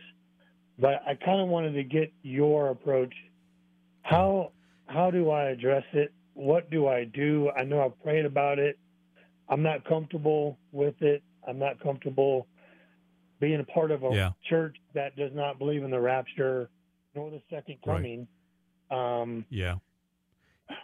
but 0.79 1.01
I 1.07 1.15
kind 1.15 1.41
of 1.41 1.47
wanted 1.47 1.73
to 1.73 1.83
get 1.83 2.11
your 2.23 2.69
approach. 2.69 3.13
How 4.01 4.51
how 4.87 5.11
do 5.11 5.29
I 5.29 5.49
address 5.49 5.83
it? 5.93 6.11
What 6.33 6.69
do 6.69 6.87
I 6.87 7.05
do? 7.05 7.49
I 7.57 7.63
know 7.63 7.83
I've 7.83 8.01
prayed 8.03 8.25
about 8.25 8.59
it. 8.59 8.77
I'm 9.47 9.61
not 9.61 9.85
comfortable 9.85 10.57
with 10.71 11.01
it. 11.01 11.23
I'm 11.47 11.59
not 11.59 11.79
comfortable 11.81 12.47
being 13.39 13.59
a 13.59 13.63
part 13.63 13.91
of 13.91 14.03
a 14.03 14.09
Yeah. 14.13 14.31
church 14.49 14.77
that 14.93 15.15
does 15.15 15.33
not 15.33 15.59
believe 15.59 15.83
in 15.83 15.91
the 15.91 15.99
rapture. 15.99 16.69
nor 17.13 17.29
the 17.29 17.41
second 17.49 17.77
coming. 17.83 18.25
Right. 18.89 19.21
Um, 19.21 19.45
yeah. 19.49 19.75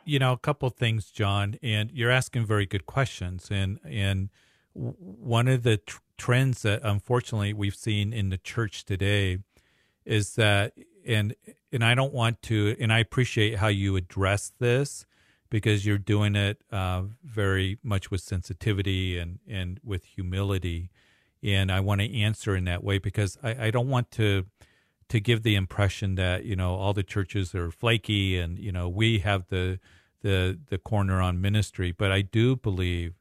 You 0.06 0.20
know, 0.20 0.34
a 0.34 0.38
couple 0.38 0.70
things, 0.70 1.12
John, 1.12 1.58
and 1.62 1.92
you're 1.92 2.12
asking 2.12 2.46
very 2.46 2.66
good 2.66 2.86
questions. 2.86 3.50
And 3.52 3.80
and 3.84 4.30
one 4.74 5.48
of 5.48 5.64
the 5.64 5.78
tr- 5.78 6.00
trends 6.18 6.62
that 6.62 6.82
unfortunately 6.84 7.54
we've 7.54 7.76
seen 7.76 8.14
in 8.14 8.30
the 8.30 8.38
church 8.38 8.86
today 8.86 9.40
is 10.06 10.36
that, 10.36 10.74
and 11.06 11.36
and 11.72 11.84
I 11.84 11.96
don't 11.96 12.14
want 12.14 12.42
to, 12.44 12.76
and 12.80 12.94
I 12.94 13.00
appreciate 13.00 13.58
how 13.58 13.68
you 13.68 13.96
address 13.96 14.54
this 14.60 15.06
because 15.50 15.86
you're 15.86 15.98
doing 15.98 16.36
it 16.36 16.62
uh, 16.72 17.04
very 17.24 17.78
much 17.84 18.12
with 18.12 18.22
sensitivity 18.22 19.18
and 19.18 19.40
and 19.48 19.80
with 19.84 20.06
humility 20.06 20.90
and 21.44 21.72
I 21.72 21.80
want 21.80 22.02
to 22.02 22.20
answer 22.20 22.56
in 22.56 22.66
that 22.66 22.84
way 22.84 22.98
because 22.98 23.38
I, 23.44 23.68
I 23.68 23.72
don't 23.72 23.90
want 23.90 24.12
to 24.12 24.46
to 25.10 25.20
give 25.20 25.44
the 25.44 25.56
impression 25.56 26.16
that 26.16 26.46
you 26.46 26.56
know 26.56 26.76
all 26.76 26.94
the 26.94 27.04
churches 27.04 27.56
are 27.56 27.72
flaky 27.72 28.38
and 28.38 28.60
you 28.60 28.72
know 28.72 28.90
we 28.90 29.20
have 29.20 29.48
the 29.50 29.80
the 30.22 30.60
the 30.70 30.78
corner 30.78 31.22
on 31.22 31.40
ministry, 31.42 31.92
but 31.92 32.12
I 32.12 32.22
do 32.22 32.56
believe, 32.56 33.14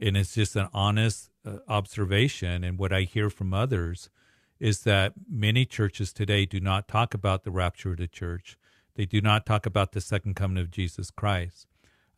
and 0.00 0.16
it's 0.16 0.34
just 0.34 0.56
an 0.56 0.68
honest 0.72 1.30
uh, 1.46 1.58
observation, 1.68 2.64
and 2.64 2.78
what 2.78 2.92
I 2.92 3.02
hear 3.02 3.30
from 3.30 3.54
others 3.54 4.10
is 4.58 4.84
that 4.84 5.14
many 5.28 5.64
churches 5.64 6.12
today 6.12 6.46
do 6.46 6.60
not 6.60 6.86
talk 6.86 7.14
about 7.14 7.42
the 7.42 7.50
rapture 7.50 7.92
of 7.92 7.96
the 7.96 8.06
church. 8.06 8.56
They 8.94 9.06
do 9.06 9.20
not 9.20 9.46
talk 9.46 9.66
about 9.66 9.92
the 9.92 10.00
second 10.00 10.36
coming 10.36 10.58
of 10.62 10.70
Jesus 10.70 11.10
Christ. 11.10 11.66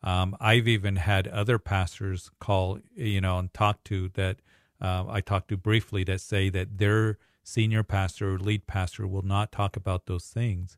Um, 0.03 0.35
I've 0.39 0.67
even 0.67 0.97
had 0.97 1.27
other 1.27 1.57
pastors 1.57 2.29
call, 2.39 2.79
you 2.95 3.21
know, 3.21 3.39
and 3.39 3.51
talk 3.53 3.83
to 3.85 4.09
that 4.09 4.37
uh, 4.79 5.05
I 5.09 5.21
talked 5.21 5.47
to 5.49 5.57
briefly 5.57 6.03
that 6.03 6.21
say 6.21 6.49
that 6.49 6.77
their 6.77 7.17
senior 7.45 7.83
pastor 7.83 8.33
or 8.33 8.39
lead 8.39 8.65
pastor 8.65 9.07
will 9.07 9.21
not 9.21 9.51
talk 9.51 9.77
about 9.77 10.07
those 10.07 10.25
things. 10.25 10.77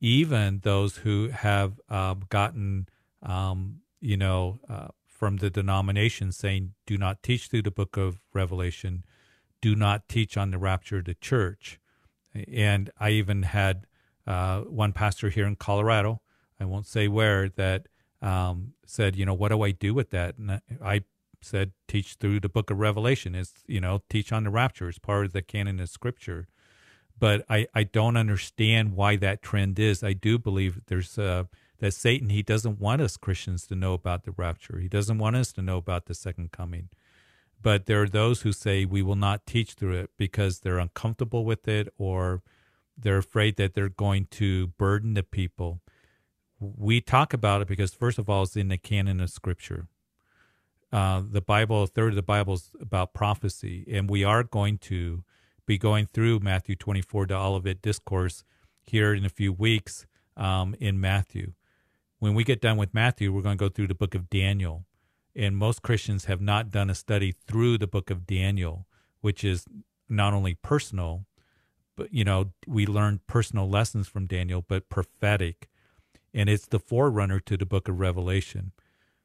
Even 0.00 0.60
those 0.62 0.96
who 0.98 1.28
have 1.28 1.78
um, 1.90 2.22
gotten, 2.30 2.88
um, 3.22 3.80
you 4.00 4.16
know, 4.16 4.58
uh, 4.68 4.88
from 5.06 5.36
the 5.36 5.50
denomination 5.50 6.32
saying, 6.32 6.72
do 6.86 6.96
not 6.96 7.22
teach 7.22 7.48
through 7.48 7.62
the 7.62 7.70
book 7.70 7.98
of 7.98 8.18
Revelation, 8.32 9.04
do 9.60 9.76
not 9.76 10.08
teach 10.08 10.38
on 10.38 10.50
the 10.50 10.58
rapture 10.58 10.98
of 10.98 11.04
the 11.04 11.14
church. 11.14 11.78
And 12.34 12.90
I 12.98 13.10
even 13.10 13.42
had 13.42 13.86
uh, 14.26 14.60
one 14.62 14.94
pastor 14.94 15.28
here 15.28 15.46
in 15.46 15.56
Colorado, 15.56 16.22
I 16.58 16.64
won't 16.64 16.86
say 16.86 17.08
where, 17.08 17.50
that 17.50 17.88
um, 18.22 18.72
said, 18.86 19.16
you 19.16 19.26
know, 19.26 19.34
what 19.34 19.50
do 19.50 19.60
I 19.62 19.72
do 19.72 19.92
with 19.92 20.10
that? 20.10 20.38
And 20.38 20.62
I 20.82 21.04
said 21.42 21.72
teach 21.88 22.14
through 22.14 22.40
the 22.40 22.48
book 22.48 22.70
of 22.70 22.78
Revelation. 22.78 23.34
Is 23.34 23.52
you 23.66 23.80
know 23.80 24.02
teach 24.08 24.32
on 24.32 24.44
the 24.44 24.50
rapture 24.50 24.88
as 24.88 24.98
part 24.98 25.26
of 25.26 25.32
the 25.32 25.42
canon 25.42 25.80
of 25.80 25.88
Scripture. 25.88 26.48
But 27.18 27.44
I 27.48 27.66
I 27.74 27.84
don't 27.84 28.16
understand 28.16 28.94
why 28.94 29.16
that 29.16 29.42
trend 29.42 29.78
is. 29.78 30.02
I 30.02 30.12
do 30.12 30.38
believe 30.38 30.80
there's 30.86 31.18
uh, 31.18 31.44
that 31.78 31.94
Satan 31.94 32.30
he 32.30 32.42
doesn't 32.42 32.78
want 32.78 33.02
us 33.02 33.16
Christians 33.16 33.66
to 33.68 33.74
know 33.74 33.94
about 33.94 34.24
the 34.24 34.32
rapture. 34.32 34.78
He 34.78 34.88
doesn't 34.88 35.18
want 35.18 35.36
us 35.36 35.52
to 35.52 35.62
know 35.62 35.76
about 35.76 36.06
the 36.06 36.14
second 36.14 36.52
coming. 36.52 36.88
But 37.62 37.86
there 37.86 38.02
are 38.02 38.08
those 38.08 38.42
who 38.42 38.52
say 38.52 38.84
we 38.84 39.02
will 39.02 39.16
not 39.16 39.46
teach 39.46 39.74
through 39.74 39.98
it 39.98 40.10
because 40.16 40.60
they're 40.60 40.78
uncomfortable 40.78 41.44
with 41.44 41.68
it 41.68 41.92
or 41.98 42.42
they're 42.96 43.18
afraid 43.18 43.56
that 43.56 43.74
they're 43.74 43.88
going 43.88 44.26
to 44.32 44.68
burden 44.68 45.14
the 45.14 45.22
people. 45.22 45.80
We 46.58 47.00
talk 47.00 47.32
about 47.32 47.62
it 47.62 47.68
because, 47.68 47.92
first 47.92 48.18
of 48.18 48.28
all, 48.28 48.42
it's 48.42 48.56
in 48.56 48.68
the 48.68 48.78
canon 48.78 49.20
of 49.20 49.30
Scripture 49.30 49.88
uh, 50.92 51.22
the 51.28 51.40
Bible, 51.40 51.84
a 51.84 51.86
third 51.86 52.10
of 52.10 52.16
the 52.16 52.22
Bible 52.22 52.54
is 52.54 52.70
about 52.80 53.14
prophecy, 53.14 53.84
and 53.90 54.10
we 54.10 54.24
are 54.24 54.42
going 54.42 54.78
to 54.78 55.24
be 55.66 55.78
going 55.78 56.06
through 56.06 56.40
Matthew 56.40 56.74
24 56.74 57.26
to 57.26 57.36
Olivet 57.36 57.80
Discourse 57.80 58.42
here 58.82 59.14
in 59.14 59.24
a 59.24 59.28
few 59.28 59.52
weeks 59.52 60.06
um, 60.36 60.74
in 60.80 61.00
Matthew. 61.00 61.52
When 62.18 62.34
we 62.34 62.42
get 62.42 62.60
done 62.60 62.76
with 62.76 62.92
Matthew, 62.92 63.32
we're 63.32 63.42
going 63.42 63.56
to 63.56 63.64
go 63.64 63.68
through 63.68 63.86
the 63.86 63.94
book 63.94 64.14
of 64.14 64.28
Daniel. 64.28 64.84
And 65.36 65.56
most 65.56 65.82
Christians 65.82 66.24
have 66.24 66.40
not 66.40 66.72
done 66.72 66.90
a 66.90 66.94
study 66.94 67.32
through 67.46 67.78
the 67.78 67.86
book 67.86 68.10
of 68.10 68.26
Daniel, 68.26 68.86
which 69.20 69.44
is 69.44 69.64
not 70.08 70.34
only 70.34 70.54
personal, 70.54 71.24
but, 71.96 72.12
you 72.12 72.24
know, 72.24 72.50
we 72.66 72.84
learn 72.84 73.20
personal 73.26 73.68
lessons 73.68 74.08
from 74.08 74.26
Daniel, 74.26 74.64
but 74.66 74.88
prophetic. 74.88 75.68
And 76.34 76.48
it's 76.48 76.66
the 76.66 76.80
forerunner 76.80 77.38
to 77.40 77.56
the 77.56 77.66
book 77.66 77.88
of 77.88 78.00
Revelation. 78.00 78.72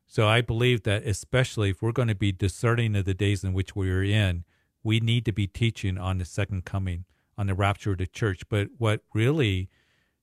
So 0.08 0.28
I 0.28 0.42
believe 0.42 0.84
that 0.84 1.06
especially 1.06 1.72
if 1.72 1.82
we're 1.82 1.92
going 1.92 2.08
to 2.08 2.16
be 2.16 2.32
discerning 2.32 2.96
of 2.96 3.06
the 3.06 3.14
days 3.14 3.44
in 3.44 3.54
which 3.54 3.76
we 3.76 3.90
are 3.92 4.04
in, 4.04 4.44
we 4.84 5.00
need 5.00 5.26
to 5.26 5.32
be 5.32 5.48
teaching 5.48 5.98
on 5.98 6.20
the 6.20 6.26
second 6.26 6.64
coming, 6.64 7.06
on 7.38 7.48
the 7.48 7.56
rapture 7.56 7.94
of 7.94 7.98
the 7.98 8.08
church. 8.08 8.48
But 8.48 8.70
what 8.78 9.02
really 9.14 9.70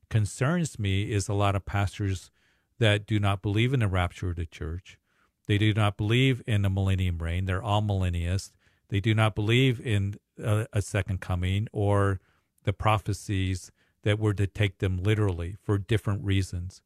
concerns 0.09 0.79
me 0.79 1.11
is 1.11 1.29
a 1.29 1.35
lot 1.35 1.57
of 1.57 1.67
pastors 1.67 2.31
that 2.79 3.07
do 3.07 3.19
not 3.19 3.43
believe 3.43 3.75
in 3.75 3.81
the 3.81 3.89
rapture 3.89 4.31
of 4.31 4.37
the 4.37 4.47
church. 4.47 4.99
They 5.47 5.59
do 5.59 5.75
not 5.75 5.97
believe 5.97 6.43
in 6.47 6.63
the 6.63 6.71
millennium 6.71 7.19
reign. 7.19 7.47
They're 7.47 7.61
amillennialists. 7.61 8.53
They 8.89 9.01
do 9.01 9.15
not 9.15 9.35
believe 9.35 9.81
in 9.81 10.17
a, 10.43 10.67
a 10.73 10.83
second 10.83 11.21
coming 11.21 11.67
or 11.73 12.21
the 12.65 12.73
prophecies 12.73 13.73
that 14.03 14.19
were 14.19 14.35
to 14.35 14.47
take 14.47 14.79
them 14.79 14.99
literally 14.99 15.57
for 15.63 15.79
different 15.79 16.25
reasons. 16.25 16.83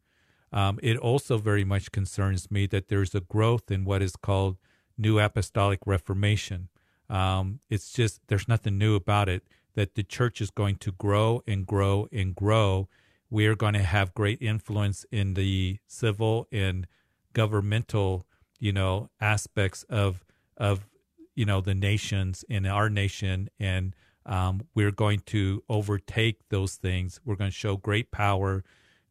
Um, 0.56 0.80
it 0.82 0.96
also 0.96 1.36
very 1.36 1.64
much 1.64 1.92
concerns 1.92 2.50
me 2.50 2.66
that 2.68 2.88
there's 2.88 3.14
a 3.14 3.20
growth 3.20 3.70
in 3.70 3.84
what 3.84 4.00
is 4.00 4.16
called 4.16 4.56
New 4.96 5.18
Apostolic 5.18 5.80
Reformation. 5.84 6.70
Um, 7.10 7.60
it's 7.68 7.92
just, 7.92 8.22
there's 8.28 8.48
nothing 8.48 8.78
new 8.78 8.94
about 8.94 9.28
it, 9.28 9.42
that 9.74 9.96
the 9.96 10.02
church 10.02 10.40
is 10.40 10.50
going 10.50 10.76
to 10.76 10.92
grow 10.92 11.42
and 11.46 11.66
grow 11.66 12.08
and 12.10 12.34
grow. 12.34 12.88
We 13.28 13.46
are 13.46 13.54
going 13.54 13.74
to 13.74 13.82
have 13.82 14.14
great 14.14 14.40
influence 14.40 15.04
in 15.12 15.34
the 15.34 15.78
civil 15.86 16.48
and 16.50 16.86
governmental, 17.34 18.24
you 18.58 18.72
know, 18.72 19.10
aspects 19.20 19.82
of, 19.90 20.24
of, 20.56 20.88
you 21.34 21.44
know, 21.44 21.60
the 21.60 21.74
nations 21.74 22.46
in 22.48 22.64
our 22.64 22.88
nation. 22.88 23.50
And 23.60 23.94
um, 24.24 24.62
we're 24.74 24.90
going 24.90 25.20
to 25.26 25.62
overtake 25.68 26.48
those 26.48 26.76
things. 26.76 27.20
We're 27.26 27.36
going 27.36 27.50
to 27.50 27.54
show 27.54 27.76
great 27.76 28.10
power 28.10 28.64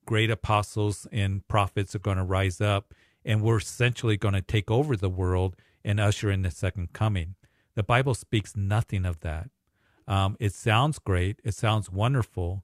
great 0.06 0.32
apostles 0.32 1.08
and 1.12 1.48
prophets 1.48 1.96
are 1.96 2.00
going 2.00 2.18
to 2.18 2.24
rise 2.24 2.62
up, 2.62 2.94
and 3.24 3.42
we're 3.42 3.58
essentially 3.58 4.18
going 4.18 4.34
to 4.34 4.42
take 4.42 4.70
over 4.70 4.96
the 4.96 5.10
world 5.10 5.56
and 5.84 6.00
usher 6.00 6.30
in 6.32 6.42
the 6.42 6.52
second 6.52 6.94
coming. 6.94 7.36
The 7.76 7.84
Bible 7.84 8.14
speaks 8.14 8.56
nothing 8.56 9.06
of 9.06 9.20
that. 9.22 9.50
Um, 10.08 10.38
it 10.40 10.54
sounds 10.54 11.00
great, 11.00 11.40
it 11.44 11.56
sounds 11.56 11.92
wonderful, 11.92 12.64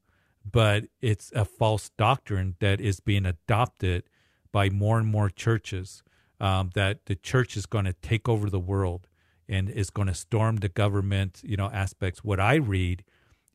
but 0.50 0.86
it's 1.02 1.32
a 1.36 1.46
false 1.46 1.90
doctrine 1.98 2.56
that 2.60 2.80
is 2.80 3.00
being 3.00 3.26
adopted 3.26 4.04
by 4.52 4.70
more 4.70 5.00
and 5.00 5.08
more 5.08 5.30
churches. 5.30 6.04
Um, 6.40 6.72
that 6.74 7.06
the 7.06 7.14
church 7.14 7.56
is 7.56 7.68
going 7.68 7.86
to 7.86 7.94
take 7.94 8.28
over 8.28 8.50
the 8.50 8.60
world 8.60 9.08
and 9.48 9.70
is 9.70 9.92
going 9.92 10.08
to 10.08 10.16
storm 10.16 10.56
the 10.56 10.70
government, 10.70 11.40
you 11.44 11.56
know, 11.56 11.70
aspects. 11.72 12.24
What 12.24 12.40
I 12.40 12.56
read 12.56 13.04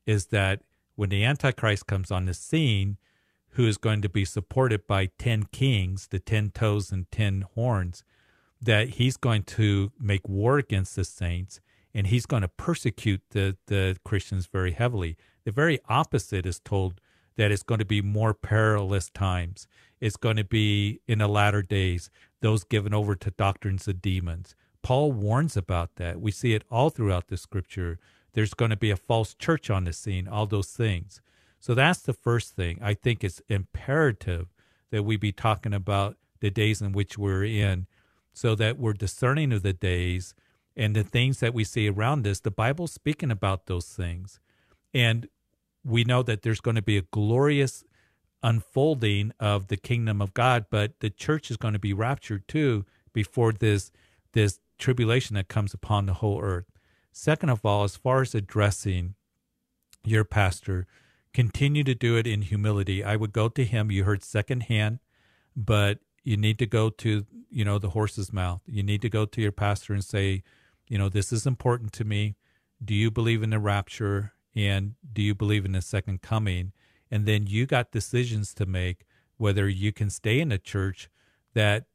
is 0.05 0.27
that 0.27 0.61
when 0.95 1.09
the 1.09 1.25
Antichrist 1.25 1.85
comes 1.85 2.11
on 2.11 2.27
the 2.27 2.33
scene, 2.33 2.97
who 3.57 3.65
is 3.65 3.77
going 3.79 4.03
to 4.03 4.09
be 4.09 4.23
supported 4.23 4.85
by 4.85 5.07
10 5.17 5.45
kings, 5.51 6.07
the 6.09 6.19
10 6.19 6.51
toes 6.51 6.91
and 6.91 7.09
10 7.11 7.43
horns, 7.55 8.03
that 8.61 8.89
he's 8.89 9.17
going 9.17 9.41
to 9.41 9.91
make 9.99 10.29
war 10.29 10.59
against 10.59 10.95
the 10.95 11.03
saints 11.03 11.59
and 11.91 12.05
he's 12.05 12.27
going 12.27 12.43
to 12.43 12.47
persecute 12.47 13.21
the, 13.31 13.57
the 13.65 13.97
Christians 14.05 14.45
very 14.45 14.73
heavily. 14.73 15.17
The 15.43 15.51
very 15.51 15.79
opposite 15.89 16.45
is 16.45 16.59
told 16.59 17.01
that 17.35 17.51
it's 17.51 17.63
going 17.63 17.79
to 17.79 17.85
be 17.85 17.99
more 17.99 18.35
perilous 18.35 19.09
times. 19.09 19.67
It's 19.99 20.17
going 20.17 20.37
to 20.37 20.43
be 20.43 21.01
in 21.07 21.17
the 21.17 21.27
latter 21.27 21.63
days, 21.63 22.11
those 22.41 22.63
given 22.63 22.93
over 22.93 23.15
to 23.15 23.31
doctrines 23.31 23.87
of 23.87 24.03
demons. 24.03 24.53
Paul 24.83 25.11
warns 25.11 25.57
about 25.57 25.95
that. 25.95 26.21
We 26.21 26.29
see 26.29 26.53
it 26.53 26.63
all 26.69 26.91
throughout 26.91 27.29
the 27.29 27.37
scripture. 27.37 27.97
There's 28.33 28.53
going 28.53 28.69
to 28.69 28.77
be 28.77 28.91
a 28.91 28.97
false 28.97 29.33
church 29.33 29.71
on 29.71 29.85
the 29.85 29.93
scene, 29.93 30.27
all 30.27 30.45
those 30.45 30.69
things. 30.69 31.21
So 31.67 31.75
that's 31.75 31.99
the 31.99 32.13
first 32.13 32.55
thing. 32.55 32.79
I 32.81 32.93
think 32.93 33.25
it's 33.25 33.41
imperative 33.49 34.53
that 34.89 35.03
we 35.03 35.17
be 35.17 35.33
talking 35.33 35.73
about 35.73 36.15
the 36.39 36.49
days 36.49 36.81
in 36.81 36.93
which 36.93 37.17
we're 37.17 37.43
in 37.43 37.87
so 38.31 38.55
that 38.55 38.79
we're 38.79 38.93
discerning 38.93 39.51
of 39.51 39.63
the 39.63 39.73
days 39.73 40.33
and 40.77 40.95
the 40.95 41.03
things 41.03 41.41
that 41.41 41.53
we 41.53 41.65
see 41.65 41.89
around 41.89 42.25
us. 42.25 42.39
The 42.39 42.51
Bible's 42.51 42.93
speaking 42.93 43.31
about 43.31 43.65
those 43.65 43.87
things. 43.87 44.39
And 44.93 45.27
we 45.83 46.05
know 46.05 46.23
that 46.23 46.41
there's 46.41 46.61
going 46.61 46.77
to 46.77 46.81
be 46.81 46.95
a 46.95 47.01
glorious 47.11 47.83
unfolding 48.41 49.33
of 49.37 49.67
the 49.67 49.75
kingdom 49.75 50.21
of 50.21 50.33
God, 50.33 50.67
but 50.69 51.01
the 51.01 51.09
church 51.09 51.51
is 51.51 51.57
going 51.57 51.73
to 51.73 51.79
be 51.79 51.91
raptured 51.91 52.47
too 52.47 52.85
before 53.11 53.51
this 53.51 53.91
this 54.31 54.61
tribulation 54.77 55.35
that 55.35 55.49
comes 55.49 55.73
upon 55.73 56.05
the 56.05 56.13
whole 56.13 56.41
earth. 56.41 56.71
Second 57.11 57.49
of 57.49 57.65
all, 57.65 57.83
as 57.83 57.97
far 57.97 58.21
as 58.21 58.33
addressing 58.33 59.15
your 60.05 60.23
pastor, 60.23 60.87
continue 61.37 61.83
to 61.83 61.95
do 61.95 62.17
it 62.17 62.25
in 62.25 62.41
humility. 62.41 63.03
I 63.03 63.15
would 63.15 63.33
go 63.33 63.47
to 63.49 63.63
him. 63.63 63.91
You 63.91 64.03
heard 64.03 64.23
secondhand, 64.23 64.99
but 65.55 65.99
you 66.23 66.37
need 66.37 66.57
to 66.59 66.65
go 66.65 66.89
to, 66.89 67.25
you 67.49 67.65
know, 67.65 67.79
the 67.79 67.91
horse's 67.91 68.33
mouth. 68.33 68.61
You 68.65 68.83
need 68.83 69.01
to 69.03 69.09
go 69.09 69.25
to 69.25 69.41
your 69.41 69.51
pastor 69.51 69.93
and 69.93 70.03
say, 70.03 70.43
you 70.87 70.97
know, 70.97 71.09
this 71.09 71.31
is 71.31 71.45
important 71.45 71.93
to 71.93 72.03
me. 72.03 72.35
Do 72.83 72.93
you 72.93 73.11
believe 73.11 73.43
in 73.43 73.51
the 73.51 73.59
rapture? 73.59 74.33
And 74.55 74.95
do 75.13 75.21
you 75.21 75.35
believe 75.35 75.65
in 75.65 75.73
the 75.73 75.81
second 75.81 76.21
coming? 76.21 76.73
and 77.09 77.25
then 77.25 77.47
you 77.47 77.65
got 77.65 77.91
decisions 77.91 78.53
to 78.55 78.65
make 78.65 79.05
whether 79.37 79.67
you 79.69 79.91
can 79.91 80.09
stay 80.09 80.39
in 80.39 80.51
a 80.51 80.57
church 80.57 81.09
that 81.53 81.85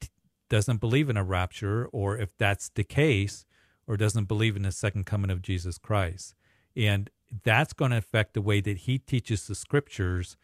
doesn't 0.48 0.80
believe 0.80 1.08
in 1.08 1.16
a 1.16 1.24
rapture, 1.24 1.86
or 1.92 2.18
if 2.18 2.36
that's 2.36 2.70
the 2.70 2.84
case, 2.84 3.44
or 3.86 3.96
doesn't 3.96 4.26
believe 4.26 4.54
in 4.54 4.62
the 4.62 4.72
second 4.72 5.06
coming 5.06 5.30
of 5.30 5.42
Jesus 5.42 5.78
Christ. 5.78 6.34
And 6.76 7.10
that's 7.44 7.72
going 7.72 7.90
to 7.90 7.96
affect 7.96 8.34
the 8.34 8.42
way 8.42 8.60
that 8.60 8.78
he 8.78 8.98
teaches 8.98 9.46
the 9.46 9.54
scriptures, 9.54 10.36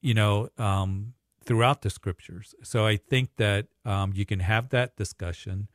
you 0.00 0.14
know, 0.14 0.48
um, 0.58 1.14
throughout 1.44 1.82
the 1.82 1.90
scriptures. 1.90 2.54
So 2.62 2.86
I 2.86 2.96
think 2.96 3.36
that 3.36 3.66
um, 3.84 4.12
you 4.14 4.24
can 4.26 4.40
have 4.40 4.70
that 4.70 4.96
discussion 4.96 5.68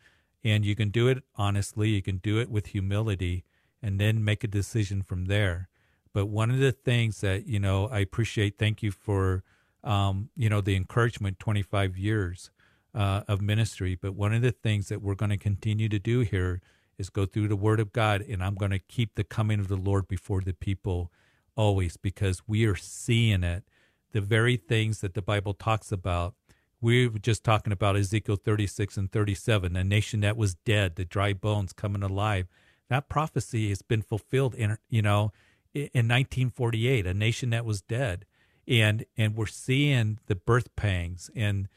and 0.43 0.65
you 0.65 0.75
can 0.75 0.89
do 0.89 1.07
it 1.07 1.23
honestly, 1.35 1.89
you 1.89 2.01
can 2.01 2.17
do 2.17 2.39
it 2.39 2.49
with 2.49 2.67
humility, 2.67 3.45
and 3.81 3.99
then 3.99 4.23
make 4.23 4.43
a 4.43 4.47
decision 4.47 5.01
from 5.01 5.25
there. 5.25 5.69
But 6.13 6.27
one 6.27 6.51
of 6.51 6.59
the 6.59 6.71
things 6.71 7.21
that, 7.21 7.47
you 7.47 7.59
know, 7.59 7.87
I 7.87 7.99
appreciate, 7.99 8.57
thank 8.57 8.83
you 8.83 8.91
for, 8.91 9.43
um, 9.83 10.29
you 10.35 10.49
know, 10.49 10.61
the 10.61 10.75
encouragement 10.75 11.39
25 11.39 11.97
years 11.97 12.51
uh, 12.93 13.21
of 13.27 13.41
ministry. 13.41 13.97
But 13.99 14.13
one 14.13 14.33
of 14.33 14.41
the 14.41 14.51
things 14.51 14.89
that 14.89 15.01
we're 15.01 15.15
going 15.15 15.31
to 15.31 15.37
continue 15.37 15.89
to 15.89 15.99
do 15.99 16.21
here 16.21 16.61
is 16.97 17.09
go 17.09 17.25
through 17.25 17.47
the 17.47 17.55
Word 17.55 17.79
of 17.79 17.91
God, 17.91 18.21
and 18.21 18.43
I'm 18.43 18.55
going 18.55 18.71
to 18.71 18.79
keep 18.79 19.15
the 19.15 19.23
coming 19.23 19.59
of 19.59 19.67
the 19.67 19.75
Lord 19.75 20.07
before 20.07 20.41
the 20.41 20.53
people 20.53 21.11
always 21.55 21.97
because 21.97 22.41
we 22.47 22.65
are 22.65 22.75
seeing 22.75 23.43
it. 23.43 23.63
The 24.11 24.21
very 24.21 24.57
things 24.57 25.01
that 25.01 25.13
the 25.13 25.21
Bible 25.21 25.53
talks 25.53 25.91
about. 25.91 26.35
We 26.79 27.07
were 27.07 27.19
just 27.19 27.43
talking 27.43 27.73
about 27.73 27.95
Ezekiel 27.95 28.35
36 28.35 28.97
and 28.97 29.11
37, 29.11 29.75
a 29.75 29.83
nation 29.83 30.19
that 30.19 30.37
was 30.37 30.55
dead, 30.55 30.95
the 30.95 31.05
dry 31.05 31.33
bones 31.33 31.73
coming 31.73 32.03
alive. 32.03 32.47
That 32.89 33.09
prophecy 33.09 33.69
has 33.69 33.81
been 33.81 34.01
fulfilled 34.01 34.53
in, 34.53 34.77
you 34.89 35.01
know, 35.01 35.31
in 35.73 36.07
1948, 36.07 37.07
a 37.07 37.13
nation 37.13 37.49
that 37.51 37.65
was 37.65 37.81
dead. 37.81 38.25
And, 38.67 39.05
and 39.17 39.35
we're 39.35 39.45
seeing 39.45 40.19
the 40.27 40.35
birth 40.35 40.75
pangs 40.75 41.29
and 41.35 41.67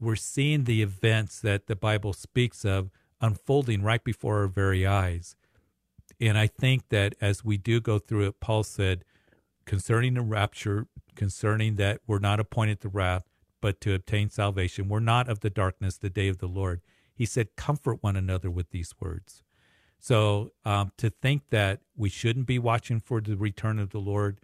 we're 0.00 0.16
seeing 0.16 0.64
the 0.64 0.82
events 0.82 1.40
that 1.40 1.66
the 1.66 1.76
Bible 1.76 2.12
speaks 2.12 2.64
of 2.64 2.90
unfolding 3.20 3.82
right 3.82 4.02
before 4.02 4.40
our 4.40 4.48
very 4.48 4.86
eyes. 4.86 5.36
And 6.20 6.36
I 6.36 6.46
think 6.46 6.88
that 6.88 7.14
as 7.20 7.44
we 7.44 7.56
do 7.56 7.80
go 7.80 7.98
through 7.98 8.26
it, 8.28 8.40
Paul 8.40 8.62
said 8.62 9.04
concerning 9.66 10.14
the 10.14 10.22
rapture, 10.22 10.86
concerning 11.14 11.76
that 11.76 12.00
we're 12.06 12.18
not 12.18 12.40
appointed 12.40 12.80
to 12.80 12.88
wrath, 12.88 13.24
but 13.60 13.80
to 13.82 13.94
obtain 13.94 14.30
salvation. 14.30 14.88
We're 14.88 15.00
not 15.00 15.28
of 15.28 15.40
the 15.40 15.50
darkness, 15.50 15.98
the 15.98 16.10
day 16.10 16.28
of 16.28 16.38
the 16.38 16.46
Lord. 16.46 16.80
He 17.14 17.26
said, 17.26 17.56
comfort 17.56 18.02
one 18.02 18.16
another 18.16 18.50
with 18.50 18.70
these 18.70 18.94
words. 19.00 19.42
So 19.98 20.52
um, 20.64 20.92
to 20.98 21.10
think 21.10 21.42
that 21.50 21.80
we 21.96 22.08
shouldn't 22.08 22.46
be 22.46 22.58
watching 22.58 23.00
for 23.00 23.20
the 23.20 23.36
return 23.36 23.78
of 23.78 23.90
the 23.90 23.98
Lord, 23.98 24.40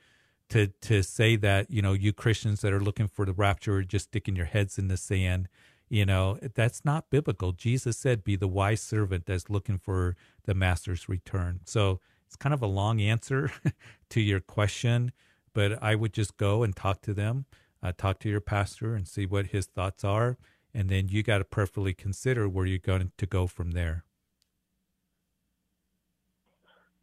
to 0.50 0.66
to 0.82 1.02
say 1.02 1.36
that 1.36 1.70
you 1.70 1.80
know 1.80 1.92
you 1.92 2.12
Christians 2.12 2.60
that 2.60 2.72
are 2.72 2.80
looking 2.80 3.08
for 3.08 3.24
the 3.24 3.32
rapture 3.32 3.76
are 3.76 3.82
just 3.82 4.06
sticking 4.06 4.36
your 4.36 4.46
heads 4.46 4.78
in 4.78 4.88
the 4.88 4.96
sand, 4.96 5.48
you 5.94 6.04
know 6.04 6.36
that's 6.54 6.84
not 6.84 7.08
biblical. 7.08 7.52
Jesus 7.52 7.96
said, 7.96 8.24
"Be 8.24 8.34
the 8.34 8.48
wise 8.48 8.80
servant 8.80 9.26
that's 9.26 9.48
looking 9.48 9.78
for 9.78 10.16
the 10.42 10.52
master's 10.52 11.08
return." 11.08 11.60
So 11.66 12.00
it's 12.26 12.34
kind 12.34 12.52
of 12.52 12.62
a 12.62 12.66
long 12.66 13.00
answer 13.00 13.52
to 14.10 14.20
your 14.20 14.40
question, 14.40 15.12
but 15.52 15.80
I 15.80 15.94
would 15.94 16.12
just 16.12 16.36
go 16.36 16.64
and 16.64 16.74
talk 16.74 17.00
to 17.02 17.14
them, 17.14 17.46
uh, 17.80 17.92
talk 17.96 18.18
to 18.20 18.28
your 18.28 18.40
pastor, 18.40 18.96
and 18.96 19.06
see 19.06 19.24
what 19.24 19.46
his 19.46 19.66
thoughts 19.66 20.02
are, 20.02 20.36
and 20.74 20.88
then 20.88 21.06
you 21.06 21.22
got 21.22 21.38
to 21.38 21.44
prayerfully 21.44 21.94
consider 21.94 22.48
where 22.48 22.66
you're 22.66 22.78
going 22.78 23.12
to 23.16 23.26
go 23.26 23.46
from 23.46 23.70
there. 23.70 24.04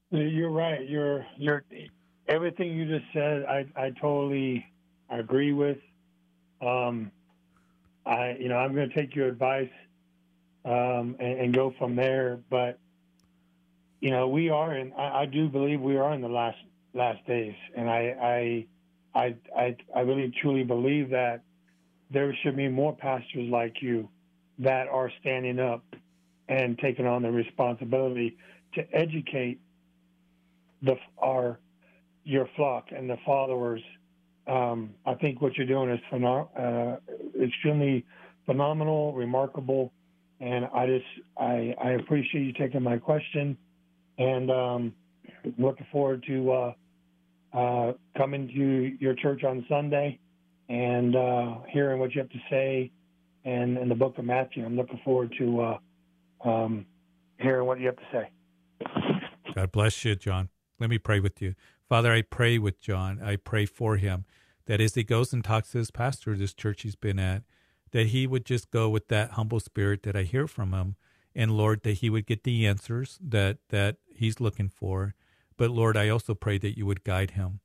You're 0.09 0.51
right. 0.51 0.85
You're 0.85 1.25
you're 1.37 1.63
everything 2.27 2.73
you 2.73 2.85
just 2.87 3.05
said. 3.13 3.45
I 3.45 3.65
I 3.77 3.91
totally 4.01 4.65
agree 5.09 5.53
with. 5.53 5.77
Um, 6.61 7.09
I 8.05 8.37
you 8.39 8.49
know 8.49 8.57
I'm 8.57 8.73
going 8.73 8.89
to 8.89 8.95
take 8.95 9.15
your 9.15 9.27
advice 9.27 9.69
um, 10.65 11.15
and, 11.19 11.39
and, 11.39 11.53
go 11.53 11.73
from 11.77 11.95
there. 11.95 12.39
But 12.49 12.79
you 13.99 14.11
know 14.11 14.27
we 14.27 14.49
are 14.49 14.71
and 14.71 14.93
I, 14.93 15.21
I, 15.21 15.25
do 15.25 15.49
believe 15.49 15.81
we 15.81 15.97
are 15.97 16.13
in 16.13 16.21
the 16.21 16.29
last 16.29 16.57
last 16.93 17.25
days, 17.25 17.55
and 17.75 17.89
I 17.89 18.65
I 19.15 19.19
I 19.19 19.35
I, 19.55 19.75
I 19.95 19.99
really 20.01 20.33
truly 20.41 20.63
believe 20.63 21.09
that 21.11 21.41
there 22.11 22.35
should 22.43 22.57
be 22.57 22.67
more 22.67 22.95
pastors 22.95 23.49
like 23.49 23.81
you 23.81 24.09
that 24.59 24.87
are 24.87 25.11
standing 25.21 25.59
up 25.59 25.83
and 26.47 26.77
taking 26.79 27.07
on 27.07 27.23
the 27.23 27.31
responsibility 27.31 28.37
to 28.73 28.85
educate 28.93 29.59
the 30.81 30.95
our 31.17 31.59
your 32.23 32.47
flock 32.55 32.87
and 32.91 33.09
the 33.09 33.17
followers. 33.25 33.81
Um, 34.47 34.91
I 35.05 35.13
think 35.15 35.41
what 35.41 35.55
you're 35.55 35.67
doing 35.67 35.91
is 35.91 35.99
phenom- 36.11 36.49
uh, 36.57 36.97
extremely 37.41 38.05
phenomenal, 38.45 39.13
remarkable, 39.13 39.93
and 40.39 40.65
I 40.73 40.87
just 40.87 41.05
I, 41.37 41.75
I 41.81 41.91
appreciate 41.91 42.43
you 42.43 42.53
taking 42.53 42.81
my 42.81 42.97
question, 42.97 43.57
and 44.17 44.51
um, 44.51 44.93
looking 45.57 45.85
forward 45.91 46.23
to 46.27 46.51
uh, 46.51 46.73
uh, 47.53 47.93
coming 48.17 48.47
to 48.47 48.97
your 48.99 49.13
church 49.15 49.43
on 49.43 49.65
Sunday 49.69 50.19
and 50.69 51.15
uh, 51.15 51.55
hearing 51.69 51.99
what 51.99 52.15
you 52.15 52.21
have 52.21 52.29
to 52.29 52.39
say, 52.49 52.91
and 53.45 53.77
in 53.77 53.89
the 53.89 53.95
Book 53.95 54.17
of 54.17 54.25
Matthew. 54.25 54.65
I'm 54.65 54.75
looking 54.75 54.99
forward 55.03 55.33
to 55.37 55.61
uh, 55.61 56.49
um, 56.49 56.85
hearing 57.39 57.67
what 57.67 57.79
you 57.79 57.87
have 57.87 57.97
to 57.97 58.03
say. 58.11 58.29
God 59.53 59.71
bless 59.71 60.05
you, 60.05 60.15
John. 60.15 60.49
Let 60.79 60.89
me 60.89 60.97
pray 60.97 61.19
with 61.19 61.41
you. 61.41 61.55
Father, 61.91 62.13
I 62.13 62.21
pray 62.21 62.57
with 62.57 62.79
John. 62.79 63.19
I 63.21 63.35
pray 63.35 63.65
for 63.65 63.97
him 63.97 64.23
that 64.65 64.79
as 64.79 64.95
he 64.95 65.03
goes 65.03 65.33
and 65.33 65.43
talks 65.43 65.71
to 65.71 65.79
his 65.79 65.91
pastor, 65.91 66.37
this 66.37 66.53
church 66.53 66.83
he's 66.83 66.95
been 66.95 67.19
at, 67.19 67.43
that 67.91 68.07
he 68.07 68.25
would 68.25 68.45
just 68.45 68.71
go 68.71 68.87
with 68.87 69.09
that 69.09 69.31
humble 69.31 69.59
spirit 69.59 70.03
that 70.03 70.15
I 70.15 70.23
hear 70.23 70.47
from 70.47 70.71
him. 70.71 70.95
And 71.35 71.51
Lord, 71.51 71.83
that 71.83 71.95
he 71.95 72.09
would 72.09 72.25
get 72.25 72.45
the 72.45 72.65
answers 72.65 73.19
that, 73.21 73.57
that 73.71 73.97
he's 74.07 74.39
looking 74.39 74.69
for. 74.69 75.15
But 75.57 75.71
Lord, 75.71 75.97
I 75.97 76.07
also 76.07 76.33
pray 76.33 76.57
that 76.59 76.77
you 76.77 76.85
would 76.85 77.03
guide 77.03 77.31
him. 77.31 77.59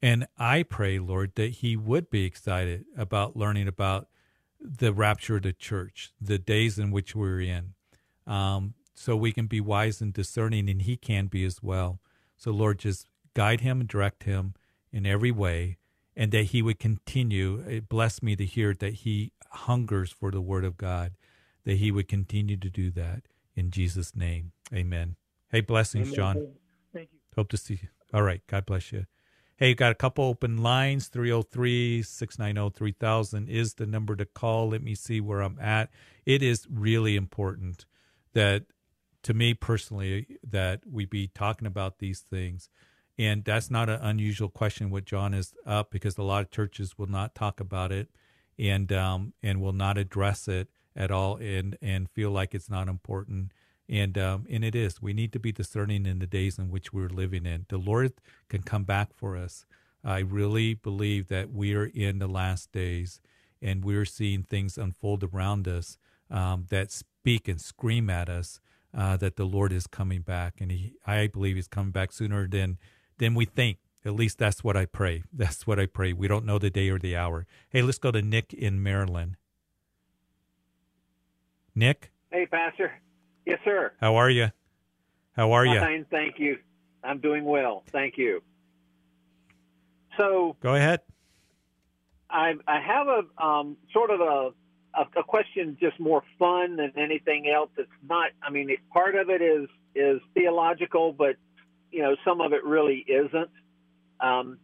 And 0.00 0.28
I 0.38 0.62
pray, 0.62 1.00
Lord, 1.00 1.32
that 1.34 1.54
he 1.54 1.76
would 1.76 2.08
be 2.08 2.24
excited 2.24 2.84
about 2.96 3.36
learning 3.36 3.66
about 3.66 4.06
the 4.60 4.92
rapture 4.92 5.38
of 5.38 5.42
the 5.42 5.52
church, 5.52 6.12
the 6.20 6.38
days 6.38 6.78
in 6.78 6.92
which 6.92 7.16
we're 7.16 7.40
in, 7.40 7.74
um, 8.28 8.74
so 8.94 9.16
we 9.16 9.32
can 9.32 9.48
be 9.48 9.60
wise 9.60 10.00
and 10.00 10.12
discerning, 10.12 10.70
and 10.70 10.82
he 10.82 10.96
can 10.96 11.26
be 11.26 11.44
as 11.44 11.64
well. 11.64 11.98
So, 12.36 12.52
Lord, 12.52 12.78
just 12.78 13.08
guide 13.36 13.60
him 13.60 13.80
and 13.80 13.88
direct 13.88 14.22
him 14.22 14.54
in 14.90 15.04
every 15.04 15.30
way, 15.30 15.76
and 16.16 16.32
that 16.32 16.46
he 16.46 16.62
would 16.62 16.78
continue. 16.78 17.62
It 17.68 17.86
bless 17.86 18.22
me 18.22 18.34
to 18.34 18.46
hear 18.46 18.72
that 18.72 18.94
he 18.94 19.32
hungers 19.50 20.10
for 20.10 20.30
the 20.30 20.40
word 20.40 20.64
of 20.64 20.78
God, 20.78 21.12
that 21.64 21.76
he 21.76 21.92
would 21.92 22.08
continue 22.08 22.56
to 22.56 22.70
do 22.70 22.90
that 22.92 23.24
in 23.54 23.70
Jesus' 23.70 24.16
name. 24.16 24.52
Amen. 24.72 25.16
Hey, 25.50 25.60
blessings, 25.60 26.12
John. 26.14 26.48
Thank 26.94 27.10
you. 27.12 27.18
Hope 27.36 27.50
to 27.50 27.58
see 27.58 27.78
you. 27.82 27.88
All 28.14 28.22
right. 28.22 28.40
God 28.46 28.64
bless 28.64 28.90
you. 28.90 29.04
Hey, 29.56 29.74
got 29.74 29.92
a 29.92 29.96
couple 29.96 30.24
open 30.24 30.62
lines. 30.62 31.08
303 31.08 32.02
690 32.02 32.74
3000 32.74 33.48
is 33.50 33.74
the 33.74 33.86
number 33.86 34.16
to 34.16 34.24
call. 34.24 34.70
Let 34.70 34.82
me 34.82 34.94
see 34.94 35.20
where 35.20 35.42
I'm 35.42 35.58
at. 35.60 35.90
It 36.24 36.42
is 36.42 36.66
really 36.70 37.16
important 37.16 37.84
that 38.32 38.64
to 39.24 39.34
me 39.34 39.52
personally 39.52 40.38
that 40.48 40.82
we 40.90 41.04
be 41.04 41.26
talking 41.28 41.66
about 41.66 41.98
these 41.98 42.20
things. 42.20 42.70
And 43.18 43.44
that's 43.44 43.70
not 43.70 43.88
an 43.88 44.00
unusual 44.02 44.48
question 44.48 44.90
what 44.90 45.06
John 45.06 45.32
is 45.32 45.54
up 45.64 45.90
because 45.90 46.18
a 46.18 46.22
lot 46.22 46.42
of 46.42 46.50
churches 46.50 46.98
will 46.98 47.06
not 47.06 47.34
talk 47.34 47.60
about 47.60 47.92
it 47.92 48.08
and 48.58 48.92
um, 48.92 49.32
and 49.42 49.60
will 49.60 49.72
not 49.72 49.96
address 49.98 50.48
it 50.48 50.68
at 50.94 51.10
all 51.10 51.36
and 51.36 51.78
and 51.80 52.10
feel 52.10 52.30
like 52.30 52.54
it's 52.54 52.70
not 52.70 52.88
important. 52.88 53.52
And 53.88 54.18
um, 54.18 54.46
and 54.50 54.64
it 54.64 54.74
is. 54.74 55.00
We 55.00 55.12
need 55.12 55.32
to 55.32 55.38
be 55.38 55.52
discerning 55.52 56.04
in 56.06 56.18
the 56.18 56.26
days 56.26 56.58
in 56.58 56.70
which 56.70 56.92
we're 56.92 57.08
living 57.08 57.46
in. 57.46 57.66
The 57.68 57.78
Lord 57.78 58.12
can 58.48 58.62
come 58.62 58.84
back 58.84 59.14
for 59.14 59.36
us. 59.36 59.64
I 60.04 60.18
really 60.18 60.74
believe 60.74 61.28
that 61.28 61.50
we 61.52 61.74
are 61.74 61.86
in 61.86 62.18
the 62.18 62.28
last 62.28 62.70
days 62.72 63.20
and 63.62 63.84
we're 63.84 64.04
seeing 64.04 64.42
things 64.42 64.78
unfold 64.78 65.24
around 65.24 65.66
us 65.66 65.98
um, 66.30 66.66
that 66.70 66.92
speak 66.92 67.48
and 67.48 67.60
scream 67.60 68.10
at 68.10 68.28
us 68.28 68.60
uh, 68.96 69.16
that 69.16 69.36
the 69.36 69.44
Lord 69.44 69.72
is 69.72 69.86
coming 69.86 70.22
back, 70.22 70.54
and 70.60 70.70
he, 70.70 70.94
I 71.06 71.26
believe 71.26 71.56
He's 71.56 71.68
coming 71.68 71.92
back 71.92 72.12
sooner 72.12 72.48
than 72.48 72.78
than 73.18 73.34
we 73.34 73.44
think. 73.44 73.78
At 74.04 74.14
least 74.14 74.38
that's 74.38 74.62
what 74.62 74.76
I 74.76 74.86
pray. 74.86 75.24
That's 75.32 75.66
what 75.66 75.80
I 75.80 75.86
pray. 75.86 76.12
We 76.12 76.28
don't 76.28 76.44
know 76.44 76.58
the 76.58 76.70
day 76.70 76.88
or 76.90 76.98
the 76.98 77.16
hour. 77.16 77.46
Hey, 77.70 77.82
let's 77.82 77.98
go 77.98 78.12
to 78.12 78.22
Nick 78.22 78.54
in 78.54 78.82
Maryland. 78.82 79.36
Nick. 81.74 82.12
Hey, 82.30 82.46
Pastor. 82.46 82.92
Yes, 83.44 83.58
sir. 83.64 83.92
How 84.00 84.16
are 84.16 84.30
you? 84.30 84.52
How 85.32 85.52
are 85.52 85.66
you? 85.66 85.78
Fine, 85.78 86.06
thank 86.10 86.38
you. 86.38 86.58
I'm 87.04 87.18
doing 87.18 87.44
well. 87.44 87.84
Thank 87.92 88.16
you. 88.16 88.42
So 90.16 90.56
go 90.60 90.74
ahead. 90.74 91.00
I 92.30 92.54
I 92.66 92.80
have 92.80 93.06
a 93.06 93.44
um, 93.44 93.76
sort 93.92 94.10
of 94.10 94.20
a 94.20 94.50
a, 94.94 95.20
a 95.20 95.22
question 95.22 95.76
just 95.78 96.00
more 96.00 96.22
fun 96.38 96.76
than 96.76 96.92
anything 96.96 97.52
else. 97.54 97.70
It's 97.76 97.88
not. 98.08 98.30
I 98.42 98.50
mean, 98.50 98.70
it, 98.70 98.78
part 98.92 99.14
of 99.14 99.28
it 99.30 99.42
is 99.42 99.68
is 99.94 100.20
theological, 100.34 101.12
but 101.12 101.36
you 101.90 102.02
know, 102.02 102.16
some 102.24 102.40
of 102.40 102.52
it 102.52 102.64
really 102.64 103.04
isn't. 103.06 103.50
Um, 104.20 104.58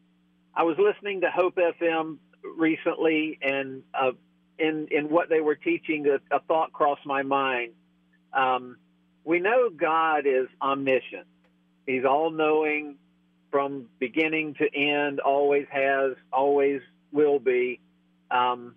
I 0.55 0.65
was 0.65 0.77
listening 0.79 1.23
to 1.23 1.31
Hope 1.31 1.57
FM 1.57 2.19
recently, 2.57 3.39
and 3.41 3.83
uh, 3.95 4.13
in 4.59 4.89
in 4.91 5.09
what 5.09 5.29
they 5.29 5.41
were 5.41 5.55
teaching, 5.55 6.07
a, 6.07 6.35
a 6.35 6.41
thought 6.41 6.73
crossed 6.73 7.07
my 7.07 7.23
mind. 7.23 7.73
Um, 8.33 8.77
we 9.25 9.41
know 9.41 9.71
God 9.71 10.27
is 10.27 10.49
omniscient; 10.61 11.27
He's 11.87 12.05
all 12.05 12.31
knowing 12.31 12.97
from 13.51 13.89
beginning 13.99 14.55
to 14.55 14.75
end. 14.75 15.21
Always 15.21 15.67
has, 15.71 16.15
always 16.33 16.81
will 17.13 17.39
be. 17.39 17.81
Um, 18.31 18.75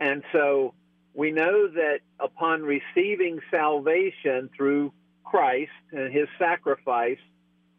and 0.00 0.22
so 0.32 0.74
we 1.14 1.30
know 1.30 1.68
that 1.68 2.00
upon 2.18 2.62
receiving 2.62 3.40
salvation 3.50 4.50
through 4.56 4.92
Christ 5.24 5.70
and 5.92 6.12
his 6.12 6.28
sacrifice, 6.38 7.18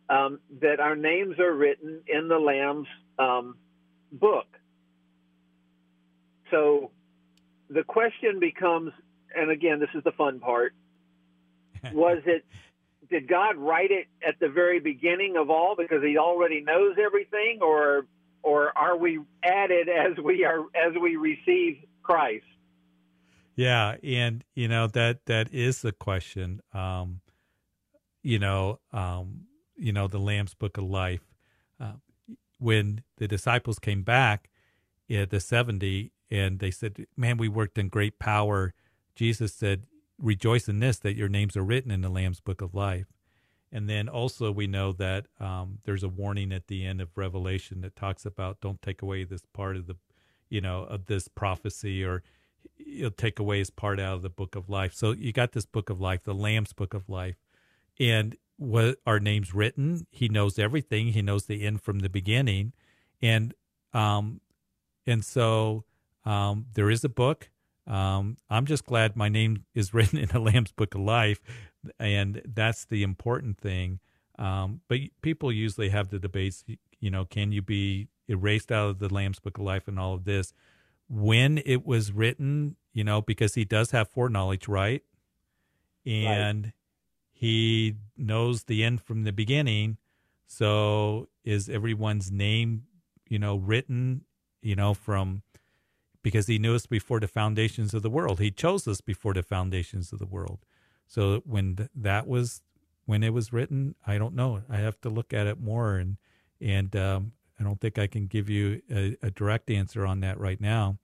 um, 0.10 0.40
that 0.62 0.80
our 0.80 0.96
names 0.96 1.40
are 1.40 1.54
written 1.54 2.02
in 2.08 2.28
the 2.28 2.38
Lamb's 2.38 2.88
um, 3.18 3.56
book. 4.12 4.48
So 6.52 6.92
the 7.70 7.84
question 7.84 8.40
becomes, 8.40 8.92
and 9.36 9.50
again, 9.50 9.80
this 9.80 9.90
is 9.96 10.04
the 10.04 10.12
fun 10.12 10.40
part 10.40 10.74
was 11.94 12.22
it, 12.26 12.46
did 13.10 13.28
God 13.28 13.58
write 13.58 13.92
it 13.92 14.08
at 14.28 14.40
the 14.40 14.50
very 14.50 14.80
beginning 14.80 15.38
of 15.38 15.50
all 15.50 15.76
because 15.76 16.02
he 16.04 16.18
already 16.18 16.62
knows 16.62 16.96
everything, 17.04 17.60
or 17.62 18.06
or 18.42 18.76
are 18.78 18.98
we 18.98 19.20
added 19.44 19.90
as 19.90 20.18
we 20.24 20.44
are 20.44 20.62
as 20.76 20.94
we 21.00 21.16
receive 21.16 21.78
Christ? 22.02 22.46
Yeah, 23.56 23.96
and 24.04 24.44
you 24.56 24.68
know 24.68 24.88
that 24.88 25.26
that 25.26 25.54
is 25.54 25.82
the 25.82 25.92
question. 25.92 26.62
Um, 26.74 27.22
you 28.24 28.40
know, 28.40 28.80
um, 28.92 29.42
you 29.76 29.92
know 29.92 30.08
the 30.08 30.20
Lamb's 30.20 30.54
Book 30.54 30.78
of 30.78 30.86
Life. 30.86 31.26
Uh, 31.80 31.94
when 32.60 33.04
the 33.18 33.28
disciples 33.28 33.80
came 33.80 34.04
back 34.04 34.50
at 35.10 35.30
the 35.30 35.40
seventy, 35.40 36.12
and 36.32 36.60
they 36.60 36.72
said, 36.72 37.06
"Man, 37.16 37.38
we 37.38 37.48
worked 37.48 37.78
in 37.78 37.90
great 37.90 38.20
power." 38.20 38.74
Jesus 39.16 39.54
said, 39.54 39.86
"Rejoice 40.18 40.68
in 40.68 40.80
this 40.80 41.00
that 41.00 41.16
your 41.16 41.30
names 41.30 41.56
are 41.58 41.64
written 41.64 41.92
in 41.92 42.02
the 42.02 42.10
Lamb's 42.10 42.40
Book 42.40 42.62
of 42.62 42.74
Life." 42.74 43.08
And 43.72 43.90
then 43.90 44.08
also 44.08 44.52
we 44.52 44.68
know 44.68 44.94
that 44.94 45.28
um, 45.40 45.80
there's 45.84 46.04
a 46.04 46.08
warning 46.08 46.54
at 46.54 46.68
the 46.68 46.86
end 46.86 47.02
of 47.02 47.18
Revelation 47.18 47.82
that 47.82 47.96
talks 47.96 48.26
about 48.26 48.62
don't 48.62 48.82
take 48.82 49.02
away 49.02 49.26
this 49.26 49.42
part 49.54 49.76
of 49.76 49.88
the, 49.88 49.98
you 50.50 50.62
know, 50.62 50.84
of 50.84 51.08
this 51.08 51.28
prophecy 51.28 52.02
or 52.02 52.24
you'll 52.78 53.12
take 53.12 53.38
away 53.38 53.60
his 53.60 53.70
part 53.70 54.00
out 54.00 54.16
of 54.16 54.22
the 54.22 54.30
book 54.30 54.56
of 54.56 54.70
life. 54.70 54.94
So 54.94 55.12
you 55.12 55.34
got 55.34 55.52
this 55.52 55.66
book 55.66 55.90
of 55.90 56.00
life, 56.00 56.24
the 56.24 56.34
Lamb's 56.34 56.72
book 56.72 56.94
of 56.94 57.10
life, 57.10 57.36
and 58.00 58.38
what 58.58 58.98
our 59.06 59.20
name's 59.20 59.54
written. 59.54 60.08
He 60.12 60.30
knows 60.30 60.58
everything. 60.60 61.08
He 61.08 61.22
knows 61.22 61.46
the 61.46 61.66
end 61.66 61.82
from 61.82 62.00
the 62.00 62.10
beginning, 62.10 62.74
and 63.22 63.54
um, 63.94 64.42
and 65.06 65.24
so 65.24 65.86
um, 66.26 66.66
there 66.74 66.90
is 66.90 67.04
a 67.04 67.10
book. 67.10 67.50
Um, 67.88 68.38
I'm 68.50 68.66
just 68.66 68.86
glad 68.86 69.16
my 69.16 69.30
name 69.30 69.66
is 69.74 69.94
written 69.94 70.20
in 70.20 70.30
the 70.30 70.40
Lamb's 70.40 70.72
book 70.72 70.96
of 70.96 71.02
life, 71.02 71.42
and 72.00 72.42
that's 72.46 72.86
the 72.86 73.04
important 73.04 73.58
thing. 73.58 74.00
Um, 74.38 74.82
but 74.88 75.00
people 75.22 75.52
usually 75.52 75.90
have 75.90 76.10
the 76.10 76.20
debates. 76.20 76.64
You 77.00 77.10
know, 77.10 77.26
can 77.26 77.52
you 77.52 77.62
be 77.62 78.08
erased 78.28 78.72
out 78.72 78.90
of 78.90 79.00
the 79.00 79.14
Lamb's 79.14 79.40
book 79.40 79.58
of 79.58 79.64
life 79.64 79.88
and 79.88 80.00
all 80.00 80.14
of 80.14 80.26
this? 80.26 80.54
when 81.08 81.60
it 81.66 81.86
was 81.86 82.12
written, 82.12 82.76
you 82.94 83.04
know, 83.04 83.22
because 83.22 83.56
he 83.56 83.66
does 83.66 83.92
have 83.92 84.10
foreknowledge, 84.10 84.68
right? 84.68 85.04
And 86.06 86.66
right. 86.66 86.74
He 87.38 87.96
knows 88.18 88.64
the 88.64 88.82
end 88.82 89.02
from 89.02 89.24
the 89.24 89.34
beginning. 89.34 89.98
So 90.48 91.28
is 91.44 91.68
everyone's 91.68 92.32
name, 92.32 92.84
you 93.28 93.38
know, 93.38 93.58
written, 93.58 94.22
you 94.62 94.74
know, 94.76 94.94
from 94.94 95.42
because 96.24 96.48
he 96.48 96.58
knew 96.58 96.76
us 96.76 96.86
before 96.86 97.20
the 97.20 97.28
foundations 97.28 97.94
of 97.94 98.04
the 98.04 98.10
world. 98.10 98.40
He 98.40 98.52
chose 98.52 98.88
us 98.88 99.02
before 99.02 99.34
the 99.34 99.44
foundations 99.44 100.14
of 100.14 100.20
the 100.20 100.26
world. 100.26 100.60
So 101.08 101.44
when 101.46 101.90
that 101.94 102.26
was 102.26 102.62
when 103.06 103.22
it 103.22 103.34
was 103.34 103.52
written, 103.52 103.96
I 104.08 104.18
don't 104.18 104.34
know. 104.34 104.62
I 104.70 104.78
have 104.78 105.00
to 105.02 105.10
look 105.10 105.34
at 105.34 105.46
it 105.46 105.60
more 105.60 105.98
and 105.98 106.16
and 106.62 106.96
um, 106.96 107.34
I 107.60 107.64
don't 107.64 107.82
think 107.82 108.00
I 108.00 108.08
can 108.08 108.28
give 108.28 108.50
you 108.50 108.82
a, 108.90 109.18
a, 109.22 109.30
direct 109.30 109.70
answer 109.70 110.06
on 110.06 110.22
that 110.22 110.40
right 110.40 110.60
now. 110.60 111.00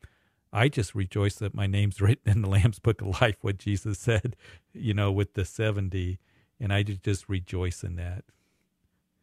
I 0.54 0.68
just 0.68 0.93
rejoice 0.93 1.36
that 1.36 1.54
my 1.54 1.68
name's 1.68 2.02
written 2.02 2.32
in 2.32 2.41
the 2.41 2.49
Lamb's 2.49 2.80
Book 2.80 3.02
of 3.02 3.22
Life, 3.22 3.38
what 3.41 3.58
Jesus 3.58 3.99
said, 3.99 4.36
you 4.74 4.93
know, 4.93 5.12
with 5.12 5.34
the 5.34 5.45
70, 5.45 6.20
and 6.60 6.74
I 6.74 6.84
just 6.84 7.28
rejoice 7.30 7.84
in 7.84 7.95
that. 7.95 8.24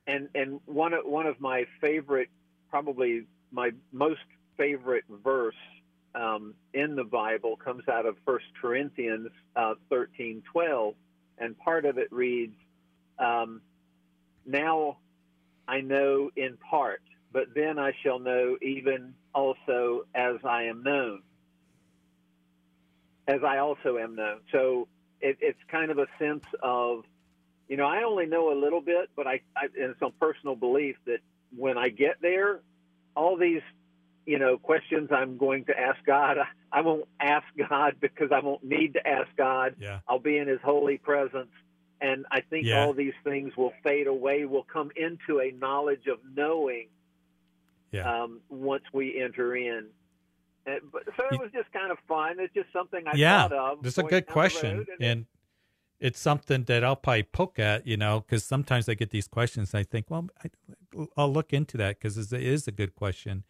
And 0.07 0.29
and 0.35 0.61
one 0.65 0.95
of 0.95 1.05
one 1.05 1.27
of 1.27 1.39
my 1.39 1.67
favorite, 1.83 2.31
probably 2.71 3.27
my 3.53 3.73
most 3.93 4.23
favorite 4.57 5.05
verse 5.23 5.55
um, 6.15 6.55
in 6.73 6.97
the 6.97 7.05
Bible 7.05 7.57
comes 7.57 7.87
out 7.89 8.07
of 8.07 8.17
First 8.25 8.47
Corinthians 8.59 9.29
uh, 9.55 9.75
thirteen 9.91 10.43
twelve, 10.51 10.95
and 11.37 11.59
part 11.59 11.85
of 11.85 11.99
it 11.99 12.11
reads, 12.11 12.57
um, 13.19 13.61
"Now 14.47 14.97
I 15.69 15.83
know 15.83 16.31
in 16.37 16.57
part." 16.57 17.03
But 17.33 17.55
then 17.55 17.79
I 17.79 17.93
shall 18.03 18.19
know 18.19 18.57
even 18.63 19.15
also 19.35 20.07
as 20.15 20.37
I 20.45 20.65
am 20.65 20.83
known, 20.83 21.23
as 23.27 23.41
I 23.45 23.59
also 23.59 23.99
am 23.99 24.17
known. 24.17 24.41
So 24.53 24.89
it, 25.21 25.39
it's 25.41 25.59
kind 25.71 25.91
of 25.91 25.99
a 25.99 26.07
sense 26.19 26.45
of, 26.63 27.05
you 27.69 27.77
know, 27.77 27.87
I 27.87 28.05
only 28.05 28.27
know 28.27 28.53
a 28.53 28.59
little 28.59 28.81
bit, 28.81 29.11
but 29.15 29.27
I, 29.27 29.41
I 29.57 29.67
and 29.79 29.95
some 30.01 30.13
personal 30.19 30.57
belief 30.57 30.97
that 31.07 31.19
when 31.55 31.77
I 31.77 31.89
get 31.89 32.17
there, 32.23 32.61
all 33.15 33.37
these, 33.37 33.63
you 34.25 34.39
know, 34.39 34.57
questions 34.57 35.11
I'm 35.13 35.37
going 35.37 35.67
to 35.67 35.79
ask 35.79 35.99
God, 36.07 36.39
I, 36.39 36.79
I 36.79 36.81
won't 36.81 37.09
ask 37.21 37.47
God 37.69 37.97
because 38.01 38.33
I 38.33 38.41
won't 38.41 38.65
need 38.65 38.95
to 38.95 39.07
ask 39.07 39.29
God. 39.37 39.77
Yeah. 39.79 40.01
I'll 40.09 40.19
be 40.19 40.39
in 40.39 40.49
His 40.49 40.61
holy 40.65 40.99
presence. 40.99 41.51
And 42.01 42.27
I 42.31 42.43
think 42.43 42.67
yeah. 42.67 42.85
all 42.85 42.95
these 42.95 43.15
things 43.25 43.57
will 43.57 43.73
fade 43.83 44.07
away. 44.07 44.45
We'll 44.45 44.63
come 44.63 44.93
into 44.95 45.41
a 45.41 45.51
knowledge 45.51 46.07
of 46.07 46.19
knowing 46.33 46.87
yeah. 47.93 48.23
um, 48.23 48.41
once 48.49 48.85
we 48.93 49.21
enter 49.21 49.57
in. 49.57 49.87
And, 50.67 50.81
but, 50.93 51.05
so 51.17 51.25
it 51.31 51.41
was 51.41 51.51
just 51.53 51.73
kind 51.73 51.91
of 51.91 51.99
fun. 52.07 52.37
It's 52.39 52.53
just 52.53 52.73
something 52.73 53.05
I 53.07 53.17
yeah, 53.17 53.49
thought 53.49 53.79
of. 53.79 53.87
It's 53.87 53.99
a 53.99 54.03
good 54.03 54.27
question, 54.27 54.85
and, 54.99 55.01
and 55.01 55.27
it's 56.01 56.21
something 56.21 56.65
that 56.65 56.85
I'll 56.85 56.97
probably 56.97 57.25
poke 57.25 57.59
at, 57.59 57.87
you 57.87 57.97
know, 57.97 58.21
because 58.21 58.45
sometimes 58.45 58.89
I 58.89 58.95
get 58.95 59.11
these 59.11 59.27
questions. 59.27 59.75
I 59.75 59.83
think, 59.83 60.07
well, 60.09 60.29
I, 60.45 60.51
will 61.17 61.33
look 61.33 61.53
into 61.53 61.77
that 61.79 61.99
because 61.99 62.33
it 62.33 62.43
is 62.43 62.69
a 62.69 62.73
good 62.73 62.95
question. 62.95 63.45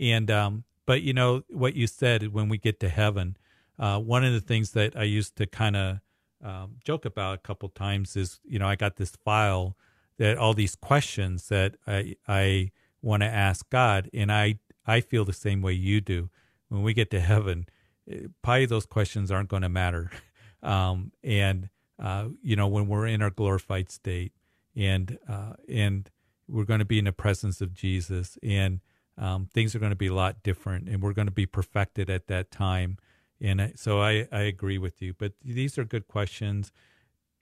And 0.00 0.30
um, 0.30 0.64
but 0.86 1.02
you 1.02 1.12
know 1.12 1.42
what 1.48 1.74
you 1.74 1.86
said 1.86 2.32
when 2.32 2.48
we 2.48 2.56
get 2.58 2.80
to 2.80 2.88
heaven, 2.88 3.36
uh, 3.78 3.98
one 3.98 4.24
of 4.24 4.32
the 4.32 4.40
things 4.40 4.72
that 4.72 4.96
I 4.96 5.02
used 5.04 5.36
to 5.36 5.46
kind 5.46 5.76
of 5.76 5.98
um, 6.42 6.76
joke 6.84 7.04
about 7.04 7.34
a 7.34 7.38
couple 7.38 7.68
times 7.68 8.16
is, 8.16 8.40
you 8.44 8.58
know, 8.58 8.68
I 8.68 8.76
got 8.76 8.96
this 8.96 9.12
file 9.24 9.76
that 10.18 10.38
all 10.38 10.54
these 10.54 10.76
questions 10.76 11.48
that 11.48 11.76
I 11.86 12.14
I 12.26 12.70
want 13.02 13.22
to 13.22 13.26
ask 13.26 13.68
God. 13.70 14.10
And 14.12 14.32
I, 14.32 14.58
I 14.86 15.00
feel 15.00 15.24
the 15.24 15.32
same 15.32 15.62
way 15.62 15.72
you 15.72 16.00
do. 16.00 16.30
When 16.68 16.82
we 16.82 16.94
get 16.94 17.10
to 17.12 17.20
heaven, 17.20 17.66
eh, 18.10 18.26
probably 18.42 18.66
those 18.66 18.86
questions 18.86 19.30
aren't 19.30 19.48
going 19.48 19.62
to 19.62 19.68
matter. 19.68 20.10
Um, 20.60 21.12
and, 21.22 21.68
uh, 22.02 22.30
you 22.42 22.56
know, 22.56 22.66
when 22.66 22.88
we're 22.88 23.06
in 23.06 23.22
our 23.22 23.30
glorified 23.30 23.92
state 23.92 24.32
and, 24.74 25.16
uh, 25.28 25.52
and 25.68 26.10
we're 26.48 26.64
going 26.64 26.80
to 26.80 26.84
be 26.84 26.98
in 26.98 27.04
the 27.04 27.12
presence 27.12 27.60
of 27.60 27.72
Jesus 27.72 28.36
and, 28.42 28.80
um, 29.16 29.48
things 29.54 29.76
are 29.76 29.78
going 29.78 29.90
to 29.90 29.96
be 29.96 30.08
a 30.08 30.14
lot 30.14 30.42
different 30.42 30.88
and 30.88 31.00
we're 31.00 31.12
going 31.12 31.28
to 31.28 31.32
be 31.32 31.46
perfected 31.46 32.10
at 32.10 32.26
that 32.26 32.50
time. 32.50 32.98
And 33.40 33.72
so 33.76 34.00
I, 34.00 34.26
I 34.32 34.40
agree 34.40 34.78
with 34.78 35.00
you, 35.00 35.14
but 35.16 35.34
these 35.44 35.78
are 35.78 35.84
good 35.84 36.08
questions. 36.08 36.72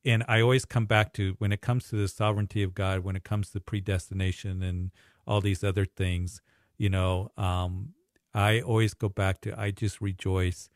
And 0.04 0.24
I 0.28 0.40
always 0.40 0.64
come 0.64 0.86
back 0.86 1.12
to 1.14 1.34
when 1.38 1.52
it 1.52 1.60
comes 1.60 1.88
to 1.88 1.96
the 1.96 2.06
sovereignty 2.06 2.62
of 2.62 2.74
God, 2.74 3.00
when 3.00 3.16
it 3.16 3.24
comes 3.24 3.50
to 3.50 3.60
predestination 3.60 4.62
and 4.62 4.90
all 5.26 5.40
these 5.40 5.64
other 5.64 5.84
things, 5.84 6.40
you 6.78 6.88
know, 6.88 7.30
um, 7.36 7.94
I 8.34 8.60
always 8.60 8.94
go 8.94 9.08
back 9.08 9.40
to 9.42 9.58
I 9.58 9.70
just 9.70 10.00
rejoice 10.00 10.68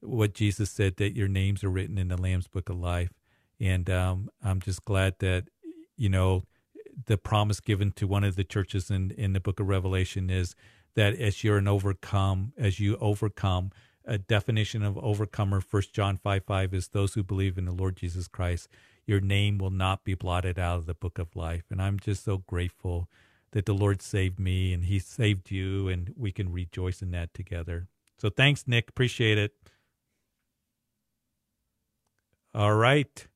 what 0.00 0.34
Jesus 0.34 0.70
said 0.70 0.96
that 0.96 1.16
your 1.16 1.28
names 1.28 1.64
are 1.64 1.68
written 1.70 1.98
in 1.98 2.08
the 2.08 2.16
Lamb's 2.20 2.46
Book 2.46 2.68
of 2.68 2.78
Life, 2.78 3.12
and 3.58 3.90
um, 3.90 4.30
I'm 4.42 4.60
just 4.60 4.84
glad 4.84 5.16
that 5.18 5.46
you 5.96 6.08
know 6.08 6.44
the 7.06 7.18
promise 7.18 7.60
given 7.60 7.92
to 7.92 8.06
one 8.06 8.24
of 8.24 8.36
the 8.36 8.44
churches 8.44 8.90
in 8.90 9.10
in 9.12 9.32
the 9.32 9.40
Book 9.40 9.58
of 9.58 9.68
Revelation 9.68 10.30
is 10.30 10.54
that 10.94 11.14
as 11.16 11.42
you're 11.42 11.58
an 11.58 11.68
overcome, 11.68 12.52
as 12.56 12.78
you 12.78 12.96
overcome, 13.00 13.72
a 14.04 14.18
definition 14.18 14.84
of 14.84 14.96
overcomer, 14.98 15.60
First 15.60 15.92
John 15.92 16.16
five 16.16 16.44
five 16.44 16.72
is 16.72 16.88
those 16.88 17.14
who 17.14 17.24
believe 17.24 17.58
in 17.58 17.64
the 17.64 17.72
Lord 17.72 17.96
Jesus 17.96 18.28
Christ. 18.28 18.68
Your 19.06 19.20
name 19.20 19.58
will 19.58 19.70
not 19.70 20.04
be 20.04 20.14
blotted 20.14 20.58
out 20.58 20.78
of 20.78 20.86
the 20.86 20.94
book 20.94 21.18
of 21.18 21.34
life, 21.34 21.64
and 21.70 21.82
I'm 21.82 21.98
just 21.98 22.24
so 22.24 22.38
grateful 22.38 23.08
that 23.52 23.66
the 23.66 23.74
Lord 23.74 24.02
saved 24.02 24.38
me 24.38 24.72
and 24.72 24.84
He 24.84 24.98
saved 24.98 25.50
you, 25.50 25.88
and 25.88 26.14
we 26.16 26.32
can 26.32 26.52
rejoice 26.52 27.02
in 27.02 27.10
that 27.12 27.34
together. 27.34 27.88
So 28.18 28.30
thanks, 28.30 28.66
Nick. 28.66 28.88
Appreciate 28.88 29.38
it. 29.38 29.54
All 32.54 32.74
right. 32.74 33.26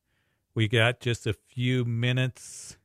We 0.55 0.67
got 0.67 0.99
just 0.99 1.25
a 1.25 1.33
few 1.33 1.85
minutes 1.85 2.77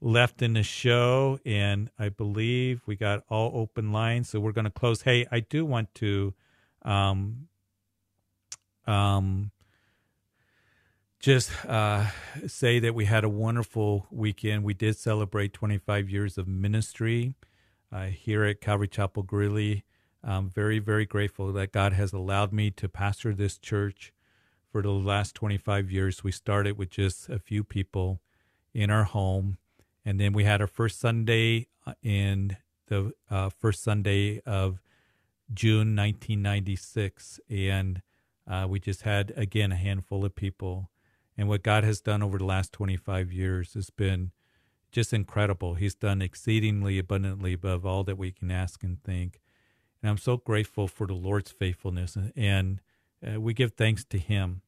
left 0.00 0.40
in 0.40 0.54
the 0.54 0.62
show, 0.62 1.38
and 1.44 1.90
I 1.98 2.08
believe 2.08 2.82
we 2.86 2.96
got 2.96 3.22
all 3.28 3.50
open 3.54 3.92
lines, 3.92 4.30
so 4.30 4.40
we're 4.40 4.52
going 4.52 4.64
to 4.64 4.70
close. 4.70 5.02
Hey, 5.02 5.26
I 5.30 5.40
do 5.40 5.64
want 5.66 5.94
to 5.96 6.34
um, 6.82 7.48
um, 8.86 9.50
just 11.20 11.52
uh, 11.66 12.06
say 12.46 12.78
that 12.78 12.94
we 12.94 13.04
had 13.04 13.24
a 13.24 13.28
wonderful 13.28 14.06
weekend. 14.10 14.64
We 14.64 14.72
did 14.72 14.96
celebrate 14.96 15.52
25 15.52 16.08
years 16.08 16.38
of 16.38 16.48
ministry 16.48 17.34
uh, 17.92 18.06
here 18.06 18.42
at 18.44 18.62
Calvary 18.62 18.88
Chapel 18.88 19.22
Greeley. 19.22 19.84
I'm 20.24 20.48
very, 20.48 20.78
very 20.78 21.04
grateful 21.04 21.52
that 21.52 21.72
God 21.72 21.92
has 21.92 22.14
allowed 22.14 22.54
me 22.54 22.70
to 22.72 22.88
pastor 22.88 23.34
this 23.34 23.58
church 23.58 24.14
for 24.72 24.80
the 24.80 24.90
last 24.90 25.34
25 25.34 25.90
years. 25.90 26.24
We 26.24 26.32
started 26.32 26.78
with 26.78 26.88
just 26.88 27.28
a 27.28 27.38
few 27.38 27.64
people 27.64 28.22
in 28.72 28.90
our 28.90 29.04
home, 29.04 29.58
and 30.06 30.18
then 30.18 30.32
we 30.32 30.44
had 30.44 30.62
our 30.62 30.66
first 30.66 30.98
Sunday 30.98 31.68
uh, 31.86 31.94
in 32.02 32.56
the 32.86 33.12
uh, 33.30 33.50
first 33.50 33.82
Sunday 33.82 34.40
of 34.46 34.80
June 35.52 35.94
1996, 35.94 37.40
and 37.50 38.00
uh, 38.50 38.66
we 38.66 38.80
just 38.80 39.02
had 39.02 39.34
again 39.36 39.70
a 39.70 39.76
handful 39.76 40.24
of 40.24 40.34
people 40.34 40.88
and 41.40 41.48
what 41.48 41.62
God 41.62 41.84
has 41.84 42.02
done 42.02 42.22
over 42.22 42.36
the 42.36 42.44
last 42.44 42.70
25 42.70 43.32
years 43.32 43.72
has 43.72 43.88
been 43.88 44.30
just 44.92 45.14
incredible. 45.14 45.72
He's 45.72 45.94
done 45.94 46.20
exceedingly 46.20 46.98
abundantly 46.98 47.54
above 47.54 47.86
all 47.86 48.04
that 48.04 48.18
we 48.18 48.30
can 48.30 48.50
ask 48.50 48.82
and 48.82 49.02
think. 49.02 49.40
And 50.02 50.10
I'm 50.10 50.18
so 50.18 50.36
grateful 50.36 50.86
for 50.86 51.06
the 51.06 51.14
Lord's 51.14 51.50
faithfulness. 51.50 52.14
And 52.36 52.82
uh, 53.26 53.40
we 53.40 53.54
give 53.54 53.72
thanks 53.72 54.04
to 54.10 54.18
Him. 54.18 54.60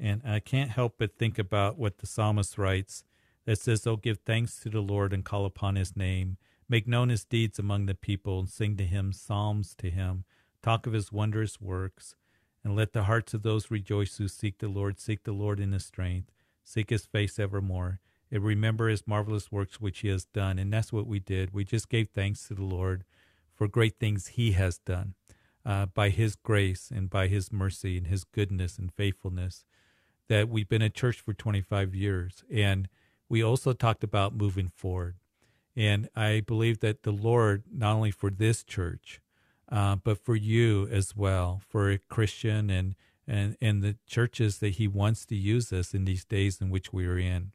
And 0.00 0.20
I 0.26 0.40
can't 0.40 0.72
help 0.72 0.96
but 0.98 1.16
think 1.16 1.38
about 1.38 1.78
what 1.78 1.98
the 1.98 2.08
psalmist 2.08 2.58
writes 2.58 3.04
that 3.44 3.60
says, 3.60 3.86
Oh, 3.86 3.94
give 3.94 4.18
thanks 4.26 4.58
to 4.62 4.68
the 4.68 4.80
Lord 4.80 5.12
and 5.12 5.24
call 5.24 5.44
upon 5.44 5.76
His 5.76 5.96
name. 5.96 6.38
Make 6.68 6.88
known 6.88 7.08
His 7.08 7.24
deeds 7.24 7.60
among 7.60 7.86
the 7.86 7.94
people 7.94 8.40
and 8.40 8.48
sing 8.48 8.76
to 8.78 8.84
Him 8.84 9.12
psalms 9.12 9.76
to 9.76 9.90
Him. 9.90 10.24
Talk 10.60 10.88
of 10.88 10.92
His 10.92 11.12
wondrous 11.12 11.60
works 11.60 12.16
and 12.66 12.74
let 12.74 12.92
the 12.92 13.04
hearts 13.04 13.32
of 13.32 13.44
those 13.44 13.70
rejoice 13.70 14.16
who 14.16 14.26
seek 14.26 14.58
the 14.58 14.66
Lord, 14.66 14.98
seek 14.98 15.22
the 15.22 15.30
Lord 15.30 15.60
in 15.60 15.70
his 15.70 15.86
strength, 15.86 16.32
seek 16.64 16.90
his 16.90 17.06
face 17.06 17.38
evermore, 17.38 18.00
and 18.28 18.42
remember 18.42 18.88
his 18.88 19.06
marvelous 19.06 19.52
works 19.52 19.80
which 19.80 20.00
he 20.00 20.08
has 20.08 20.24
done. 20.24 20.58
And 20.58 20.72
that's 20.72 20.92
what 20.92 21.06
we 21.06 21.20
did. 21.20 21.54
We 21.54 21.64
just 21.64 21.88
gave 21.88 22.08
thanks 22.08 22.48
to 22.48 22.54
the 22.54 22.64
Lord 22.64 23.04
for 23.54 23.68
great 23.68 24.00
things 24.00 24.26
he 24.26 24.50
has 24.52 24.78
done 24.78 25.14
uh, 25.64 25.86
by 25.86 26.08
his 26.08 26.34
grace 26.34 26.90
and 26.92 27.08
by 27.08 27.28
his 27.28 27.52
mercy 27.52 27.98
and 27.98 28.08
his 28.08 28.24
goodness 28.24 28.78
and 28.78 28.92
faithfulness. 28.92 29.64
That 30.28 30.48
we've 30.48 30.68
been 30.68 30.82
a 30.82 30.90
church 30.90 31.20
for 31.20 31.34
25 31.34 31.94
years. 31.94 32.42
And 32.50 32.88
we 33.28 33.44
also 33.44 33.74
talked 33.74 34.02
about 34.02 34.34
moving 34.34 34.72
forward. 34.74 35.14
And 35.76 36.08
I 36.16 36.42
believe 36.44 36.80
that 36.80 37.04
the 37.04 37.12
Lord, 37.12 37.62
not 37.72 37.94
only 37.94 38.10
for 38.10 38.28
this 38.28 38.64
church, 38.64 39.20
uh, 39.70 39.96
but 39.96 40.24
for 40.24 40.36
you 40.36 40.88
as 40.90 41.16
well, 41.16 41.60
for 41.68 41.90
a 41.90 41.98
Christian 41.98 42.70
and, 42.70 42.94
and, 43.26 43.56
and 43.60 43.82
the 43.82 43.96
churches 44.06 44.58
that 44.58 44.74
he 44.74 44.86
wants 44.86 45.26
to 45.26 45.36
use 45.36 45.72
us 45.72 45.94
in 45.94 46.04
these 46.04 46.24
days 46.24 46.60
in 46.60 46.70
which 46.70 46.92
we 46.92 47.06
are 47.06 47.18
in. 47.18 47.52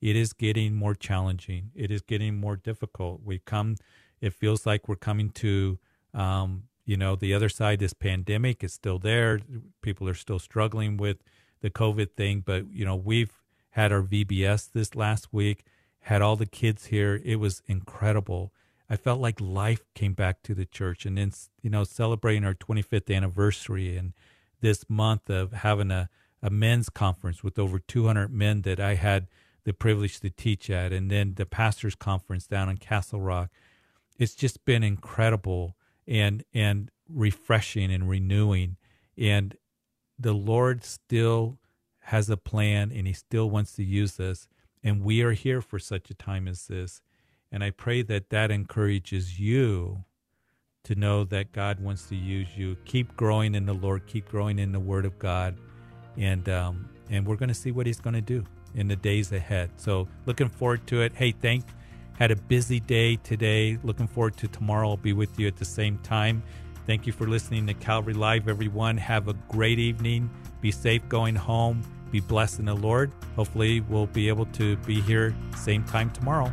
It 0.00 0.16
is 0.16 0.32
getting 0.32 0.74
more 0.74 0.94
challenging. 0.94 1.70
It 1.74 1.90
is 1.90 2.00
getting 2.00 2.40
more 2.40 2.56
difficult. 2.56 3.20
We 3.22 3.38
come, 3.38 3.76
it 4.20 4.32
feels 4.32 4.64
like 4.64 4.88
we're 4.88 4.96
coming 4.96 5.30
to, 5.30 5.78
um, 6.14 6.64
you 6.86 6.96
know, 6.96 7.16
the 7.16 7.34
other 7.34 7.50
side. 7.50 7.80
This 7.80 7.92
pandemic 7.92 8.64
is 8.64 8.72
still 8.72 8.98
there. 8.98 9.40
People 9.82 10.08
are 10.08 10.14
still 10.14 10.38
struggling 10.38 10.96
with 10.96 11.18
the 11.60 11.70
COVID 11.70 12.12
thing, 12.12 12.42
but 12.44 12.72
you 12.72 12.86
know, 12.86 12.96
we've 12.96 13.42
had 13.70 13.92
our 13.92 14.02
VBS 14.02 14.72
this 14.72 14.94
last 14.94 15.32
week, 15.32 15.64
had 16.00 16.22
all 16.22 16.36
the 16.36 16.46
kids 16.46 16.86
here. 16.86 17.20
It 17.24 17.36
was 17.36 17.62
incredible. 17.66 18.52
I 18.90 18.96
felt 18.96 19.20
like 19.20 19.40
life 19.40 19.82
came 19.94 20.14
back 20.14 20.42
to 20.42 20.54
the 20.54 20.66
church. 20.66 21.06
And 21.06 21.16
then, 21.16 21.32
you 21.62 21.70
know, 21.70 21.84
celebrating 21.84 22.44
our 22.44 22.54
25th 22.54 23.14
anniversary 23.14 23.96
and 23.96 24.12
this 24.60 24.84
month 24.90 25.30
of 25.30 25.52
having 25.52 25.92
a, 25.92 26.10
a 26.42 26.50
men's 26.50 26.88
conference 26.88 27.44
with 27.44 27.58
over 27.58 27.78
200 27.78 28.32
men 28.32 28.62
that 28.62 28.80
I 28.80 28.94
had 28.96 29.28
the 29.64 29.72
privilege 29.72 30.20
to 30.20 30.30
teach 30.30 30.70
at, 30.70 30.92
and 30.92 31.10
then 31.10 31.34
the 31.34 31.46
pastors' 31.46 31.94
conference 31.94 32.46
down 32.46 32.68
in 32.68 32.78
Castle 32.78 33.20
Rock. 33.20 33.50
It's 34.18 34.34
just 34.34 34.64
been 34.64 34.82
incredible 34.82 35.76
and 36.06 36.44
and 36.52 36.90
refreshing 37.08 37.92
and 37.92 38.08
renewing. 38.08 38.76
And 39.16 39.56
the 40.18 40.32
Lord 40.32 40.84
still 40.84 41.58
has 42.04 42.28
a 42.30 42.36
plan, 42.36 42.90
and 42.90 43.06
He 43.06 43.12
still 43.12 43.50
wants 43.50 43.72
to 43.74 43.84
use 43.84 44.18
us. 44.18 44.48
And 44.82 45.04
we 45.04 45.22
are 45.22 45.32
here 45.32 45.60
for 45.60 45.78
such 45.78 46.10
a 46.10 46.14
time 46.14 46.48
as 46.48 46.66
this. 46.66 47.02
And 47.52 47.64
I 47.64 47.70
pray 47.70 48.02
that 48.02 48.30
that 48.30 48.50
encourages 48.50 49.40
you 49.40 50.04
to 50.84 50.94
know 50.94 51.24
that 51.24 51.52
God 51.52 51.80
wants 51.80 52.08
to 52.08 52.16
use 52.16 52.48
you. 52.56 52.76
Keep 52.84 53.16
growing 53.16 53.54
in 53.54 53.66
the 53.66 53.74
Lord, 53.74 54.06
keep 54.06 54.28
growing 54.28 54.58
in 54.58 54.72
the 54.72 54.80
Word 54.80 55.04
of 55.04 55.18
God, 55.18 55.56
and 56.16 56.48
um, 56.48 56.88
and 57.10 57.26
we're 57.26 57.36
going 57.36 57.48
to 57.48 57.54
see 57.54 57.72
what 57.72 57.86
He's 57.86 58.00
going 58.00 58.14
to 58.14 58.20
do 58.20 58.44
in 58.74 58.88
the 58.88 58.96
days 58.96 59.32
ahead. 59.32 59.70
So 59.76 60.08
looking 60.26 60.48
forward 60.48 60.86
to 60.88 61.02
it. 61.02 61.12
Hey, 61.14 61.32
thank. 61.32 61.64
Had 62.18 62.30
a 62.30 62.36
busy 62.36 62.80
day 62.80 63.16
today. 63.16 63.78
Looking 63.82 64.06
forward 64.06 64.36
to 64.38 64.48
tomorrow. 64.48 64.90
I'll 64.90 64.96
be 64.96 65.12
with 65.12 65.38
you 65.38 65.46
at 65.46 65.56
the 65.56 65.64
same 65.64 65.98
time. 65.98 66.42
Thank 66.86 67.06
you 67.06 67.12
for 67.12 67.26
listening 67.26 67.66
to 67.66 67.74
Calvary 67.74 68.14
Live, 68.14 68.48
everyone. 68.48 68.96
Have 68.96 69.28
a 69.28 69.34
great 69.48 69.78
evening. 69.78 70.30
Be 70.60 70.70
safe 70.70 71.08
going 71.08 71.34
home. 71.34 71.82
Be 72.10 72.20
blessed 72.20 72.58
in 72.58 72.66
the 72.66 72.74
Lord. 72.74 73.12
Hopefully, 73.36 73.80
we'll 73.82 74.06
be 74.06 74.28
able 74.28 74.46
to 74.46 74.76
be 74.78 75.00
here 75.00 75.34
same 75.56 75.84
time 75.84 76.10
tomorrow. 76.10 76.52